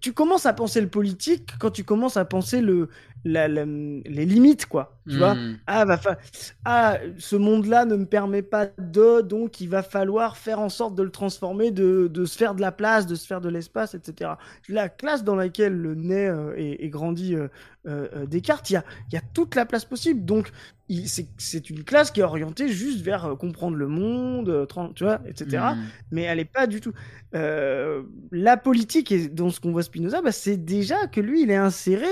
[0.00, 2.88] Tu commences à penser le politique quand tu commences à penser le,
[3.24, 4.98] la, la- les limites, quoi.
[5.08, 5.56] Tu vois Hmm.
[5.66, 6.18] ah, va fa-
[6.64, 10.94] ah, ce monde-là ne me permet pas de, donc il va falloir faire en sorte
[10.94, 13.94] de le transformer, de, de se faire de la place, de se faire de l'espace,
[13.94, 14.38] etc.
[14.68, 17.48] La classe dans laquelle le naît euh, et, et grandit euh,
[17.86, 20.24] euh, Descartes, il y a, y a toute la place possible.
[20.24, 20.50] Donc,
[21.38, 25.20] c'est une classe qui est orientée juste vers euh, comprendre le monde, euh, tu vois,
[25.26, 25.74] etc.
[25.74, 25.84] Hmm.
[26.10, 26.92] Mais elle n'est pas du tout.
[27.34, 31.50] euh, la politique, et dans ce qu'on voit Spinoza, bah, c'est déjà que lui, il
[31.50, 32.06] est inséré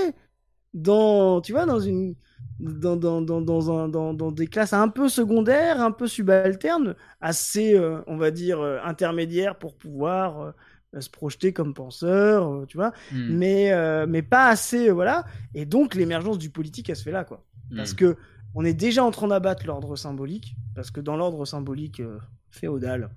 [0.73, 2.15] dans, tu vois, dans une
[2.59, 6.95] dans, dans, dans, dans, un, dans, dans des classes un peu secondaires, un peu subalternes,
[7.21, 10.53] assez, euh, on va dire, euh, intermédiaires pour pouvoir
[10.99, 13.35] se projeter comme penseur, tu vois, Hmm.
[13.37, 13.71] mais,
[14.07, 15.25] mais pas assez, voilà.
[15.55, 17.43] Et donc, l'émergence du politique, elle se fait là, quoi.
[17.75, 17.95] Parce Hmm.
[17.95, 18.17] que
[18.55, 22.19] on est déjà en train d'abattre l'ordre symbolique, parce que dans l'ordre symbolique euh,
[22.51, 23.09] féodal,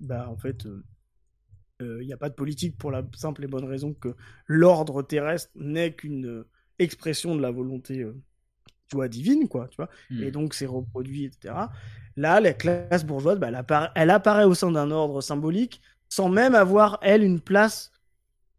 [0.00, 0.66] bah, en fait,
[1.80, 4.14] il n'y a pas de politique pour la simple et bonne raison que
[4.46, 8.14] l'ordre terrestre n'est qu'une euh, expression de la volonté euh,
[8.88, 10.22] tu vois, divine, quoi, tu vois, Hmm.
[10.22, 11.72] et donc c'est reproduit, etc.
[12.16, 16.28] Là, la classe bourgeoise, bah, elle, appara- elle apparaît au sein d'un ordre symbolique sans
[16.30, 17.92] même avoir, elle, une place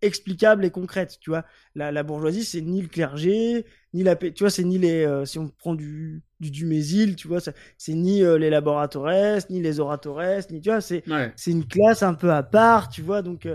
[0.02, 1.46] explicable et concrète, tu vois.
[1.76, 5.26] La, la bourgeoisie, c'est ni le clergé, ni la, tu vois, c'est ni les, euh,
[5.26, 7.40] si on prend du, du Dumézil, tu vois,
[7.78, 9.10] c'est ni euh, les laboratores,
[9.50, 10.22] ni les oratores,
[10.52, 11.34] ni, tu vois, c'est, Ouais.
[11.36, 13.48] c'est une classe un peu à part, tu vois, donc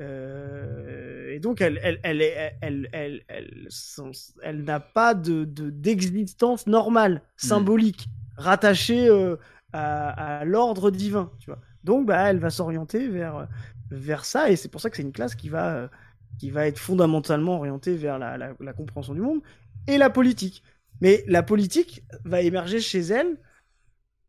[0.00, 2.22] euh, et donc elle elle elle
[2.62, 3.68] elle elle
[4.42, 9.08] elle, n'a pas de de- d'existence normale, symbolique, rattachée
[9.72, 11.60] à, à l'ordre divin, tu vois.
[11.84, 13.48] Donc bah elle va s'orienter vers
[13.90, 15.90] vers ça et c'est pour ça que c'est une classe qui va
[16.38, 19.40] qui va être fondamentalement orientée vers la, la, la compréhension du monde
[19.88, 20.62] et la politique.
[21.00, 23.36] Mais la politique va émerger chez elle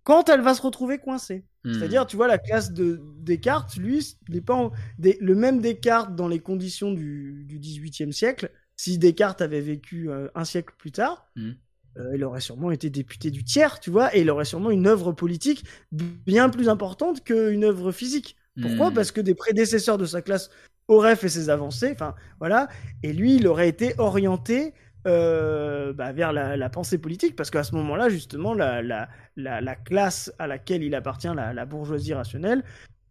[0.03, 1.45] quand elle va se retrouver coincée.
[1.64, 1.74] Hmm.
[1.74, 6.16] C'est-à-dire, tu vois, la classe de Descartes, lui, n'est pas en- des- le même Descartes
[6.16, 8.49] dans les conditions du, du 18e siècle.
[8.78, 11.55] Si Descartes avait vécu euh, un siècle plus tard, Mhm.
[11.97, 14.88] euh, il aurait sûrement été député du tiers, tu vois, et il aurait sûrement une
[14.88, 18.36] œuvre politique bien plus importante qu'une œuvre physique.
[18.62, 18.91] Pourquoi?
[18.91, 18.93] Hmm.
[18.93, 20.49] Parce que des prédécesseurs de sa classe
[20.88, 22.68] auraient fait ses avancées, enfin voilà,
[23.03, 24.74] et lui, il aurait été orienté
[25.08, 29.62] euh, bah, vers la, la pensée politique, parce qu'à ce moment-là, justement, la, la, la,
[29.62, 32.64] la classe à laquelle il appartient, la, bourgeoisie rationnelle,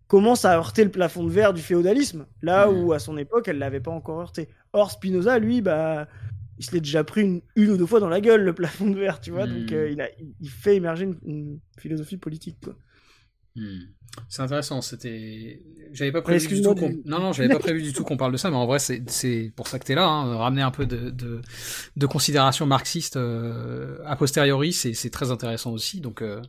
[0.06, 2.76] commence à heurter le plafond de verre du féodalisme, là Mhm.
[2.84, 4.48] où à son époque, elle l'avait pas encore heurté.
[4.72, 6.08] Or, Spinoza, lui, bah,
[6.58, 8.52] il se l'est déjà pris une, une ou deux fois dans la gueule, le
[8.84, 9.78] plafond de verre, tu vois, donc Mhm.
[9.78, 12.74] euh, il, a, il- il fait émerger une, une philosophie politique, quoi.
[13.58, 13.80] Hmm.
[14.28, 15.60] C'est intéressant, c'était.
[15.92, 18.32] J'avais pas prévu du tout du- Non, non, j'avais pas prévu du tout qu'on parle
[18.32, 20.70] de ça, mais en vrai, c'est c'est pour ça que t'es là, hein, ramener un
[20.70, 21.40] peu de, de,
[21.96, 26.22] de considération marxiste euh, a posteriori, c'est c'est très intéressant aussi, donc.
[26.22, 26.40] euh,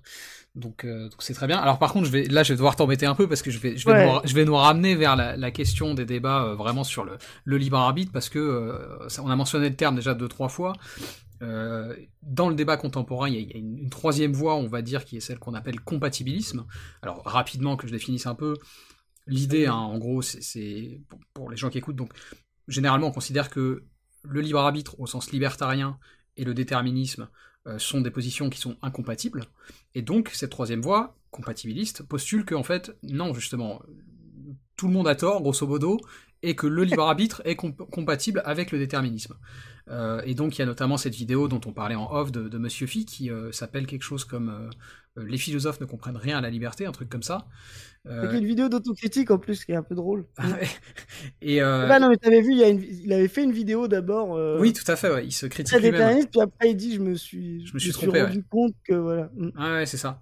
[0.55, 1.57] donc, euh, donc c'est très bien.
[1.59, 3.59] Alors par contre, je vais, là, je vais devoir t'embêter un peu parce que je
[3.59, 4.05] vais, je vais, Ouais.
[4.13, 7.13] nous, je vais nous ramener vers la, la question des débats euh, vraiment sur le,
[7.45, 10.49] le libre arbitre parce que euh, ça- on a mentionné le terme déjà deux trois
[10.49, 10.73] fois.
[11.41, 15.17] Euh, dans le débat contemporain, il y a, une, troisième voie, on va dire, qui
[15.17, 16.65] est celle qu'on appelle compatibilisme.
[17.01, 18.55] Alors rapidement que je définisse un peu,
[19.27, 21.01] l'idée, hein, en gros, c'est-
[21.33, 21.95] pour les gens qui écoutent.
[21.95, 22.11] Donc,
[22.67, 23.83] généralement, on considère que
[24.23, 25.97] le libre arbitre, au sens libertarien,
[26.37, 27.29] et le déterminisme
[27.67, 29.45] euh, sont des positions qui sont incompatibles.
[29.93, 33.81] Et donc, cette troisième voie, compatibiliste, postule que, en fait, non, justement,
[34.75, 35.99] tout le monde a tort, grosso modo,
[36.43, 39.35] et que le libre arbitre est comp- compatible avec le déterminisme.
[39.89, 42.47] Euh, et donc, il y a notamment cette vidéo dont on parlait en off de,
[42.47, 44.49] de Monsieur Phi, qui euh, s'appelle quelque chose comme
[45.17, 47.47] euh, Les philosophes ne comprennent rien à la liberté, un truc comme ça.
[48.05, 50.25] Avec une vidéo d'autocritique en plus qui est un peu drôle.
[51.41, 53.51] et euh, Bah non, mais t'avais vu, il, y a une- il avait fait une
[53.51, 54.29] vidéo d'abord.
[54.59, 56.25] oui, tout à fait, ouais, il se critique lui-même.
[56.31, 59.29] puis après il dit je me suis, Je me suis trompé, rendu compte que voilà.
[59.57, 60.19] Ah ouais, c'est ça.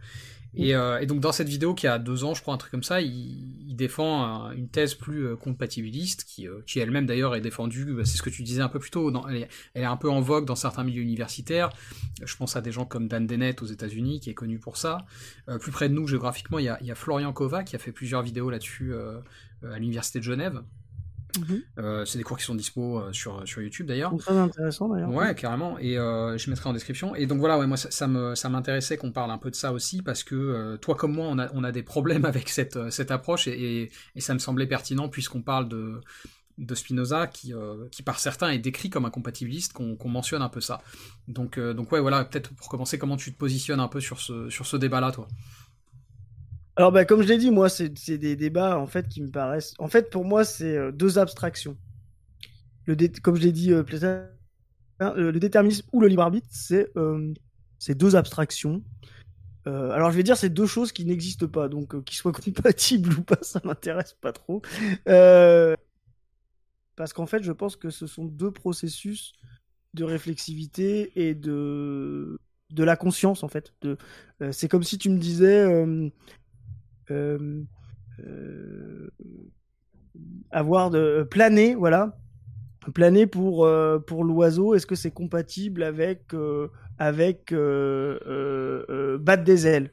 [0.58, 2.72] Et, euh, et donc dans cette vidéo qui a deux ans, je crois, un truc
[2.72, 7.42] comme ça, il, défend une thèse plus euh, compatibiliste, qui, euh, qui elle-même d'ailleurs est
[7.42, 9.98] défendue, bah, c'est ce que tu disais un peu plus tôt, elle, est, elle un
[9.98, 11.70] peu en vogue dans certains milieux universitaires.
[12.24, 15.06] Je pense à des gens comme Dan Dennett aux États-Unis, qui est connu pour ça.
[15.60, 17.80] Plus près de nous, géographiquement, il y a, il y a Florian Kova, qui a
[17.80, 20.64] fait plusieurs vidéos là-dessus à l'Université de Genève.
[21.40, 22.06] Mhm.
[22.06, 24.16] c'est des cours qui sont dispo sur, sur YouTube d'ailleurs.
[24.18, 25.14] Très intéressant d'ailleurs.
[25.14, 25.78] Ouais, carrément.
[25.80, 27.16] Et je mettrai en description.
[27.16, 30.02] Et donc voilà, ouais, moi ça, ça m'intéressait qu'on parle un peu de ça aussi
[30.02, 33.48] parce que toi comme moi, on a, on a des problèmes avec cette, cette approche
[33.48, 36.02] et, et ça me semblait pertinent puisqu'on parle de
[36.58, 40.50] de Spinoza qui, euh, qui par certains est décrit comme un compatibiliste, qu'on mentionne un
[40.50, 40.82] peu ça.
[41.28, 44.20] Donc, euh, donc ouais, voilà, peut-être pour commencer, comment tu te positionnes un peu sur
[44.20, 45.28] ce, sur ce débat-là, toi?
[46.78, 49.74] Alors, bah, comme je l'ai dit, moi, c'est des débats en fait qui me paraissent.
[49.80, 51.76] En fait, pour moi, c'est euh, deux abstractions.
[52.86, 58.82] Le Comme je l'ai dit, hein, le déterminisme ou le libre arbitre, c'est deux abstractions.
[59.66, 63.24] alors je vais dire c'est deux choses qui n'existent pas, donc qu'ils soient compatibles ou
[63.24, 64.62] pas, ça m'intéresse pas trop.
[65.10, 65.76] Euh,
[66.96, 69.34] parce qu'en fait, je pense que ce sont deux processus
[69.94, 72.40] de réflexivité et de,
[72.72, 73.74] de la conscience, en fait.
[73.86, 73.96] Euh,
[74.52, 75.60] c'est comme si tu me disais.
[75.60, 76.10] Euh, euh,
[80.52, 82.18] avoir de planer, voilà,
[82.94, 83.70] planer pour
[84.06, 86.34] pour l'oiseau, est-ce que c'est compatible avec
[87.00, 89.92] avec battre des ailes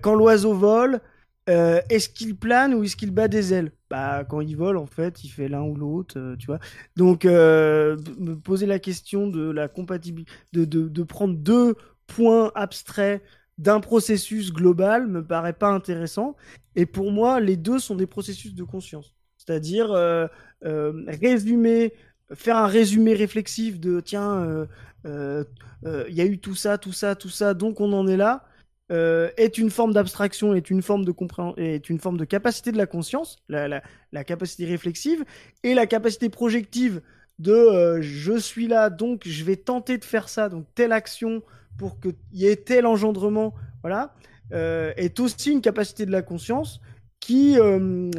[0.00, 1.00] Quand l'oiseau vole,
[1.46, 3.72] est-ce qu'il plane ou est-ce qu'il bat des ailes?
[3.90, 6.58] Bah, quand il vole, en fait, il fait l'un ou l'autre, euh, tu vois.
[6.96, 11.74] Donc, euh, me poser la question de la compatibilité, de, de, prendre deux
[12.06, 13.22] points abstraits
[13.58, 16.36] d'un processus global me paraît pas intéressant.
[16.76, 19.14] Et pour moi, les deux sont des processus de conscience.
[19.36, 20.26] C'est-à-dire euh,
[20.62, 21.92] résumer,
[22.34, 24.66] faire un résumé réflexif de tiens,
[25.04, 28.48] il y a eu tout ça, tout ça, tout ça, donc on en est là.
[28.90, 31.12] Euh, est une forme d'abstraction, est une forme de
[31.58, 33.82] est une forme de capacité de la conscience, la,
[34.24, 35.26] capacité réflexive,
[35.62, 37.02] et la capacité projective
[37.38, 41.42] de euh, je suis là, donc je vais tenter de faire ça, donc telle action
[41.78, 44.14] pour qu'il y ait tel engendrement, voilà,
[44.52, 46.80] euh, est aussi une capacité de la conscience
[47.20, 47.56] qui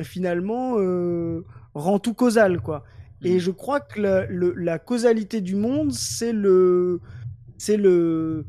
[0.03, 0.75] finalement
[1.73, 2.83] rend tout causal, quoi.
[3.23, 3.39] Et mmh.
[3.39, 6.99] je crois que la causalité du monde, c'est le,
[7.57, 8.45] c'est le,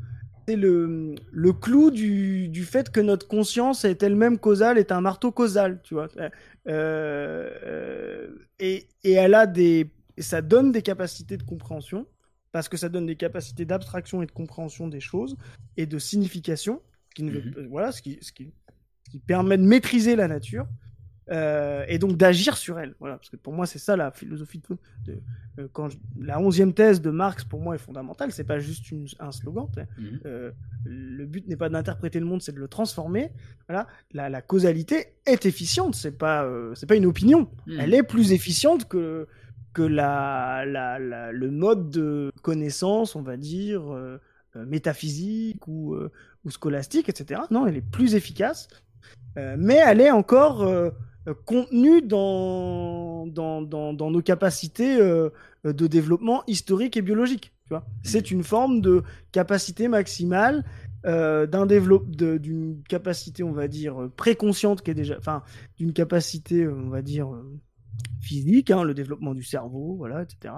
[0.47, 5.01] c'est le, le clou du, du, fait que notre conscience est elle-même causale, est un
[5.01, 6.07] marteau causal, tu vois.
[6.17, 6.29] Euh,
[6.67, 8.27] euh,
[8.59, 12.07] et, et, elle a des, ça donne des capacités de compréhension,
[12.51, 15.37] parce que ça donne des capacités d'abstraction et de compréhension des choses
[15.77, 16.81] et de signification,
[17.15, 17.67] qui ne mhm.
[17.69, 18.53] voilà, ce qui, ce qui,
[19.09, 20.67] qui permet de maîtriser la nature.
[21.29, 22.95] Euh, et donc d'agir sur elle.
[22.99, 24.75] Voilà, parce que pour moi, c'est ça la philosophie de,
[25.05, 25.19] de
[25.59, 25.89] euh, quand
[26.19, 28.31] la onzième thèse de Marx pour moi est fondamentale.
[28.33, 29.67] C'est pas juste une, un slogan.
[29.97, 30.19] Mhm.
[30.25, 30.51] Euh,
[30.83, 33.31] le but n'est pas d'interpréter le monde, c'est de le transformer.
[33.69, 35.95] Voilà, la, la causalité est efficiente.
[35.95, 37.49] C'est pas c'est pas une opinion.
[37.65, 37.79] Mhm.
[37.79, 39.27] Elle est plus efficiente que
[39.73, 43.83] que la, le mode de connaissance, on va dire
[44.55, 45.95] métaphysique ou,
[46.43, 47.41] ou scolastique, etc.
[47.51, 48.67] Non, elle est plus efficace.
[49.35, 50.91] mais elle est encore
[51.27, 55.29] euh, contenu dans, nos capacités euh,
[55.63, 57.53] de développement historique et biologique.
[58.03, 60.65] C'est une forme de capacité maximale
[61.05, 65.43] euh, d'un d'une capacité, on va dire, préconsciente qui est déjà, enfin,
[65.77, 67.29] d'une capacité, on va dire,
[68.21, 70.53] physique, hein, le développement du cerveau, voilà, etc.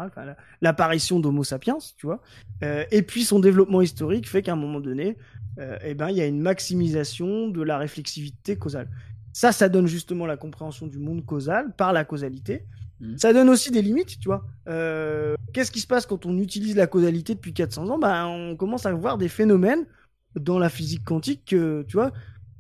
[0.62, 2.22] L'apparition d'Homo sapiens, tu vois.
[2.62, 5.18] et puis son développement historique fait qu'à un moment donné,
[5.84, 8.90] eh ben, il y a une maximisation de la réflexivité causale.
[9.34, 12.66] Ça, ça donne justement la compréhension du monde causal par la causalité.
[13.02, 13.18] Mhm.
[13.18, 14.46] Ça donne aussi des limites, tu vois.
[14.70, 17.98] Euh, qu'est-ce qui se passe quand on utilise la causalité depuis 400 ans?
[17.98, 19.86] Ben, On commence à voir des phénomènes
[20.36, 22.12] dans la physique quantique, tu vois,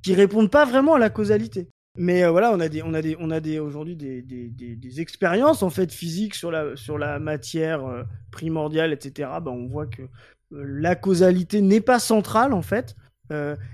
[0.02, 1.70] qui répondent pas vraiment à la causalité.
[1.96, 4.50] Mais euh, voilà, on a des, on a des, on a des aujourd'hui des, des,
[4.50, 9.30] des, expériences en fait physiques sur la, sur la matière euh, primordiale, etc.
[9.42, 10.04] Ben, on voit que
[10.52, 12.96] la causalité n'est pas centrale en fait,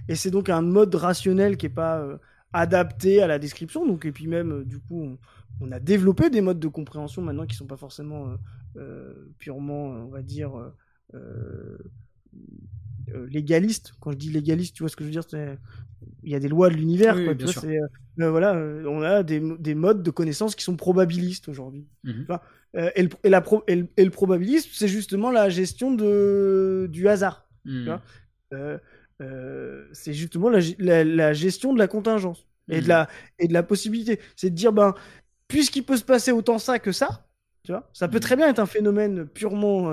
[0.08, 2.20] et c'est donc un mode rationnel qui est pas
[2.54, 3.86] adapté à la description.
[3.86, 5.18] Donc, et puis même, euh, du coup,
[5.62, 8.38] on, a développé des modes de compréhension maintenant qui sont pas forcément euh,
[8.78, 10.52] euh, purement, on va dire,
[13.30, 13.94] légalistes.
[14.00, 15.58] Quand je dis légaliste, tu vois ce que je veux dire
[16.24, 17.16] Il y a des lois de l'univers.
[18.18, 21.88] voilà, on a des, des, modes de connaissance qui sont probabilistes aujourd'hui.
[22.04, 22.26] Mhm.
[22.96, 27.48] et, le, et, la et, le, probabilisme, c'est justement la gestion de, du hasard.
[27.66, 28.00] Mhm.
[29.22, 32.88] euh, c'est justement la, gestion de la contingence et, de mmh.
[32.88, 34.20] la, et de la possibilité.
[34.36, 34.96] C'est de dire, ben,
[35.48, 37.28] puisqu'il peut se passer autant ça que ça,
[37.64, 39.92] tu vois, ça peut très bien être un phénomène purement,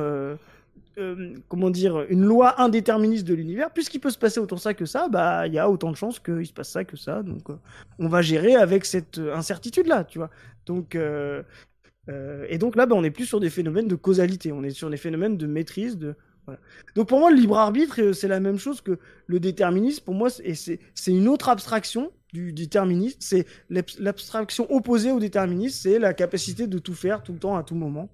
[0.99, 3.70] euh, euh, comment dire, une loi indéterministe de l'univers.
[3.72, 6.18] Puisqu'il peut se passer autant ça que ça, bah, il y a autant de chances
[6.18, 7.22] qu'il se passe ça que ça.
[7.22, 7.45] Donc,
[7.99, 10.31] on va gérer avec cette incertitude-là, tu vois.
[10.66, 14.70] Donc, et donc là, bah, on n'est plus sur des phénomènes de causalité, on est
[14.70, 16.14] sur des phénomènes de maîtrise, de
[16.95, 20.05] donc pour moi, le libre arbitre, euh, c'est la même chose que le déterminisme.
[20.05, 26.12] Pour moi, c'est une autre abstraction du déterminisme, c'est l'abstraction opposée au déterminisme, c'est la
[26.12, 28.11] capacité de tout faire tout le temps à tout moment.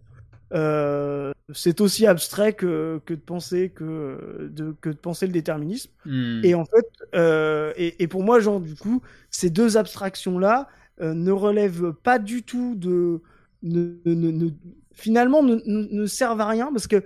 [0.55, 5.91] Euh, c'est aussi abstrait que, que de penser que de, que de penser le déterminisme.
[6.05, 6.41] Hmm.
[6.45, 10.69] Et en fait, euh, et, et, pour moi, genre du coup, ces deux abstractions là
[11.01, 13.23] euh, ne relèvent pas du tout de
[13.63, 14.51] ne, ne, ne,
[14.93, 17.03] finalement ne, ne, servent à rien parce que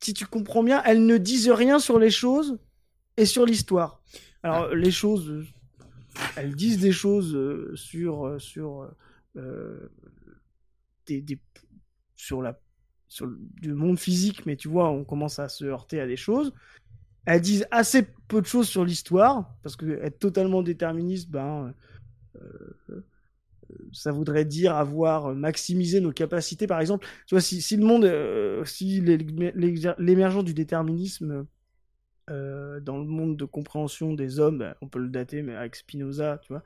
[0.00, 2.58] si tu comprends bien, elles ne disent rien sur les choses
[3.16, 4.02] et sur l'histoire.
[4.42, 4.74] Alors ah.
[4.74, 5.46] les choses,
[6.36, 7.38] elles disent des choses
[7.74, 8.90] sur sur
[11.06, 11.38] des, des,
[12.16, 12.58] sur la
[13.12, 13.28] sur
[13.60, 16.54] du monde physique, mais tu vois, on commence à se heurter à des choses.
[17.26, 21.74] Elles disent assez peu de choses sur l'histoire, parce que être totalement déterministe, ben,
[22.36, 23.04] euh,
[23.92, 26.66] ça voudrait dire avoir maximisé nos capacités.
[26.66, 31.46] Par exemple, tu vois, si, le monde, euh, si l'émergence du déterminisme
[32.30, 35.76] euh, dans le monde de compréhension des hommes, ben, on peut le dater, mais avec
[35.76, 36.62] Spinoza, tu vois,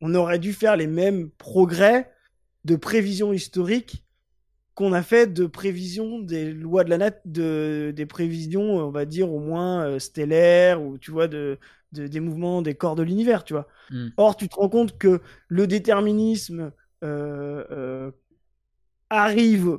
[0.00, 2.10] on aurait dû faire les mêmes progrès
[2.64, 4.02] de prévision historique
[4.74, 9.04] qu'on a fait de prévision des lois de la nature, de, des prévisions, on va
[9.04, 11.58] dire, au moins euh, stellaires, ou tu vois, de,
[11.92, 13.68] des mouvements des corps de l'univers, tu vois.
[13.90, 14.08] Hmm.
[14.16, 16.72] Or, tu te rends compte que le déterminisme
[17.04, 18.10] euh, euh,
[19.10, 19.78] arrive,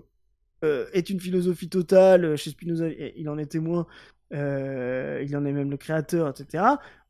[0.93, 3.85] est une philosophie totale, chez Spinoza, il en est témoin,
[4.31, 6.63] il en est même le créateur, etc.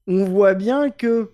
[0.08, 1.30] On voit bien que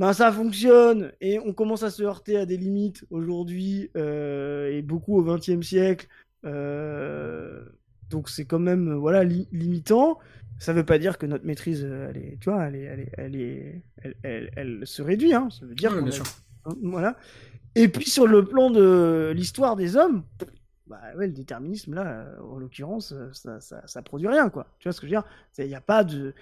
[0.00, 4.80] ben ça fonctionne et on commence à se heurter à des limites aujourd'hui euh, et
[4.80, 6.08] beaucoup au XXe siècle.
[6.46, 7.62] Euh,
[8.08, 10.18] donc c'est quand même voilà limitant.
[10.58, 13.82] Ça veut pas dire que notre maîtrise, elle est, tu vois, elle est, elle est,
[14.22, 15.34] elle, elle, se réduit.
[15.34, 15.48] Hein.
[15.50, 16.24] Ça veut dire bien sûr.
[16.64, 17.18] Hein, voilà.
[17.74, 20.24] Et puis sur le plan de l'histoire des hommes,
[20.90, 24.66] bah ouais, le déterminisme là, en l'occurrence, ça, ça, ça, produit rien quoi.
[24.80, 25.28] Tu vois ce que je veux dire?
[25.58, 26.34] Il n'y a pas de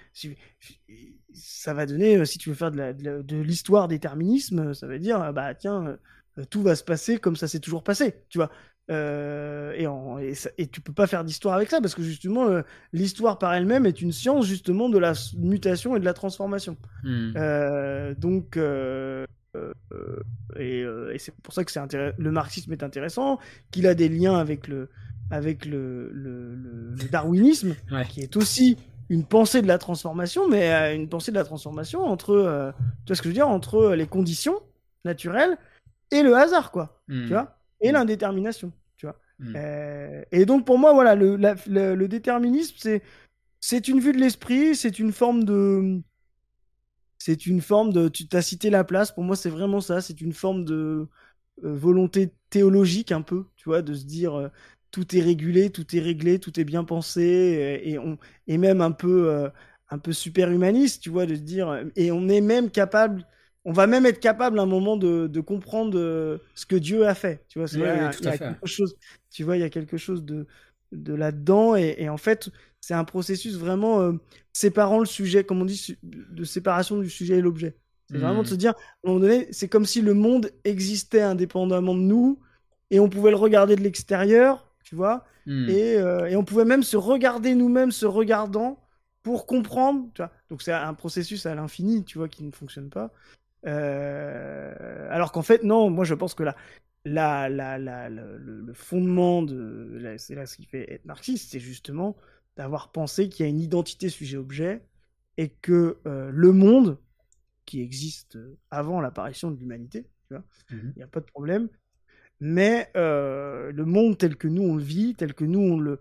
[1.33, 5.53] ça va donner, euh, si tu veux faire de l'histoire déterminisme, ça veut dire, bah
[5.53, 5.97] tiens,
[6.37, 8.49] euh, tout va se passer comme ça s'est toujours passé, tu vois?
[8.89, 12.47] Euh, et, en, et, et, tu peux pas faire d'histoire avec ça parce que justement
[12.91, 16.75] l'histoire par elle-même est une science justement de la mutation et de la transformation.
[17.03, 17.33] Hmm.
[18.17, 18.57] donc
[20.59, 20.85] et,
[21.17, 21.79] c'est pour ça que c'est
[22.17, 23.39] le marxisme est intéressant,
[23.71, 24.89] qu'il a des liens avec le
[25.31, 27.75] avec le, le, le darwinisme,
[28.09, 28.77] qui est aussi
[29.09, 32.71] une pensée de la transformation, mais euh, une pensée de la transformation entre, euh,
[33.05, 34.55] tu vois ce que je veux dire, entre euh, les conditions
[35.03, 35.57] naturelles
[36.11, 37.27] et le hasard, quoi, tu hmm.
[37.27, 39.15] vois, et l'indétermination, tu vois.
[39.39, 39.55] Hmm.
[40.31, 43.01] et donc pour moi, voilà, le, le, déterminisme, c'est
[43.61, 46.01] c'est une vue de l'esprit, c'est une forme de
[47.19, 50.21] c'est une forme de tu t'as cité la place pour moi c'est vraiment ça c'est
[50.21, 51.07] une forme de
[51.61, 54.49] volonté théologique un peu tu vois de se dire
[54.91, 58.17] tout est régulé, tout est réglé, tout est bien pensé, et, on,
[58.47, 59.49] est même un peu, euh,
[59.89, 63.25] un peu super humaniste, tu vois, de se dire, et on est même capable,
[63.65, 67.07] on va même être capable à un moment de, de comprendre euh, ce que Dieu
[67.07, 68.95] a fait, tu vois, il y a, quelque chose,
[69.29, 70.47] tu vois, il y a quelque chose de,
[70.91, 72.49] de là-dedans, et, en fait,
[72.81, 74.13] c'est un processus vraiment euh,
[74.53, 77.75] séparant le sujet, comme on dit, de séparation du sujet et l'objet.
[78.09, 81.21] C'est vraiment de se dire, à un moment donné, c'est comme si le monde existait
[81.21, 82.39] indépendamment de nous,
[82.89, 85.25] et on pouvait le regarder de l'extérieur, tu vois.
[85.45, 85.69] Hmm.
[85.69, 88.79] Et, euh, et, on pouvait même se regarder nous-mêmes, se regardant,
[89.21, 90.31] pour comprendre, tu vois.
[90.49, 93.11] Donc c'est un processus à l'infini, tu vois, qui ne fonctionne pas.
[93.67, 96.55] Euh, alors qu'en fait, non, moi je pense que là,
[97.05, 100.15] la, la, la, le, fondement de.
[100.17, 102.15] C'est là ce qui fait être marxiste, c'est justement
[102.55, 104.81] d'avoir pensé qu'il y a une identité sujet-objet
[105.37, 106.97] et que euh, le monde,
[107.65, 108.37] qui existe
[108.71, 110.37] avant l'apparition de l'humanité, mmh
[110.71, 111.69] il n'y a pas de problème,
[112.39, 115.99] mais euh, le monde tel que nous on le vit, tel que nous on le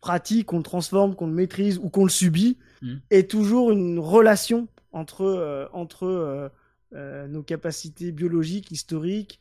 [0.00, 2.94] pratique, qu'on le transforme, qu'on le maîtrise ou qu'on le subit, mm.
[3.10, 6.50] est toujours une relation entre, euh, entre
[6.94, 9.40] euh, nos capacités biologiques, historiques,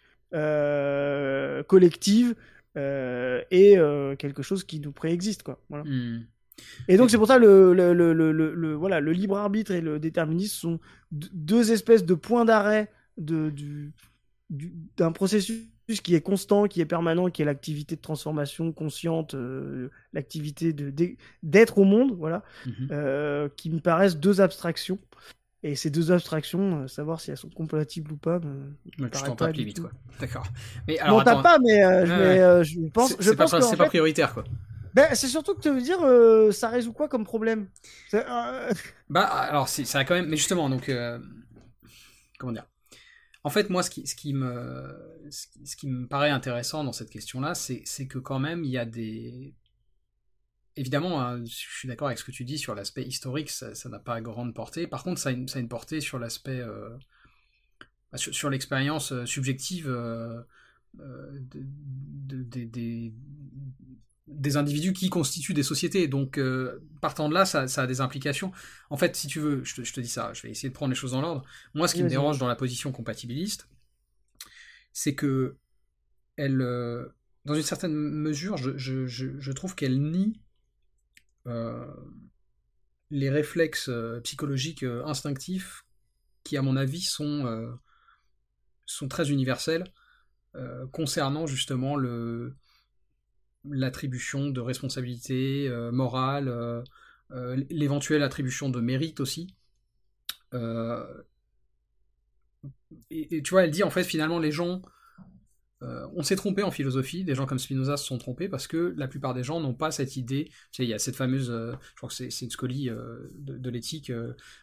[1.67, 2.35] collectives
[2.75, 3.75] et
[4.17, 5.43] quelque chose qui nous préexiste.
[5.43, 5.61] Quoi.
[5.69, 5.83] Voilà.
[5.83, 6.25] Mm.
[6.87, 9.99] Et donc c'est pour ça le, le, le, le, voilà, le libre arbitre et le
[9.99, 10.79] déterminisme sont
[11.11, 13.91] deux espèces de points d'arrêt de, du,
[14.97, 15.67] d'un processus
[16.03, 20.93] qui est constant, qui est permanent, qui est l'activité de transformation consciente, euh, l'activité de,
[21.43, 22.87] d'être au monde, voilà, mhm.
[22.91, 24.99] euh, qui me paraissent deux abstractions.
[25.65, 28.73] Et ces deux abstractions, euh, savoir si elles sont compatibles ou pas, me,
[29.09, 29.91] tu t'en tapes vite, quoi.
[30.19, 30.45] D'accord.
[30.87, 31.79] Mais alors, non, pas, mais,
[32.63, 34.43] je pense, c'est, pas, c'est pas prioritaire, quoi.
[34.93, 35.99] Ben, c'est surtout que veux dire,
[36.53, 37.67] ça résout quoi comme problème
[39.09, 40.91] Bah, alors, ça quand même, mais justement, donc,
[42.37, 42.67] comment dire?
[43.45, 47.09] En fait, moi, ce qui, ce qui, me, ce qui, me paraît intéressant dans cette
[47.09, 49.53] question-là, c'est que quand même, il y a des...
[50.77, 53.99] évidemment, hein, je suis d'accord avec ce que tu dis sur l'aspect historique, ça n'a
[53.99, 54.87] pas grande portée.
[54.87, 56.97] Par contre, ça a une, ça a une portée sur l'aspect, euh,
[58.15, 60.41] sur, l'expérience euh, subjective euh,
[61.41, 63.13] des,
[64.27, 66.07] des individus qui constituent des sociétés.
[66.07, 66.39] Donc,
[67.01, 68.51] partant de là, ça, a des implications.
[68.89, 70.95] En fait, si tu veux, je te, dis ça, je vais essayer de prendre les
[70.95, 71.43] choses dans l'ordre.
[71.73, 73.67] Moi, ce qui me dérange dans la position compatibiliste,
[74.93, 75.57] c'est que
[76.37, 76.59] elle,
[77.45, 80.39] dans une certaine mesure, je, je trouve qu'elle nie
[81.47, 81.85] euh,
[83.09, 85.85] les réflexes euh, psychologiques euh, instinctifs
[86.43, 87.77] qui, à mon avis, sont,
[88.85, 89.85] sont très universels
[90.91, 92.53] concernant justement le,
[93.69, 96.83] l'attribution de responsabilité morale,
[97.69, 99.47] l'éventuelle attribution de mérite aussi.
[103.09, 104.81] et, tu vois, elle dit en fait finalement les gens
[105.83, 108.93] euh, on s'est trompé en philosophie, des gens comme Spinoza se sont trompés parce que
[108.97, 110.49] la plupart des gens n'ont pas cette idée.
[110.79, 114.11] Il y a cette fameuse, euh, je crois que c'est une scolie euh, de, l'éthique,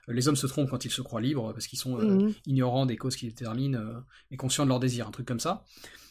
[0.08, 2.32] les hommes se trompent quand ils se croient libres parce qu'ils sont mhm.
[2.46, 3.78] ignorants des causes qui les déterminent
[4.30, 5.64] et conscients de leurs désirs, un truc comme ça.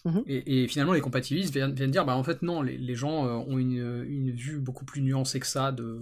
[0.05, 0.23] Mhm.
[0.27, 4.59] Et, finalement, les compatibilistes viennent, dire, bah en fait non, les, gens ont une, vue
[4.59, 6.01] beaucoup plus nuancée que ça de,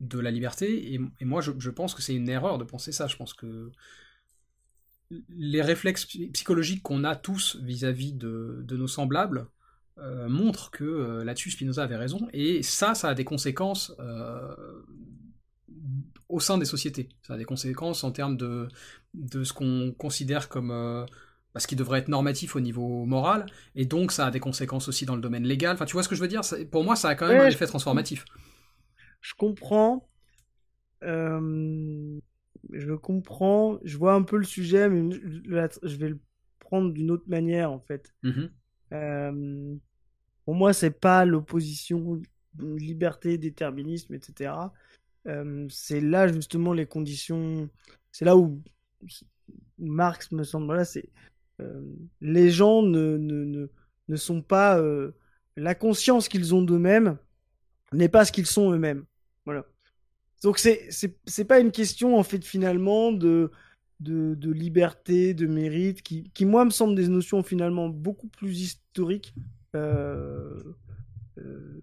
[0.00, 0.94] de la liberté.
[0.94, 3.06] Et, moi, je, je pense que c'est une erreur de penser ça.
[3.06, 3.70] Je pense que
[5.28, 9.46] les réflexes psychologiques qu'on a tous vis-à-vis de, nos semblables
[9.98, 14.54] euh, montrent que euh, là-dessus Spinoza avait raison, et ça, ça a des conséquences euh,
[16.28, 17.08] au sein des sociétés.
[17.22, 18.68] Ça a des conséquences en termes de,
[19.14, 23.86] de ce qu'on considère comme bah, ce qui devrait être normatif au niveau moral, et
[23.86, 25.74] donc ça a des conséquences aussi dans le domaine légal.
[25.74, 26.42] Enfin, tu vois ce que je veux dire?
[26.70, 28.24] Pour moi, ça a quand même un effet transformatif.
[29.20, 30.08] Je comprends.
[31.02, 32.20] Euh
[32.70, 36.18] je comprends, je vois un peu le sujet, mais je vais le
[36.60, 38.12] prendre d'une autre manière en fait.
[38.22, 38.46] Mmh
[38.92, 39.74] euh,
[40.44, 42.20] pour moi, c'est pas l'opposition
[42.58, 44.52] liberté, déterminisme, etc.
[45.26, 47.68] Euh, c'est là justement les conditions.
[48.12, 48.62] C'est là où
[49.78, 50.66] Marx me semble.
[50.66, 51.08] Voilà, c'est
[51.60, 51.82] euh,
[52.20, 53.66] les gens ne, ne, ne,
[54.08, 54.80] ne sont pas
[55.56, 57.18] la conscience qu'ils ont d'eux-mêmes
[57.92, 59.04] n'est pas ce qu'ils sont eux-mêmes.
[59.44, 59.64] Voilà.
[60.42, 63.50] Donc c'est c'est pas une question en fait finalement de
[64.00, 68.60] de, de liberté, de mérite, qui, qui moi me semblent des notions finalement beaucoup plus
[68.60, 69.34] historiques.
[69.74, 70.62] Euh,
[71.38, 71.80] euh,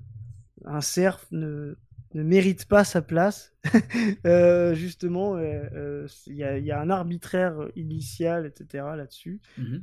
[0.66, 1.76] un cerf ne,
[2.14, 3.54] ne mérite pas sa place.
[4.26, 8.86] euh, justement, il y, a, y, a, un arbitraire initial, etc.
[8.96, 9.42] là-dessus.
[9.58, 9.78] Mmh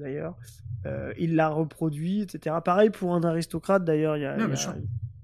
[0.00, 0.38] d'ailleurs,
[1.18, 2.56] il l'a reproduit, etc.
[2.64, 4.36] Pareil pour un aristocrate, d'ailleurs, il y a,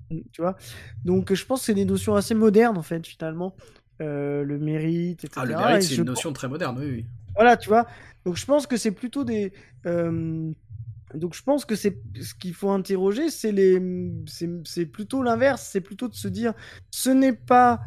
[0.08, 0.56] tu vois
[1.04, 3.54] Donc je pense que c'est des notions assez modernes en fait finalement.
[4.02, 5.32] Euh, le mérite, etc.
[5.36, 7.06] Ah, le mérite, c'est une notion très moderne, oui, oui.
[7.34, 7.86] Voilà, tu vois.
[8.26, 9.52] Donc je pense que c'est plutôt des.
[9.86, 10.52] Euh,
[11.14, 13.80] donc je pense que c'est ce qu'il faut interroger, c'est les,
[14.64, 16.52] c'est plutôt l'inverse, c'est plutôt de se dire,
[16.90, 17.80] ce n'est pas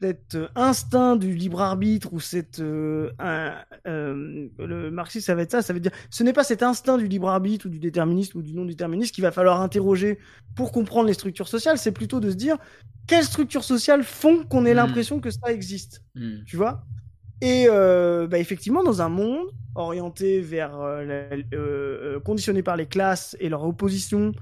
[0.00, 3.10] cet euh, instinct du libre arbitre ou cette euh,
[3.86, 6.98] euh, le marxisme ça va être ça ça veut dire ce n'est pas cet instinct
[6.98, 10.18] du libre arbitre ou du déterminisme ou du non déterminisme qu'il va falloir interroger
[10.54, 12.58] pour comprendre les structures sociales c'est plutôt de se dire
[13.06, 14.76] quelles structures sociales font qu'on ait hmm.
[14.76, 16.44] l'impression que ça existe hmm.
[16.46, 16.84] tu vois?
[17.40, 19.46] Et bah, effectivement dans un monde
[19.76, 20.76] orienté vers
[22.24, 24.32] conditionné par les classes et leur opposition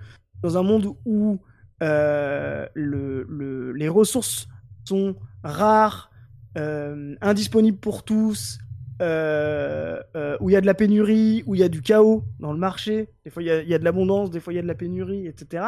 [0.42, 1.38] dans un monde où
[1.82, 4.48] le, le, les ressources
[4.86, 6.10] sont rares,
[6.56, 8.58] euh, indisponibles pour tous,
[9.02, 12.24] euh, euh, où il y a de la pénurie, où il y a du chaos
[12.40, 14.62] dans le marché, des fois il y a, de l'abondance, des fois il y a
[14.62, 15.64] de la pénurie, etc.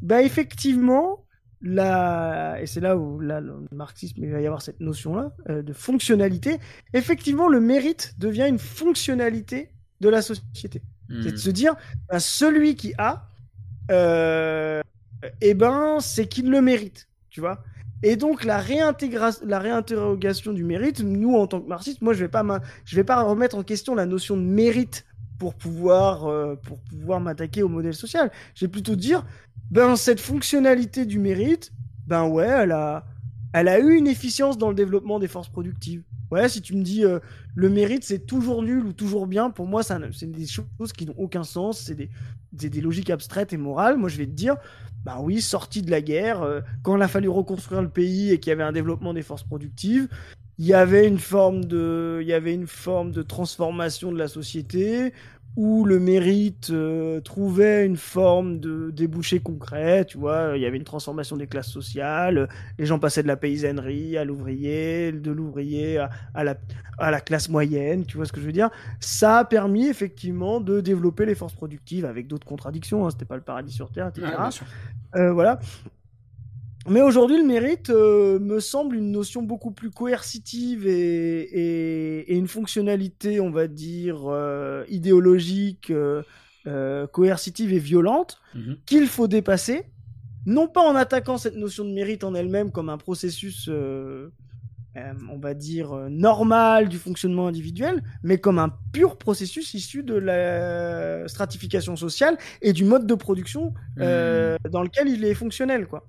[0.00, 1.24] Bah effectivement,
[1.60, 5.72] là, et c'est là où là, le marxisme, il va y avoir cette notion-là de
[5.72, 6.58] fonctionnalité,
[6.92, 10.82] effectivement le mérite devient une fonctionnalité de la société.
[11.08, 11.36] C'est de hmm.
[11.36, 11.74] se dire,
[12.08, 13.28] bah, celui qui a,
[15.40, 17.64] eh ben, c'est qu'il le mérite, tu vois.
[18.02, 18.62] Et donc la,
[19.44, 22.44] la réinterrogation du mérite, nous en tant que marxistes, moi je vais pas
[22.84, 25.06] je vais pas remettre en question la notion de mérite
[25.38, 28.30] pour pouvoir euh, pour pouvoir m'attaquer au modèle social.
[28.54, 29.24] Je vais plutôt dire
[29.70, 31.72] ben cette fonctionnalité du mérite,
[32.06, 33.06] ben ouais, elle a
[33.52, 36.02] elle a eu une efficience dans le développement des forces productives.
[36.30, 37.20] Ouais, si tu me dis euh,
[37.54, 41.14] le mérite c'est toujours nul ou toujours bien, pour moi c'est des choses qui n'ont
[41.16, 42.10] aucun sens, c'est des,
[42.52, 43.96] des, logiques abstraites et morales.
[43.96, 44.56] Moi je vais te dire,
[45.04, 48.40] bah oui, sorti de la guerre, euh, quand il a fallu reconstruire le pays et
[48.40, 50.08] qu'il y avait un développement des forces productives,
[50.58, 54.26] il y avait une forme de, il y avait une forme de transformation de la
[54.26, 55.12] société
[55.56, 60.76] où le mérite euh, trouvait une forme de débouché concret, tu vois, il y avait
[60.76, 62.48] une transformation des classes sociales,
[62.78, 66.56] les gens passaient de la paysannerie à l'ouvrier, de l'ouvrier à, la,
[66.98, 68.68] à la classe moyenne, tu vois ce que je veux dire
[69.00, 73.36] Ça a permis effectivement de développer les forces productives avec d'autres contradictions, hein, c'était pas
[73.36, 74.26] le paradis sur Terre, etc.
[75.14, 75.58] Euh, voilà.
[76.88, 83.40] Mais aujourd'hui, le mérite euh, me semble une notion beaucoup plus coercitive et, une fonctionnalité,
[83.40, 88.76] on va dire, euh, idéologique, euh, coercitive et violente mhm.
[88.86, 89.84] qu'il faut dépasser.
[90.46, 93.68] Non pas en attaquant cette notion de mérite en elle-même comme un processus
[94.96, 100.02] euh, on va dire, euh, normal du fonctionnement individuel, mais comme un pur processus issu
[100.02, 104.70] de la stratification sociale et du mode de production euh, hmm.
[104.70, 105.86] dans lequel il est fonctionnel.
[105.86, 106.08] Quoi.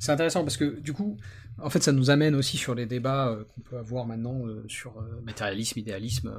[0.00, 1.18] C'est intéressant parce que du coup,
[1.62, 4.94] en fait, ça nous amène aussi sur les débats qu'on peut avoir maintenant sur
[5.24, 6.32] matérialisme, idéalisme.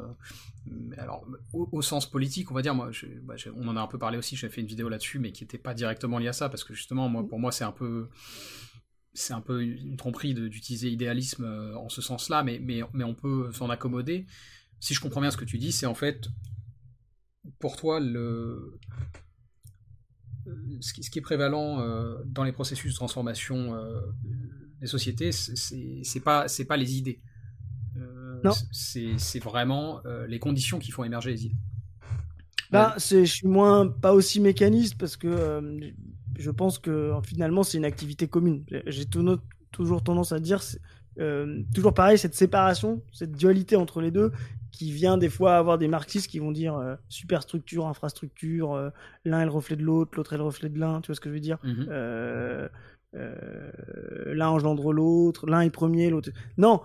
[0.98, 2.90] alors, au, sens politique, on va dire, moi,
[3.24, 5.44] bah, on en a un peu parlé aussi, j'ai fait une vidéo là-dessus, mais qui
[5.44, 8.10] n'était pas directement liée à ça, parce que justement, moi, pour moi, c'est un peu
[9.14, 13.14] c'est un peu une tromperie d'utiliser idéalisme euh, en ce sens-là, mais, mais, mais, on
[13.14, 14.26] peut s'en accommoder.
[14.80, 16.28] Si je comprends bien ce que tu dis, c'est en fait,
[17.60, 18.80] pour toi, le,
[20.80, 24.00] ce, qui, ce qui est prévalent euh, dans les processus de transformation euh,
[24.80, 27.22] des sociétés, c'est pas, pas les idées.
[28.44, 28.54] non.
[28.72, 31.58] C'est vraiment les conditions qui font émerger les idées.
[32.72, 35.94] Bah, je suis moins pas aussi mécaniste parce que
[36.42, 38.66] je pense que finalement c'est une activité commune.
[38.88, 40.62] J'ai toujours tendance à dire,
[41.20, 44.32] euh, toujours pareil, cette séparation, cette dualité entre les deux,
[44.72, 48.90] qui vient des fois avoir des marxistes qui vont dire euh, superstructure, infrastructure, euh,
[49.26, 51.22] l'un est le reflet de l'autre, l'autre est le reflet de l'un, tu vois ce
[51.22, 51.58] que je veux dire?
[51.64, 52.70] Mhm.
[53.14, 56.30] L'un engendre l'autre, l'un est premier, l'autre.
[56.58, 56.82] Non,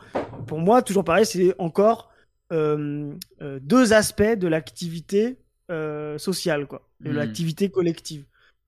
[0.49, 2.11] pour moi, toujours pareil, c'est encore
[2.51, 5.39] deux aspects de l'activité
[6.19, 7.17] sociale, quoi, de mhm.
[7.17, 8.25] l'activité collective.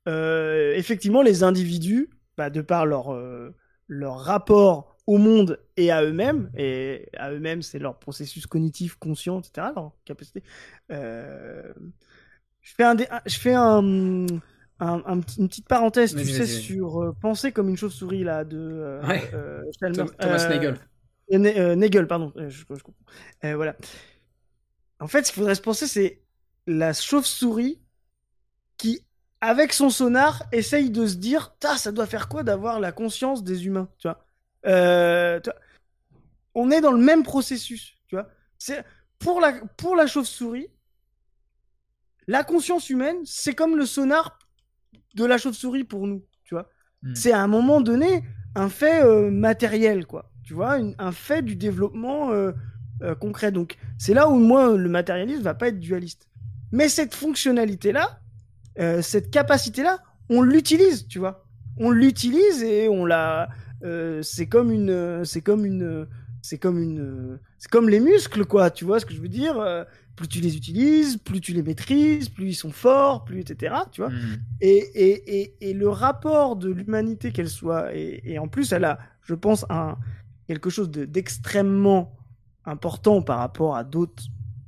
[0.09, 3.55] Euh, effectivement, les individus, bah, de par leur, euh,
[3.89, 9.41] leur rapport au monde et à eux-mêmes, et à eux-mêmes, c'est leur processus cognitif, conscient,
[9.41, 10.43] etc., leur capacité.
[10.91, 11.73] Euh,
[12.63, 12.97] je fais, un,
[13.27, 13.83] je fais un,
[14.81, 19.01] une petite parenthèse, tu sais, sur penser comme une chauve-souris, là, de
[20.19, 20.79] Thomas Nagel.
[21.31, 22.95] Nagel, pardon, je, comprends.
[23.43, 23.77] voilà.
[25.01, 26.23] En fait, ce qu'il faudrait se penser, c'est
[26.67, 27.81] la chauve-souris
[28.77, 29.03] qui
[29.41, 33.67] avec son sonar, essaye de se dire, ça doit faire quoi d'avoir la conscience des
[33.67, 34.25] humains, tu vois.
[34.67, 35.41] Euh,
[36.55, 38.29] on est dans le même processus, tu vois.
[38.59, 38.85] C'est
[39.19, 40.69] pour la pour la chauve-souris,
[42.27, 44.39] la conscience humaine, c'est comme le sonar
[45.15, 46.69] de la chauve-souris pour nous, tu vois.
[47.03, 47.15] Hmm.
[47.15, 48.25] C'est à un moment donné
[48.57, 50.33] un fait euh, matériel, quoi.
[50.43, 52.53] Tu vois, un fait du développement euh,
[53.21, 53.53] concret.
[53.53, 56.27] Donc, c'est là où moi le matérialisme va pas être dualiste.
[56.73, 58.19] Mais cette fonctionnalité là,
[58.79, 59.99] euh, cette capacité-là,
[60.29, 61.45] on l'utilise, tu vois.
[61.79, 63.49] On l'utilise et on la.
[63.85, 65.25] Euh, c'est comme une.
[65.25, 66.07] C'est comme une.
[66.43, 67.39] C'est comme une.
[67.59, 68.71] C'est comme les muscles, quoi.
[68.71, 69.85] Tu vois ce que je veux dire euh,
[70.17, 73.75] Plus tu les utilises, plus tu les maîtrises, plus ils sont forts, plus etc.
[73.91, 74.11] Tu vois.
[74.11, 74.37] Hmm.
[74.61, 78.99] Et, et, et, et, le rapport de l'humanité qu'elle soit et, en plus elle a,
[79.23, 79.97] je pense, un
[80.47, 82.17] quelque chose d'extrêmement
[82.65, 84.25] important par rapport à d'autres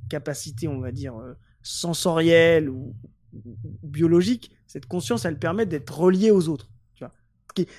[0.09, 1.15] capacités, on va dire
[1.63, 2.93] sensorielles ou,
[3.83, 6.69] biologique, cette conscience, elle permet d'être reliée aux autres.
[6.95, 7.13] Tu vois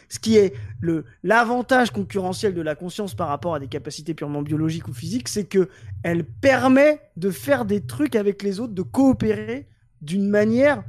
[0.09, 4.43] ce, qui, est le l'avantage concurrentiel de la conscience par rapport à des capacités purement
[4.43, 5.69] biologiques ou physiques, c'est que
[6.03, 9.69] elle permet de faire des trucs avec les autres, de coopérer
[10.01, 10.85] d'une manière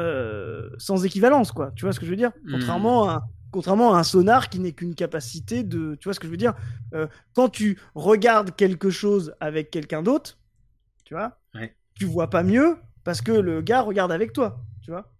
[0.00, 1.72] euh, sans équivalence, quoi.
[1.74, 2.32] Tu vois ce que je veux dire?
[2.44, 2.52] Hmm.
[2.52, 6.26] Contrairement à contrairement à un sonar qui n'est qu'une capacité de, tu vois ce que
[6.26, 6.54] je veux dire?
[6.94, 10.38] Euh, Quand tu regardes quelque chose avec quelqu'un d'autre,
[11.04, 11.38] tu vois,
[11.94, 12.76] tu vois pas mieux
[13.08, 15.10] parce que le gars regarde avec toi, tu vois.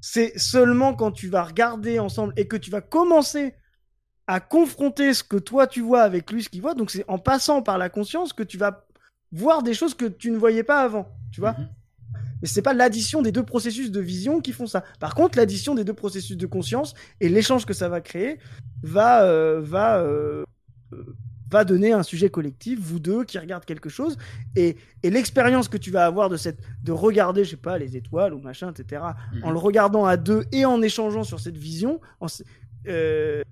[0.00, 3.56] C'est seulement quand tu vas regarder ensemble et que tu vas commencer
[4.28, 7.18] à confronter ce que toi tu vois avec lui ce qu'il voit, donc c'est en
[7.18, 8.86] passant par la conscience que tu vas
[9.32, 11.54] voir des choses que tu ne voyais pas avant, tu vois.
[11.54, 11.68] Mhm.
[12.42, 14.84] Mais c'est pas l'addition des deux processus de vision qui font ça.
[15.00, 18.38] Par contre, l'addition des deux processus de conscience et l'échange que ça va créer
[18.84, 20.44] va, euh, va euh,
[21.50, 24.16] va donner un sujet collectif, vous deux qui regardent quelque chose,
[24.56, 28.34] et, l'expérience que tu vas avoir de, cette, de regarder, je sais pas, les étoiles
[28.34, 29.02] ou machin, etc.,
[29.34, 29.44] mhm.
[29.44, 32.00] en le regardant à deux et en échangeant sur cette vision,
[32.88, 33.42] euh,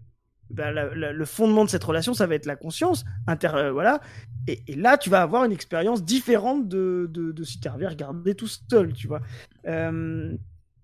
[0.51, 4.01] bah, le fondement de cette relation, ça va être la conscience, inter, euh, voilà,
[4.47, 8.49] et, là, tu vas avoir une expérience différente de, de, si tu avais regardé tout
[8.49, 9.21] seul, tu vois.
[9.67, 10.37] Euh,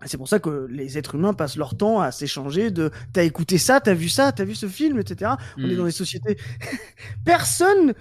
[0.05, 3.57] C'est pour ça que les êtres humains passent leur temps à s'échanger de t'as écouté
[3.57, 5.31] ça, t'as vu ça, t'as vu ce film, etc.
[5.57, 6.37] On est dans des sociétés.
[7.25, 7.93] Personne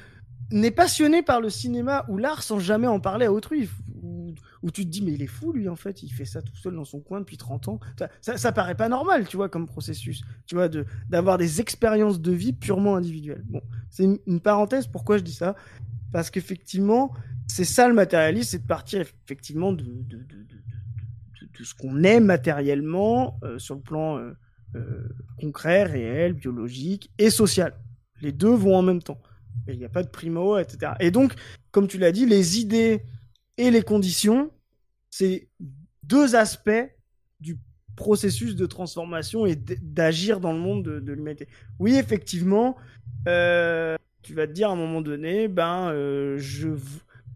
[0.50, 3.68] n'est passionné par le cinéma ou l'art sans jamais en parler à autrui.
[4.62, 6.54] Où, tu te dis, mais il est fou, lui, en fait, il fait ça tout
[6.54, 7.80] seul dans son coin depuis 30 ans.
[8.20, 10.22] Ça, ça, paraît pas normal, tu vois, comme processus.
[10.46, 10.68] Tu vois,
[11.08, 13.42] d'avoir des expériences de vie purement individuelles.
[13.46, 15.56] Bon, c'est une, parenthèse, pourquoi je dis ça?
[16.12, 17.12] Parce qu'effectivement,
[17.46, 20.46] c'est ça le matérialisme, c'est de partir effectivement de, de, de,
[21.60, 24.32] de ce qu'on est matériellement euh, sur le plan euh,
[24.76, 25.08] euh,
[25.38, 27.74] concret, réel, biologique et social.
[28.22, 29.20] Les deux vont en même temps
[29.68, 30.92] il n'y a pas de primo, etc.
[31.00, 31.34] Et donc,
[31.70, 33.02] comme tu l'as dit, les idées
[33.56, 34.50] et les conditions,
[35.10, 35.48] c'est
[36.02, 36.90] deux aspects
[37.40, 37.58] du
[37.94, 41.46] processus de transformation et d'agir dans le monde de, l'humanité.
[41.78, 42.76] Oui, effectivement,
[43.26, 45.92] tu vas te dire à un moment donné, ben,
[46.38, 46.70] je,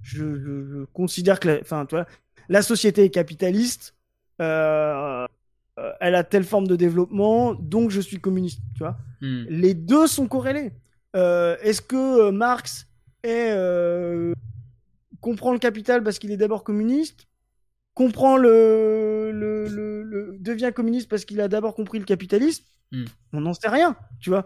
[0.02, 1.62] je, considère que
[2.48, 3.93] la société est capitaliste,
[4.40, 5.26] euh,
[6.00, 8.96] elle a telle forme de développement, donc je suis communiste, tu vois.
[9.20, 9.44] Hmm.
[9.48, 10.72] Les deux sont corrélés.
[11.16, 12.86] Euh, est-ce que euh, Marx
[13.26, 14.32] euh,
[15.20, 17.26] comprend le capital parce qu'il est d'abord communiste
[17.94, 22.64] comprend le, le, devient communiste parce qu'il a d'abord compris le capitalisme?
[22.90, 23.04] Hmm.
[23.32, 24.44] On n'en sait rien, tu vois.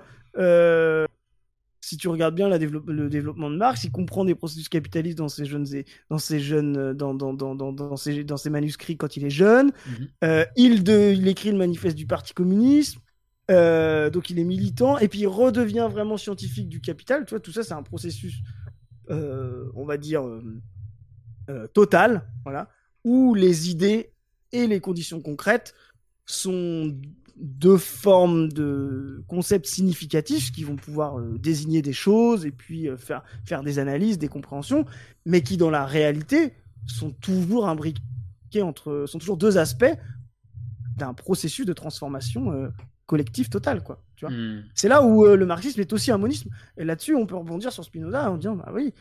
[1.89, 5.44] Si tu regardes bien le développement de Marx, il comprend des processus capitalistes dans ses
[5.44, 5.66] jeunes,
[6.10, 9.73] dans ses jeunes, dans, dans, dans, dans, ses, dans ses manuscrits quand il est jeune.
[9.86, 10.44] Hmm.
[10.56, 12.98] il, de, il écrit le manifeste du Parti communiste.
[13.51, 17.24] Euh, donc il est militant et puis il redevient vraiment scientifique du capital.
[17.24, 18.36] Tu vois, tout ça c'est un processus,
[19.10, 20.23] euh, on va dire
[21.48, 22.69] euh, total, voilà,
[23.05, 24.12] où les idées
[24.52, 25.74] et les conditions concrètes
[26.27, 26.94] sont
[27.40, 33.62] deux formes de concepts significatifs qui vont pouvoir désigner des choses et puis faire faire
[33.62, 34.85] des analyses, des compréhensions,
[35.24, 36.52] mais qui dans la réalité
[36.86, 38.01] sont toujours imbriqués
[38.62, 39.94] entre, sont toujours deux aspects
[40.97, 42.70] d'un processus de transformation
[43.09, 44.02] collectif total, quoi.
[44.16, 44.64] Tu vois hmm.
[44.74, 46.51] C'est là où euh, le marxisme est aussi un monisme.
[46.76, 48.93] Et là-dessus, on peut rebondir sur Spinoza en disant, bah oui,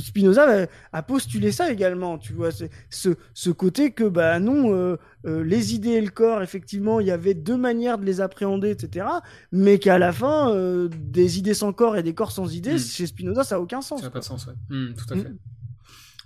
[0.00, 5.44] Spinoza a postulé ça également, tu vois, ce, ce côté que, bah non, euh, euh,
[5.44, 9.06] les idées et le corps, effectivement, il y avait deux manières de les appréhender, etc.
[9.52, 10.52] Mais qu'à la fin,
[10.90, 12.78] des idées sans corps et des corps sans idées, hmm.
[12.78, 14.00] chez Spinoza, ça n'a aucun sens.
[14.00, 14.54] Ça n'a pas de sens, ouais.
[14.70, 15.32] Hmm, tout à fait.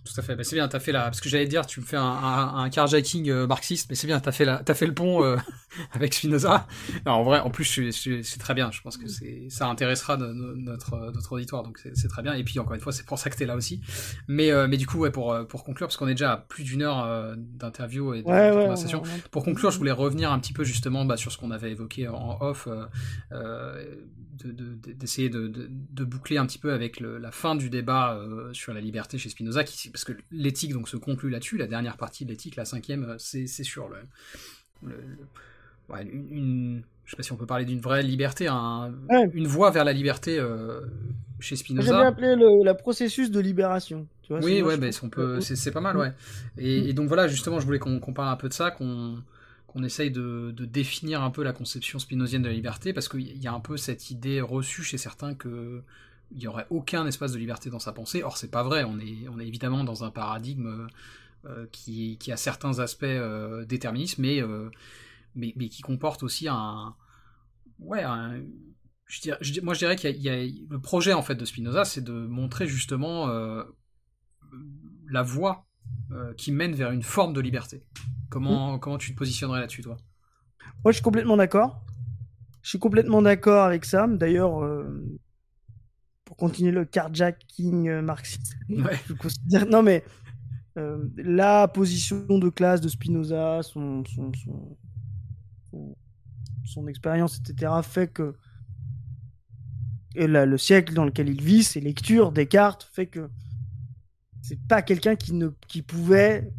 [0.07, 0.37] Tout à fait.
[0.37, 1.03] Bah, c'est bien, t'as fait la.
[1.03, 4.21] Parce que j'allais dire, tu me fais un, un, carjacking euh, marxiste, mais c'est bien,
[4.21, 5.37] t'as fait la, t'as fait le pont euh,
[5.93, 6.67] avec Spinoza.
[7.07, 8.71] en vrai, en plus, c'est très bien.
[8.71, 12.35] Je pense que c'est, ça intéressera notre, notre auditoire, donc c'est très bien.
[12.35, 13.81] Et puis encore une fois, c'est pour ça que t'es là aussi.
[14.29, 16.63] Mais, euh, mais du coup, ouais, pour pour conclure, parce qu'on est déjà à plus
[16.63, 19.03] d'une heure d'interview et de, conversation.
[19.31, 22.07] pour conclure, je voulais revenir un petit peu justement bah, sur ce qu'on avait évoqué
[22.09, 22.69] en off,
[24.45, 28.21] d'essayer de, de, de, boucler un petit peu avec le, la fin du débat
[28.53, 31.57] sur la liberté chez Spinoza, qui parce que l'éthique donc se conclut là-dessus.
[31.57, 33.97] La dernière partie de l'éthique, la cinquième, euh, c'est sur le,
[36.03, 39.93] une, je sais pas si on peut parler d'une vraie liberté, une voie vers la
[39.93, 40.81] liberté euh,
[41.41, 41.93] chez Spinoza.
[41.93, 44.07] J'avais appelé le la processus de libération.
[44.23, 46.13] Tu vois, oui, ouais, ben, on peut, c'est pas mal, ouais.
[46.59, 49.23] Et, donc voilà, justement, je voulais qu'on parle un peu de ça, qu'on
[49.77, 53.47] qu'on essaye de, définir un peu la conception spinozienne de la liberté, parce qu'il y
[53.47, 55.83] a un peu cette idée reçue chez certains que
[56.33, 58.23] il n'y aurait aucun espace de liberté dans sa pensée.
[58.23, 58.85] Or, c'est pas vrai.
[58.85, 60.89] On est, évidemment dans un paradigme
[61.45, 64.71] euh, qui, a certains aspects euh, déterministes, mais, euh,
[65.35, 66.97] mais, qui comporte aussi un.
[67.79, 68.03] Ouais,
[69.05, 72.67] je dirais, moi je dirais qu'il le projet en fait de Spinoza, c'est de montrer
[72.67, 73.29] justement
[75.11, 75.66] la voie
[76.37, 77.83] qui mène vers une forme de liberté.
[78.31, 78.81] Comment, mmh.
[78.81, 79.97] comment tu te positionnerais là-dessus, toi?
[80.85, 81.83] Moi, je suis complètement d'accord.
[82.63, 84.07] Je suis complètement d'accord avec ça.
[84.07, 84.63] D'ailleurs,
[86.27, 88.59] pour continuer le carjacking euh, marxiste.
[89.71, 90.05] non, mais
[90.77, 94.33] euh, la position de classe de Spinoza, son, son,
[96.65, 98.35] son, expérience, etc., fait que.
[100.17, 103.29] Et le siècle dans lequel il vit, ses lectures, Descartes, fait que
[104.47, 106.53] c'est pas quelqu'un qui ne qui pouvait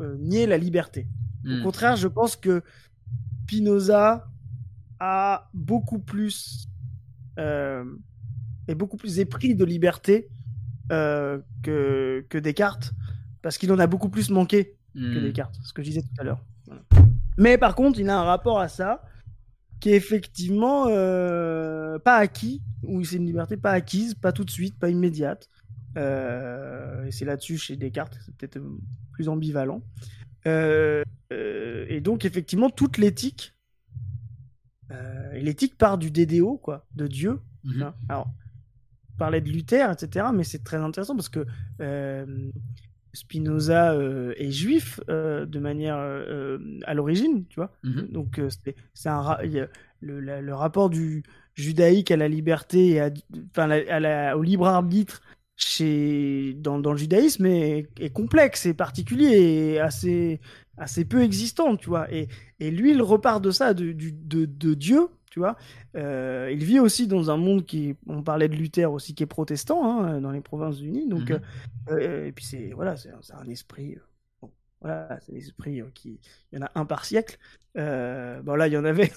[0.00, 1.08] euh, nier la liberté.
[1.44, 1.62] Au hmm.
[1.62, 2.62] contraire, je pense que
[3.42, 4.28] Spinoza
[5.00, 6.68] a beaucoup plus
[7.36, 10.28] est beaucoup plus épris de liberté
[10.92, 12.92] euh, que, que Descartes,
[13.42, 15.22] parce qu'il en a beaucoup plus manqué que hmm.
[15.24, 16.44] Descartes, ce que je disais tout à l'heure.
[17.36, 19.02] Mais par contre, il a un rapport à ça
[19.80, 24.50] qui est effectivement euh, pas acquis, ou c'est une liberté pas acquise, pas tout de
[24.50, 25.48] suite, pas immédiate.
[25.96, 28.60] Euh, et c'est là-dessus chez Descartes, c'est peut-être
[29.12, 29.82] plus ambivalent.
[30.46, 33.54] et donc effectivement, toute l'éthique,
[35.32, 37.40] l'éthique part du DDO, quoi, de Dieu.
[37.64, 37.82] Mhm.
[37.82, 37.94] Hein.
[38.08, 38.28] Alors,
[39.18, 40.26] parlait de Luther, etc.
[40.34, 41.46] Mais c'est très intéressant parce que
[41.80, 42.50] euh,
[43.12, 45.96] Spinoza est juif de manière
[46.84, 47.72] à l'origine, tu vois.
[47.84, 48.40] Mmh Donc
[48.94, 49.38] c'est un
[50.04, 51.22] le, le, rapport du
[51.54, 53.10] judaïque à la liberté et à,
[53.50, 55.22] enfin, à au libre arbitre
[55.56, 60.40] chez, dans, dans le judaïsme est, est, complexe et particulier et assez,
[60.76, 62.12] assez peu existant, tu vois.
[62.12, 62.28] Et,
[62.60, 65.56] et lui, il repart de ça, de, de, de Dieu, tu vois.
[65.96, 69.26] Euh, il vit aussi dans un monde qui, on parlait de Luther aussi, qui est
[69.26, 71.08] protestant, hein, dans les provinces unies.
[71.08, 71.40] Donc, mhm.
[71.90, 73.96] euh, et puis c'est voilà, c'est un esprit.
[74.40, 74.50] Bon,
[74.80, 76.20] voilà, c'est un esprit qui,
[76.52, 77.38] il y en a un par siècle.
[77.76, 79.12] Euh, bon là, il y en avait.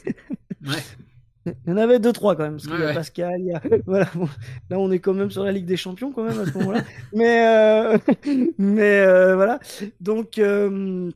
[0.66, 0.76] ouais.
[1.66, 2.54] Il y en avait deux, trois quand même.
[2.54, 3.62] Parce qu'il y a Pascal, il y a...
[3.86, 4.10] voilà.
[4.70, 6.84] là, on est quand même sur la Ligue des Champions quand même à ce moment-là.
[7.14, 7.98] mais euh...
[8.58, 9.60] mais euh, voilà.
[10.00, 11.12] Donc, euh...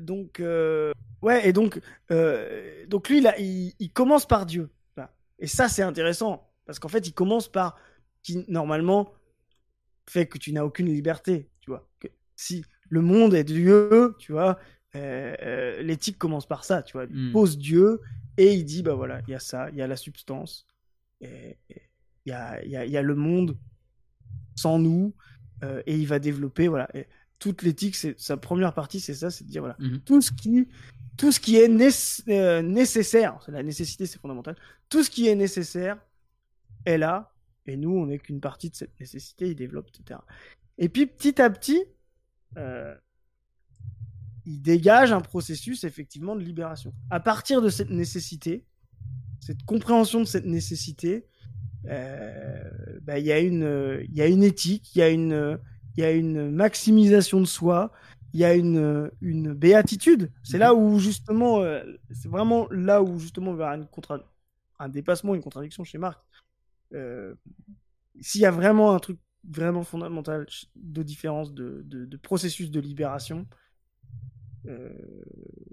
[0.00, 0.42] Donc
[1.22, 1.80] ouais, et donc,
[2.88, 4.70] donc lui, là, il, il commence par Dieu.
[5.42, 7.78] Et ça, c'est intéressant parce qu'en fait, il commence par
[8.22, 9.14] qui normalement
[10.06, 11.88] fait que tu n'as aucune liberté, tu vois.
[11.98, 14.58] Que si le monde est Dieu, tu vois,
[14.94, 17.04] l'éthique commence par ça, tu vois.
[17.04, 17.32] Il hmm.
[17.32, 18.00] pose Dieu
[18.36, 20.66] et il dit, bah voilà, il y a ça, il y a la substance,
[21.20, 21.56] il
[22.26, 23.56] y a, y, a, y a, le monde
[24.54, 25.14] sans nous,
[25.62, 26.88] euh, et il va développer, voilà.
[26.94, 27.06] Et
[27.38, 30.00] toute l'éthique, c'est sa première partie, c'est ça, c'est de dire, voilà, mhm.
[30.00, 30.68] tout ce qui,
[31.16, 34.56] tout ce qui est euh, nécessaire, la nécessité, c'est fondamental,
[34.88, 35.98] tout ce qui est nécessaire
[36.84, 37.32] est là,
[37.66, 40.20] et nous, on n'est qu'une partie de cette nécessité, il développe, etc.
[40.78, 41.84] Et puis, petit à petit,
[42.56, 42.94] euh,
[44.50, 46.92] il dégage un processus effectivement de libération.
[47.10, 48.64] À partir de cette nécessité,
[49.38, 51.26] cette compréhension de cette nécessité,
[51.86, 52.64] euh,
[53.02, 55.58] bah, il y, a une, y a une éthique, il y, a une,
[55.96, 57.92] y a une maximisation de soi,
[58.32, 60.32] il y a une, une béatitude.
[60.42, 64.18] C'est là où justement, euh, c'est vraiment là où justement il y aura une contra...
[64.80, 66.18] un dépassement, une contradiction chez Marx.
[66.92, 67.34] Euh,
[68.20, 72.80] s'il y a vraiment un truc vraiment fondamental de différence de, de, de processus de
[72.80, 73.46] libération,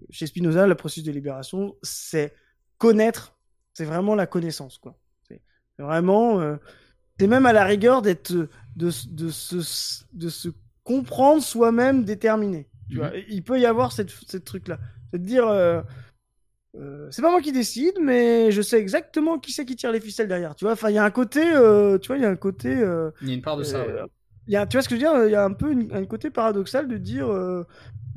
[0.10, 2.34] chez Spinoza, le processus de libération, c'est
[2.78, 3.38] connaître,
[3.74, 4.98] c'est vraiment la connaissance, quoi.
[5.30, 6.56] C'est vraiment, euh,
[7.20, 10.50] c'est même à la rigueur d'être, de, de, se, de se
[10.84, 12.68] comprendre soi-même déterminé.
[12.90, 13.24] Tu vois, mhm.
[13.30, 14.80] il peut y avoir cette, cette truc-là,
[15.12, 15.82] c'est de dire, euh,
[17.12, 20.28] c'est pas moi qui décide, mais je sais exactement qui c'est qui tire les ficelles
[20.28, 20.56] derrière.
[20.56, 22.72] Tu vois, enfin, il y a un côté, tu vois, il y a un côté.
[22.72, 23.86] il y a une part de ça.
[24.48, 26.06] Y a, tu vois ce que je veux dire Il y a un peu un
[26.06, 27.28] côté paradoxal de dire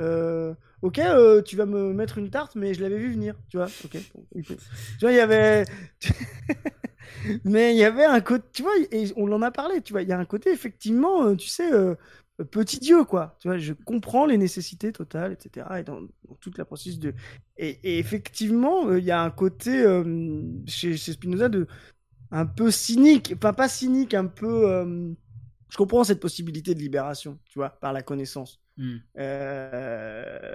[0.00, 3.56] euh, ok, euh, tu vas me mettre une tarte, mais je l'avais vu venir, tu
[3.56, 3.66] vois.
[3.84, 3.98] Ok.
[4.34, 4.56] tu
[5.00, 5.64] vois, il y avait.
[7.44, 10.02] mais il y avait un côté, tu vois, et on en a parlé, tu vois,
[10.02, 11.70] il y a un côté effectivement, euh, tu sais,
[12.50, 13.36] petit Dieu, quoi.
[13.40, 15.66] Tu vois, je comprends les nécessités totales, etc.
[15.78, 16.00] Et dans,
[16.40, 17.14] toute la processus de.
[17.58, 19.84] Et, effectivement, il y a un côté
[20.66, 21.66] chez, chez, Spinoza de
[22.30, 25.14] un peu cynique, enfin pas cynique, un peu.
[25.70, 28.60] Je comprends cette possibilité de libération, tu vois, par la connaissance.
[28.76, 28.96] Hmm.
[29.18, 30.54] Euh,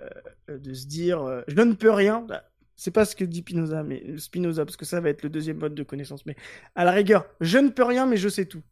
[0.50, 2.26] de se dire euh, je ne peux rien.
[2.28, 2.44] Bah,
[2.76, 5.58] c'est pas ce que dit Spinoza, mais Spinoza, parce que ça va être le deuxième
[5.58, 6.26] mode de connaissance.
[6.26, 6.36] Mais
[6.76, 8.64] à la rigueur, je ne peux rien, mais je sais tout.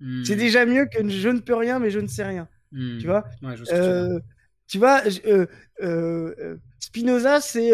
[0.00, 0.22] Hmm.
[0.24, 2.48] C'est déjà mieux que je ne peux rien, mais je ne sais rien.
[2.70, 2.98] Hmm.
[2.98, 3.24] Tu vois
[3.72, 4.20] euh,
[4.68, 5.02] Tu vois,
[6.78, 7.72] Spinoza, c'est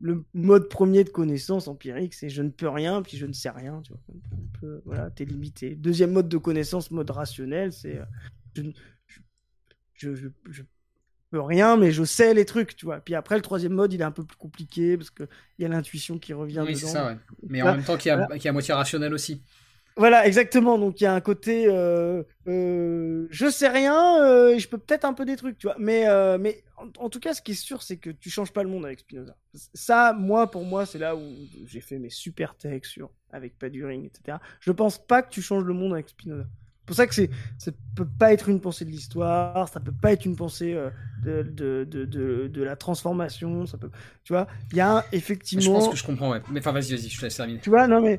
[0.00, 3.50] le mode premier de connaissance empirique, c'est je ne peux rien, puis je ne sais
[3.50, 3.82] rien.
[3.82, 5.74] Tu vois, voilà, t'es limité.
[5.74, 8.00] Deuxième mode de connaissance, mode rationnel, c'est
[9.94, 10.62] je, je,
[11.30, 13.00] peux rien, mais je sais les trucs, tu vois.
[13.00, 15.28] Puis après, le troisième mode, il est un peu plus compliqué parce qu'il
[15.58, 16.88] y a l'intuition qui revient oui, dedans.
[16.88, 17.16] Ça, ouais.
[17.48, 19.42] Mais en même temps, qui est, à, moitié rationnel aussi.
[20.00, 20.78] Voilà, exactement.
[20.78, 24.78] Donc il y a un côté, euh, euh, je sais rien, euh, et je peux
[24.78, 25.76] peut-être un peu des trucs, tu vois.
[25.78, 26.06] Mais,
[26.38, 26.64] mais
[26.98, 29.00] en, tout cas, ce qui est sûr, c'est que tu changes pas le monde avec
[29.00, 29.36] Spinoza.
[29.74, 31.20] Ça, moi, pour moi, c'est là où
[31.66, 34.38] j'ai fait mes super textes sur avec Paduring, etc.
[34.60, 36.46] Je pense pas que tu changes le monde avec Spinoza
[36.90, 40.10] pour ça que c'est, ça peut pas être une pensée de l'histoire, ça peut pas
[40.10, 40.90] être une pensée euh,
[41.22, 43.90] de, de, de, de, la transformation, ça peut,
[44.24, 45.62] tu vois, il y a effectivement.
[45.62, 46.42] Je pense que je comprends, ouais.
[46.50, 47.60] Mais enfin, vas-y, vas-y, je te laisse terminer.
[47.60, 48.18] Tu vois, non, mais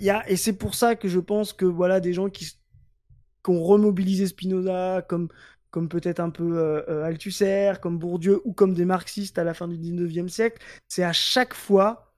[0.00, 3.50] y a, et c'est pour ça que je pense que voilà, des gens qui, qui
[3.50, 5.28] ont remobilisé Spinoza, comme,
[5.70, 9.54] comme peut-être un peu euh, euh, Althusser, comme Bourdieu, ou comme des marxistes à la
[9.54, 12.12] fin du 19e siècle, c'est à chaque fois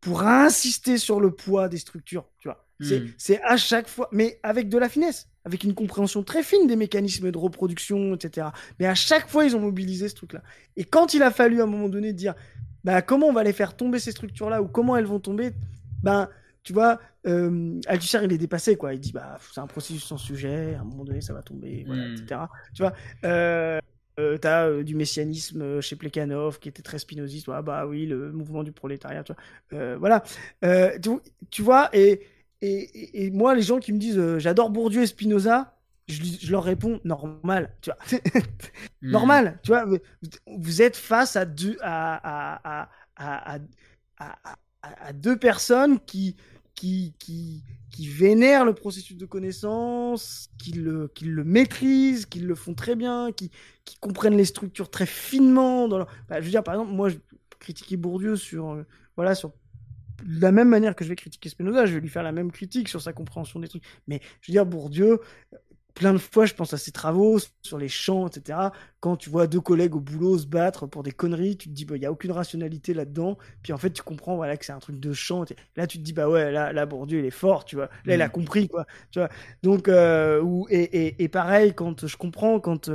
[0.00, 2.66] pour insister sur le poids des structures, tu vois.
[2.80, 3.06] Hmm.
[3.16, 6.76] C'est à chaque fois, mais avec de la finesse, avec une compréhension très fine des
[6.76, 8.48] mécanismes de reproduction, etc.
[8.80, 10.42] Mais à chaque fois, ils ont mobilisé ce truc-là.
[10.76, 12.34] Et quand il a fallu à un moment donné dire,
[12.82, 15.52] bah, comment on va les faire tomber ces structures-là ou comment elles vont tomber,
[16.02, 16.28] ben,
[16.64, 18.94] tu vois, euh, Althusser, il est dépassé, quoi.
[18.94, 21.84] Il dit, bah, c'est un processus sans sujet, à un moment donné, ça va tomber,
[21.86, 22.14] voilà, hmm.
[22.14, 22.40] etc.
[22.74, 22.92] Tu vois,
[23.24, 23.80] euh,
[24.18, 28.64] euh, t'as euh, du messianisme chez Plekhanov qui était très spinoziste, bah oui, le mouvement
[28.64, 29.32] du prolétariat, tu
[29.70, 29.96] vois.
[29.96, 30.22] voilà.
[31.00, 31.10] Tu,
[31.50, 32.26] tu, vois, et
[32.66, 35.76] et, moi, les gens qui me disent euh, j'adore Bourdieu et Spinoza,
[36.08, 38.20] je, leur réponds normal, tu vois.
[39.02, 39.10] Hmm.
[39.10, 39.84] normal, tu vois.
[40.46, 43.58] Vous êtes face à deux, à, à,
[44.80, 46.36] à, deux personnes qui,
[46.74, 52.54] qui, qui, qui vénèrent le processus de connaissance, qui le, qui le maîtrisent, qui le
[52.54, 53.50] font très bien, qui,
[53.84, 55.88] qui comprennent les structures très finement.
[55.88, 55.98] Dans
[56.28, 57.16] bah, je veux dire, par exemple, moi, je
[57.58, 58.86] critiquais Bourdieu sur, euh,
[59.16, 59.52] voilà, sur
[60.24, 62.50] de la même manière que je vais critiquer Spinoza, je vais lui faire la même
[62.50, 63.84] critique sur sa compréhension des trucs.
[64.08, 65.20] Mais je veux dire, Bourdieu,
[65.94, 68.58] plein de fois, je pense à ses travaux sur les champs, etc.
[69.00, 71.82] Quand tu vois deux collègues au boulot se battre pour des conneries, tu te dis,
[71.82, 73.38] il bah, n'y a aucune rationalité là-dedans.
[73.62, 75.44] Puis en fait, tu comprends voilà, que c'est un truc de chant.
[75.76, 77.88] Là, tu te dis, bah ouais, là, là Bourdieu, il est fort, tu vois.
[78.04, 78.32] Là, il a mm.
[78.32, 78.86] compris, quoi.
[79.10, 79.28] Tu vois.
[79.62, 82.90] Donc, euh, et, et, et, pareil, quand je comprends, quand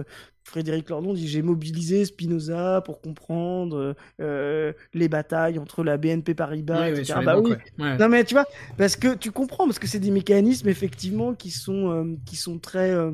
[0.50, 6.90] Frédéric Lordon dit j'ai mobilisé Spinoza pour comprendre euh, les batailles entre la BNP Paribas,
[6.90, 7.20] etc.
[7.24, 7.54] bah oui.
[7.78, 8.46] Non mais tu vois,
[8.78, 12.60] parce que tu comprends, parce que c'est des mécanismes effectivement qui sont euh, qui sont
[12.60, 13.14] très euh,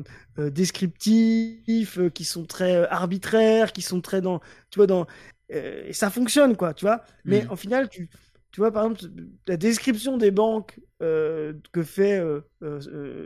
[0.50, 4.40] descriptifs, qui sont très arbitraires, qui sont très dans,
[4.70, 5.06] tu vois, dans
[5.48, 7.02] et ça fonctionne quoi, tu vois.
[7.24, 7.58] Mais en mm.
[7.58, 8.08] final, tu
[8.50, 9.12] tu vois, par exemple,
[9.46, 12.22] la description des banques que fait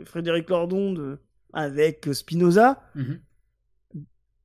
[0.05, 1.17] Frédéric Lordon
[1.53, 3.19] avec Spinoza, mm-hmm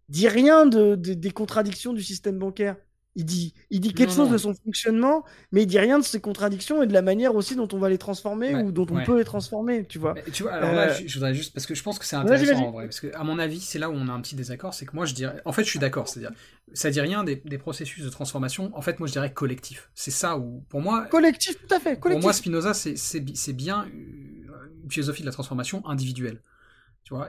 [0.09, 2.77] dit rien de, des contradictions du système bancaire.
[3.19, 6.21] Il dit, il dit quelque chose de son fonctionnement, mais il dit rien de ses
[6.21, 9.17] contradictions et de la manière aussi dont on va les transformer ou dont on peut
[9.17, 10.15] les transformer, tu vois.
[10.35, 12.67] tu vois, alors là, euh, je, voudrais juste, parce que je pense que c'est intéressant
[12.67, 14.75] en vrai, parce que à mon avis, c'est là où on a un petit désaccord,
[14.75, 16.37] c'est que moi je dirais, en fait, je suis d'accord, c'est-à-dire,
[16.75, 19.89] ça dit rien des, des, processus de transformation, en fait, moi je dirais collectif.
[19.95, 21.07] C'est ça où, pour moi.
[21.07, 22.21] Collectif, tout à fait, collectif.
[22.21, 26.43] Pour moi, Spinoza, c'est bien une philosophie de la transformation individuelle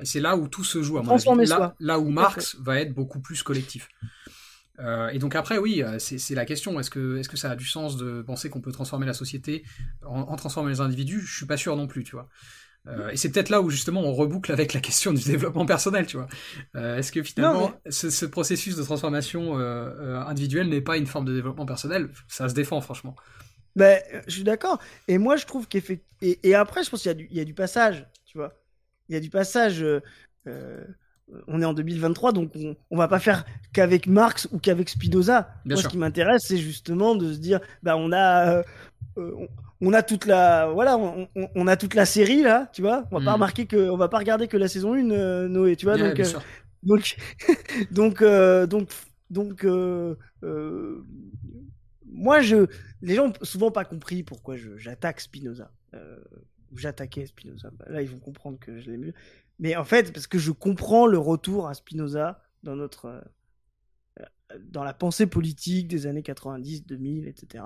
[0.02, 1.50] et c'est là où tout se joue, à mon avis.
[1.80, 3.90] Là, où Marx va être beaucoup plus collectif.
[4.80, 6.80] Euh, et donc après, oui, euh, c'est la question.
[6.80, 9.64] Est-ce que, est que ça a du sens de penser qu'on peut transformer la société
[10.06, 11.22] en, transformant les individus?
[11.22, 12.30] Je suis pas sûr non plus, tu vois.
[12.88, 16.06] Euh, et c'est peut-être là où justement on reboucle avec la question du développement personnel,
[16.06, 16.28] tu vois.
[16.76, 22.10] Est-ce que finalement ce, processus de transformation individuelle n'est pas une forme de développement personnel?
[22.28, 23.16] Ça se défend, franchement.
[23.76, 24.80] Ben, je suis d'accord.
[25.08, 26.04] Et moi, je trouve qu'effectivement.
[26.24, 28.52] Et, et, après, je pense qu'il y, y, a du passage, tu vois
[29.10, 29.82] il y a du passage.
[29.84, 30.02] Euh,
[30.48, 30.84] euh,
[31.48, 35.50] on est en 2023, donc on, on va pas faire qu'avec Marx ou qu'avec Spinoza.
[35.66, 38.64] Moi, ce qui m'intéresse, c'est justement de se dire, bah, on a,
[39.18, 39.46] euh,
[39.82, 43.04] on, a toute la, voilà, on, a toute la série là, tu vois.
[43.12, 43.34] On va pas hmm.
[43.34, 45.98] remarquer que, on va pas regarder que la saison 1, Noé, tu vois.
[45.98, 46.22] donc,
[46.84, 47.18] donc,
[47.92, 48.24] donc,
[48.70, 48.90] donc,
[49.30, 49.66] donc,
[52.10, 52.68] moi, je,
[53.02, 55.72] les gens ont souvent pas compris pourquoi j'attaque Spinoza
[56.76, 57.72] j'attaquais Spinoza.
[57.72, 59.14] Bah, là, ils vont comprendre que je l'ai mieux.
[59.60, 63.22] Mais en fait, parce que je comprends le retour à Spinoza dans notre euh,
[64.60, 67.64] dans la pensée politique des années 90, 2000, etc.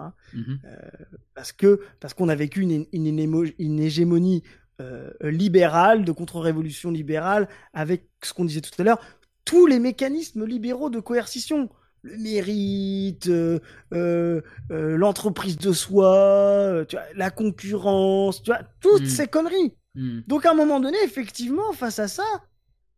[1.33, 4.43] parce que parce qu'on a vécu une, une, hégémonie
[4.79, 8.99] euh, libérale, de contre-révolution libérale, avec ce qu'on disait tout à l'heure,
[9.45, 11.69] tous les mécanismes libéraux de coercition
[12.03, 13.59] le mérite, euh,
[13.93, 14.41] euh,
[14.71, 19.07] euh, l'entreprise de soi, tu vois, la concurrence, tu vois, toutes hmm.
[19.07, 19.75] ces conneries.
[19.95, 20.21] Hmm.
[20.27, 22.23] Donc à un moment donné, effectivement, face à ça,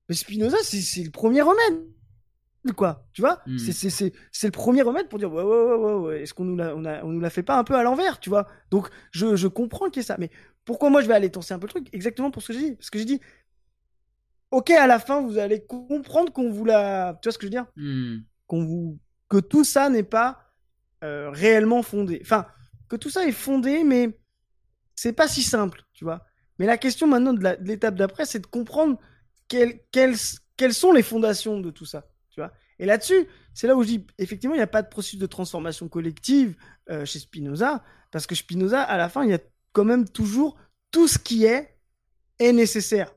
[0.09, 1.85] Spinoza, c'est le premier remède.
[2.77, 3.57] Quoi, tu vois hmm.
[3.57, 6.85] C'est le premier remède pour dire ouais, ouais, ouais, ouais, est-ce qu'on nous l'a on
[6.85, 9.89] on nous l'a fait pas un peu à l'envers, tu vois Donc je, je comprends
[9.89, 10.15] qu'il y ait ça.
[10.17, 10.29] Mais
[10.63, 11.89] pourquoi moi je vais aller tenser un peu le truc?
[11.91, 12.75] Exactement pour ce que j'ai dit.
[12.75, 13.19] Parce que j'ai dit
[14.53, 17.19] ok, à la fin, vous allez comprendre qu'on vous l'a.
[17.21, 17.65] Tu vois ce que je veux dire?
[18.49, 18.99] Vous
[19.29, 20.53] que tout ça n'est pas
[21.03, 22.19] euh, réellement fondé.
[22.21, 22.45] Enfin,
[22.87, 24.19] que tout ça est fondé, mais
[24.95, 26.25] c'est pas si simple, tu vois.
[26.59, 28.99] Mais la question maintenant de l'étape d'après, c'est de comprendre
[29.47, 30.15] quelles, quelles,
[30.55, 32.51] quelles sont les fondations de tout ça, tu vois.
[32.79, 35.25] Et là-dessus, c'est là où je dis, effectivement, il n'y a pas de processus de
[35.25, 36.55] transformation collective
[36.89, 39.39] euh, chez Spinoza, parce que Spinoza, à la fin, il y a
[39.71, 40.57] quand même toujours
[40.91, 41.75] tout ce qui est
[42.39, 43.13] est nécessaire.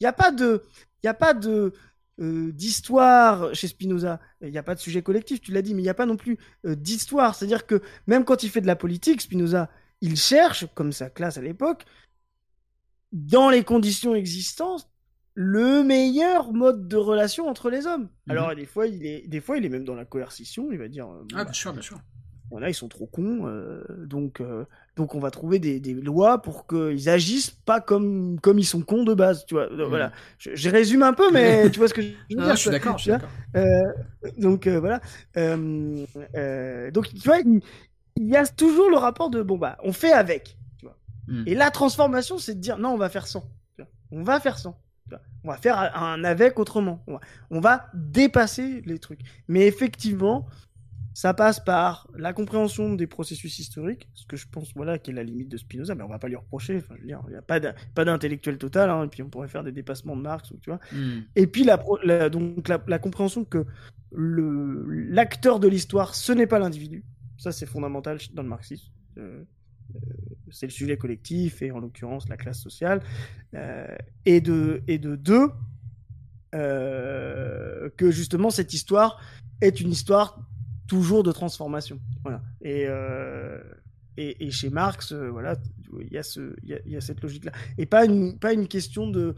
[0.00, 0.64] Il n'y a pas de,
[1.02, 1.72] il y a pas de,
[2.20, 4.20] euh, d'histoire chez Spinoza.
[4.42, 6.06] Il n'y a pas de sujet collectif, tu l'as dit, mais il n'y a pas
[6.06, 7.34] non plus euh, d'histoire.
[7.34, 9.70] C'est-à-dire que même quand il fait de la politique, Spinoza,
[10.00, 11.84] il cherche, comme sa classe à l'époque,
[13.12, 14.88] dans les conditions existantes,
[15.34, 18.08] le meilleur mode de relation entre les hommes.
[18.26, 18.30] Mhm.
[18.30, 20.70] Alors des fois, il est, des fois, il est même dans la coercition.
[20.70, 21.08] Il va dire.
[21.08, 21.98] Euh, ah, bien sûr, bien sûr.
[22.52, 23.50] Voilà, ils sont trop cons,
[24.06, 24.40] donc
[24.94, 29.04] donc on va trouver des, lois pour qu'ils agissent pas comme, comme ils sont cons
[29.04, 29.68] de base, tu vois.
[29.88, 30.12] Voilà.
[30.36, 32.50] Je, résume un peu, mais tu vois ce que je veux dire.
[32.54, 33.30] je suis d'accord, je suis d'accord.
[33.56, 33.92] Euh,
[34.36, 35.00] donc euh, voilà.
[35.38, 37.62] Euh, donc tu vois, il,
[38.18, 40.98] y a toujours le rapport de bon bah on fait avec, tu vois.
[41.26, 41.44] Hmm.
[41.46, 43.44] Et la transformation, c'est de dire non, on va faire sans.
[44.10, 44.78] On va faire sans.
[45.44, 47.02] On va faire un avec autrement.
[47.06, 47.20] On va,
[47.50, 49.20] on va dépasser les trucs.
[49.48, 50.46] Mais effectivement,
[51.14, 55.14] ça passe par la compréhension des processus historiques, ce que je pense voilà qui est
[55.14, 56.78] la limite de Spinoza, mais on va pas lui reprocher.
[56.78, 59.48] Enfin, je veux dire, il n'y a pas d'intellectuel total, hein, et puis on pourrait
[59.48, 60.80] faire des dépassements de Marx, tu vois.
[60.92, 61.20] Hmm.
[61.36, 61.76] Et puis la,
[62.28, 63.66] donc la, compréhension que
[64.12, 67.04] l'acteur de l'histoire, ce n'est pas l'individu.
[67.36, 68.90] Ça, c'est fondamental dans le marxisme.
[69.18, 69.42] Euh,
[69.94, 69.98] euh,
[70.50, 73.02] c'est le sujet collectif et en l'occurrence la classe sociale.
[73.54, 73.86] Euh,
[74.24, 75.50] et de et de deux,
[76.52, 79.20] que justement cette histoire
[79.60, 80.38] est une histoire
[80.92, 81.98] toujours de transformation.
[82.22, 82.42] Voilà.
[82.60, 83.58] Et, euh,
[84.18, 85.56] et, chez Marx, euh, voilà,
[85.98, 89.08] il y a ce, il y, a, cette logique-là, et pas une, pas une question
[89.08, 89.34] de,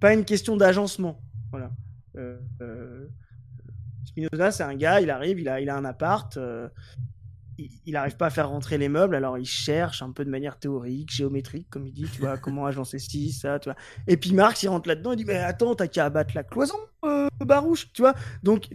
[0.00, 1.20] pas une question d'agencement.
[1.50, 1.70] Voilà.
[2.16, 3.06] Euh,
[4.06, 6.38] Spinoza, c'est un gars, il arrive, il a, il a un appart.
[7.58, 10.58] il n'arrive pas à faire rentrer les meubles, alors il cherche un peu de manière
[10.58, 13.76] théorique, géométrique, comme il dit, tu vois, comment agencer ci, ça, tu vois.
[14.06, 16.78] Et puis Marx, il rentre là-dedans, il dit, mais attends, t'as qu'à abattre la cloison,
[17.44, 18.14] Barouche, tu vois.
[18.42, 18.68] Donc,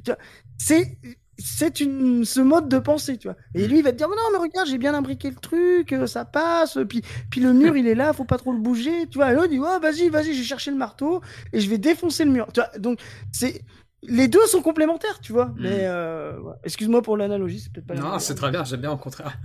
[0.59, 0.99] c'est
[1.39, 3.37] c'est une ce mode de pensée, tu vois.
[3.55, 6.05] Et lui, il va te dire, non, mais regarde, j'ai bien imbriqué le truc, euh,
[6.05, 7.01] ça passe, puis,
[7.31, 9.31] puis le mur, il est là, faut pas trop le bouger, tu vois.
[9.31, 11.21] Et l'autre, il dit, oh, vas-y, vas-y, j'ai cherché le marteau
[11.53, 12.47] et je vais défoncer le mur.
[12.53, 12.99] Tu vois, donc,
[13.31, 13.61] c'est,
[14.03, 15.45] les deux sont complémentaires, tu vois.
[15.45, 15.57] Hmm.
[15.59, 18.97] Mais, euh, excuse-moi pour l'analogie, c'est peut-être pas Non, c'est très bien, j'aime bien au
[18.97, 19.37] contraire.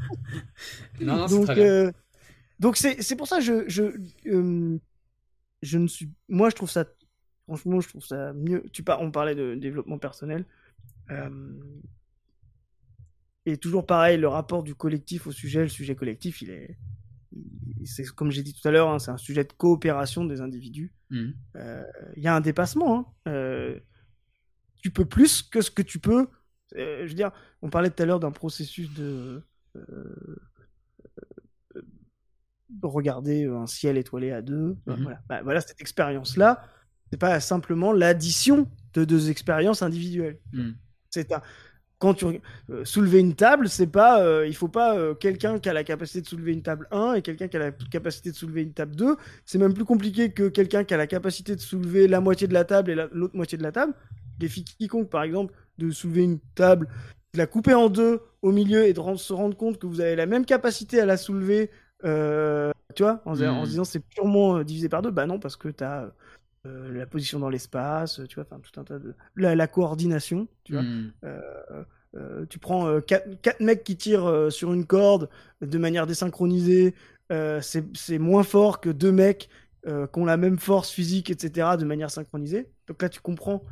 [1.01, 1.65] non, donc, très bien.
[1.65, 1.93] Euh,
[2.61, 3.83] donc, c'est, c'est pour ça, je, je,
[4.25, 6.85] je ne suis, moi, je trouve ça,
[7.47, 8.65] franchement, je trouve ça mieux.
[8.73, 10.45] Tu pas, on parlait de développement personnel.
[11.10, 11.52] Euh,
[13.47, 16.78] et toujours pareil, le rapport du collectif au sujet, le sujet collectif, il est,
[17.85, 20.93] c'est comme j'ai dit tout à l'heure, hein, c'est un sujet de coopération des individus.
[21.10, 21.31] Mmh.
[21.56, 21.82] Euh,
[22.16, 22.98] il y a un dépassement.
[22.98, 23.06] Hein.
[23.28, 23.78] Euh,
[24.82, 26.28] tu peux plus que ce que tu peux.
[26.74, 27.32] je veux dire,
[27.62, 29.43] on parlait tout à l'heure d'un processus de
[32.82, 34.76] regarder un ciel étoilé à deux.
[34.86, 35.02] Mmh.
[35.02, 35.20] Voilà.
[35.28, 36.66] Bah, voilà, cette expérience-là,
[37.10, 40.39] c'est pas simplement l'addition de deux expériences individuelles.
[40.52, 40.70] Mmh.
[41.15, 41.41] C'est un
[41.99, 42.27] quand tu
[42.70, 45.85] euh, soulever une table, c'est pas euh, il faut pas euh, quelqu'un qui a la
[45.85, 48.73] capacité de soulever une table 1 et quelqu'un qui a la capacité de soulever une
[48.73, 49.16] table 2,
[49.47, 52.53] c'est même plus compliqué que quelqu'un qui a la capacité de soulever la moitié de
[52.53, 53.95] la table et l'autre moitié de la table.
[54.39, 56.89] Défi quiconque par exemple de soulever une table,
[57.32, 60.16] de la couper en deux au milieu et de se rendre compte que vous avez
[60.16, 61.70] la même capacité à la soulever
[62.95, 63.65] tu vois, en, en mmh.
[63.65, 66.11] se disant c'est purement divisé par deux, bah non, parce que tu as euh,
[66.65, 70.82] la position dans l'espace, tu vois, enfin tout un tas de la, coordination, tu vois.
[70.82, 71.12] Hmm.
[71.24, 71.85] Euh,
[72.16, 75.28] euh, tu prends quatre, mecs qui tirent sur une corde
[75.61, 76.95] de manière désynchronisée,
[77.61, 79.49] c'est moins fort que deux mecs
[79.85, 82.70] qui ont la même force physique, etc., de manière synchronisée.
[82.86, 83.62] Donc là, tu comprends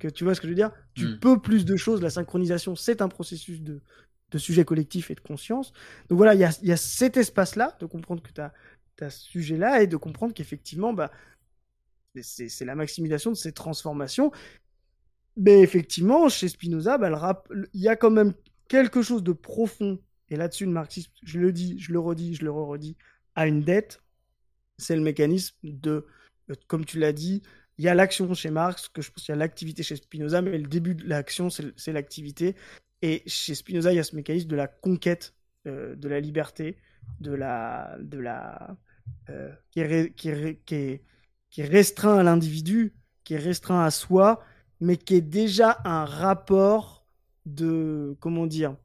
[0.00, 0.72] que tu vois ce que je veux dire?
[0.94, 1.18] Tu hmm.
[1.20, 2.02] peux plus de choses.
[2.02, 3.80] La synchronisation, c'est un processus de,
[4.30, 5.72] de sujet collectif et de conscience.
[6.08, 8.52] Donc voilà, il y a, y a, cet espace-là de comprendre que tu as,
[9.00, 11.10] as, ce sujet-là et de comprendre qu'effectivement, bah,
[12.22, 14.30] c'est la maximisation de ces transformations.
[15.36, 18.34] Mais effectivement, chez Spinoza, bah, il y a quand même
[18.68, 19.98] quelque chose de profond.
[20.28, 22.96] Et là-dessus, le marxisme, je le dis, je le redis, je le redis,
[23.34, 24.02] a une dette.
[24.78, 26.06] C'est le mécanisme de,
[26.50, 27.42] euh, comme tu l'as dit,
[27.78, 30.42] il y a l'action chez Marx, que je pense qu'il y a l'activité chez Spinoza,
[30.42, 32.54] mais le début de l'action, c'est l'activité.
[33.00, 35.34] Et chez Spinoza, il y a ce mécanisme de la conquête
[35.66, 36.76] euh, de la liberté,
[37.20, 38.76] de la, de la,
[39.30, 40.30] euh, qui, est, qui,
[40.66, 41.02] qui, est,
[41.50, 42.94] qui est restreint à l'individu,
[43.24, 44.42] qui est restreint à soi,
[44.80, 47.06] mais qui est déjà un rapport
[47.46, 48.76] de, comment dire,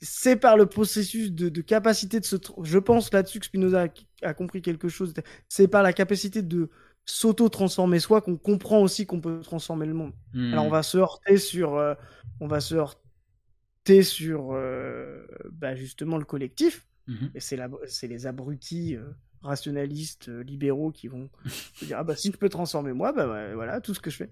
[0.00, 2.36] c'est par le processus de, capacité de se...
[2.62, 3.86] Je pense là-dessus que Spinoza
[4.22, 5.12] a, compris quelque chose.
[5.48, 6.70] C'est par la capacité de
[7.04, 10.12] s'auto-transformer soi qu'on comprend aussi qu'on peut transformer le monde.
[10.32, 10.52] Hmm.
[10.52, 11.76] Alors on va se heurter sur...
[11.76, 11.94] Euh,
[12.40, 16.86] on va se heurter sur euh, bah, justement le collectif.
[17.06, 17.26] Hmm.
[17.34, 18.96] Et c'est les abrutis...
[18.96, 19.04] Euh,
[19.42, 21.28] rationalistes euh, libéraux qui vont
[21.82, 24.30] dire ah bah si je peux transformer moi bah, voilà tout ce que je fais.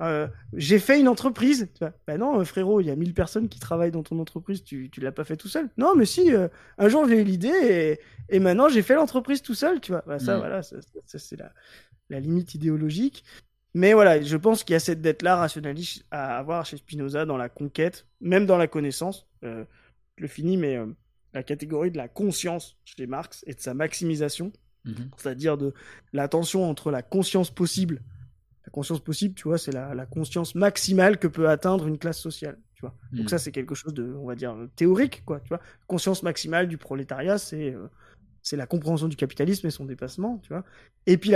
[0.00, 1.68] Euh, j'ai fait une entreprise.
[1.74, 4.64] Tu bah non euh, frérot il y a 1000 personnes qui travaillent dans ton entreprise
[4.64, 5.68] tu tu l'as pas fait tout seul.
[5.76, 6.30] Non mais si
[6.78, 10.02] un jour j'ai eu l'idée et, et maintenant j'ai fait l'entreprise tout seul tu vois.
[10.06, 10.76] Bah, ça voilà ça,
[11.06, 11.52] c'est la,
[12.08, 13.24] la limite idéologique.
[13.74, 17.26] Mais voilà je pense qu'il y a cette dette là rationaliste à avoir chez Spinoza
[17.26, 19.26] dans la conquête même dans la connaissance.
[19.42, 19.66] Je
[20.16, 20.78] le finis mais
[21.34, 24.52] la catégorie de la conscience chez Marx et de sa maximisation,
[24.84, 25.10] mhm.
[25.16, 25.74] c'est-à-dire de
[26.12, 28.00] la tension entre la conscience possible.
[28.64, 32.58] La conscience possible, tu vois, c'est la, conscience maximale que peut atteindre une classe sociale.
[32.74, 32.94] Tu vois.
[33.12, 33.28] Donc mhm.
[33.28, 35.40] ça, c'est quelque chose de, on va dire, théorique, quoi.
[35.40, 37.88] Tu vois, conscience maximale du prolétariat, c'est euh,
[38.44, 40.64] c'est la compréhension du capitalisme et son dépassement, tu vois.
[41.06, 41.32] Et puis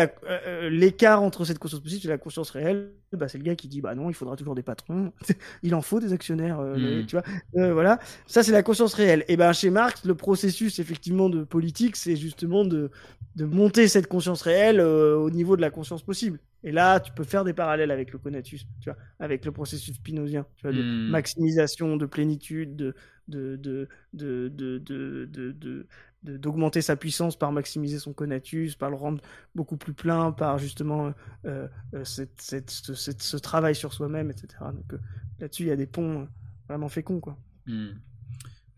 [0.70, 3.80] l'écart entre cette conscience possible et la conscience réelle, bah, c'est le gars qui dit
[3.80, 5.12] bah non, il faudra toujours des patrons,
[5.62, 7.06] il en faut des actionnaires, mmh.
[7.06, 7.72] tu vois.
[7.72, 9.24] voilà, ça c'est la conscience réelle.
[9.28, 12.90] Et ben chez Marx, le processus effectivement de politique, c'est justement de,
[13.36, 16.38] de monter cette conscience réelle au niveau de la conscience possible.
[16.64, 19.94] Et là, tu peux faire des parallèles avec le conatus, tu vois, avec le processus
[19.94, 21.10] spinozien, tu vois, de mmh.
[21.10, 22.94] maximisation, de plénitude, de,
[23.28, 25.86] de, de, de, de
[26.22, 29.22] d'augmenter sa puissance par maximiser son conatus, par le rendre
[29.54, 31.14] beaucoup plus plein, par justement
[31.44, 34.48] euh, euh, cette, cette, ce travail sur soi-même, etc.
[34.72, 34.98] Donc euh,
[35.38, 36.28] là-dessus, il y a des ponts
[36.68, 37.20] vraiment féconds.
[37.20, 37.38] Quoi.
[37.66, 37.90] Hmm.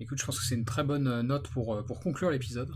[0.00, 2.72] Écoute, je pense que c'est une très bonne note pour, pour conclure l'épisode.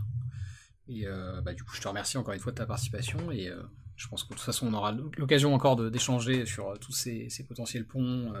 [0.87, 1.07] Et
[1.43, 3.31] bah, du coup, je te remercie encore une fois de ta participation.
[3.31, 3.49] Et
[3.95, 7.43] je pense que de toute façon, on aura l'occasion encore d'échanger sur tous ces, ces,
[7.43, 8.31] potentiels ponts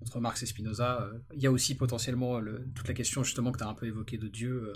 [0.00, 1.10] entre Marx et Spinoza.
[1.34, 3.86] Il y a aussi potentiellement le, toute la question justement que tu as un peu
[3.86, 4.72] évoquée de Dieu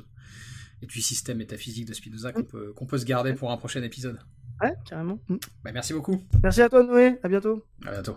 [0.85, 3.83] et du système métaphysique de Spinoza qu'on peut, qu'on peut se garder pour un prochain
[3.83, 4.19] épisode.
[4.63, 5.19] Ouais, carrément.
[5.65, 6.23] Bah, merci beaucoup.
[6.43, 7.19] Merci à toi, Noé.
[7.23, 7.65] À bientôt.
[7.85, 8.17] À bientôt.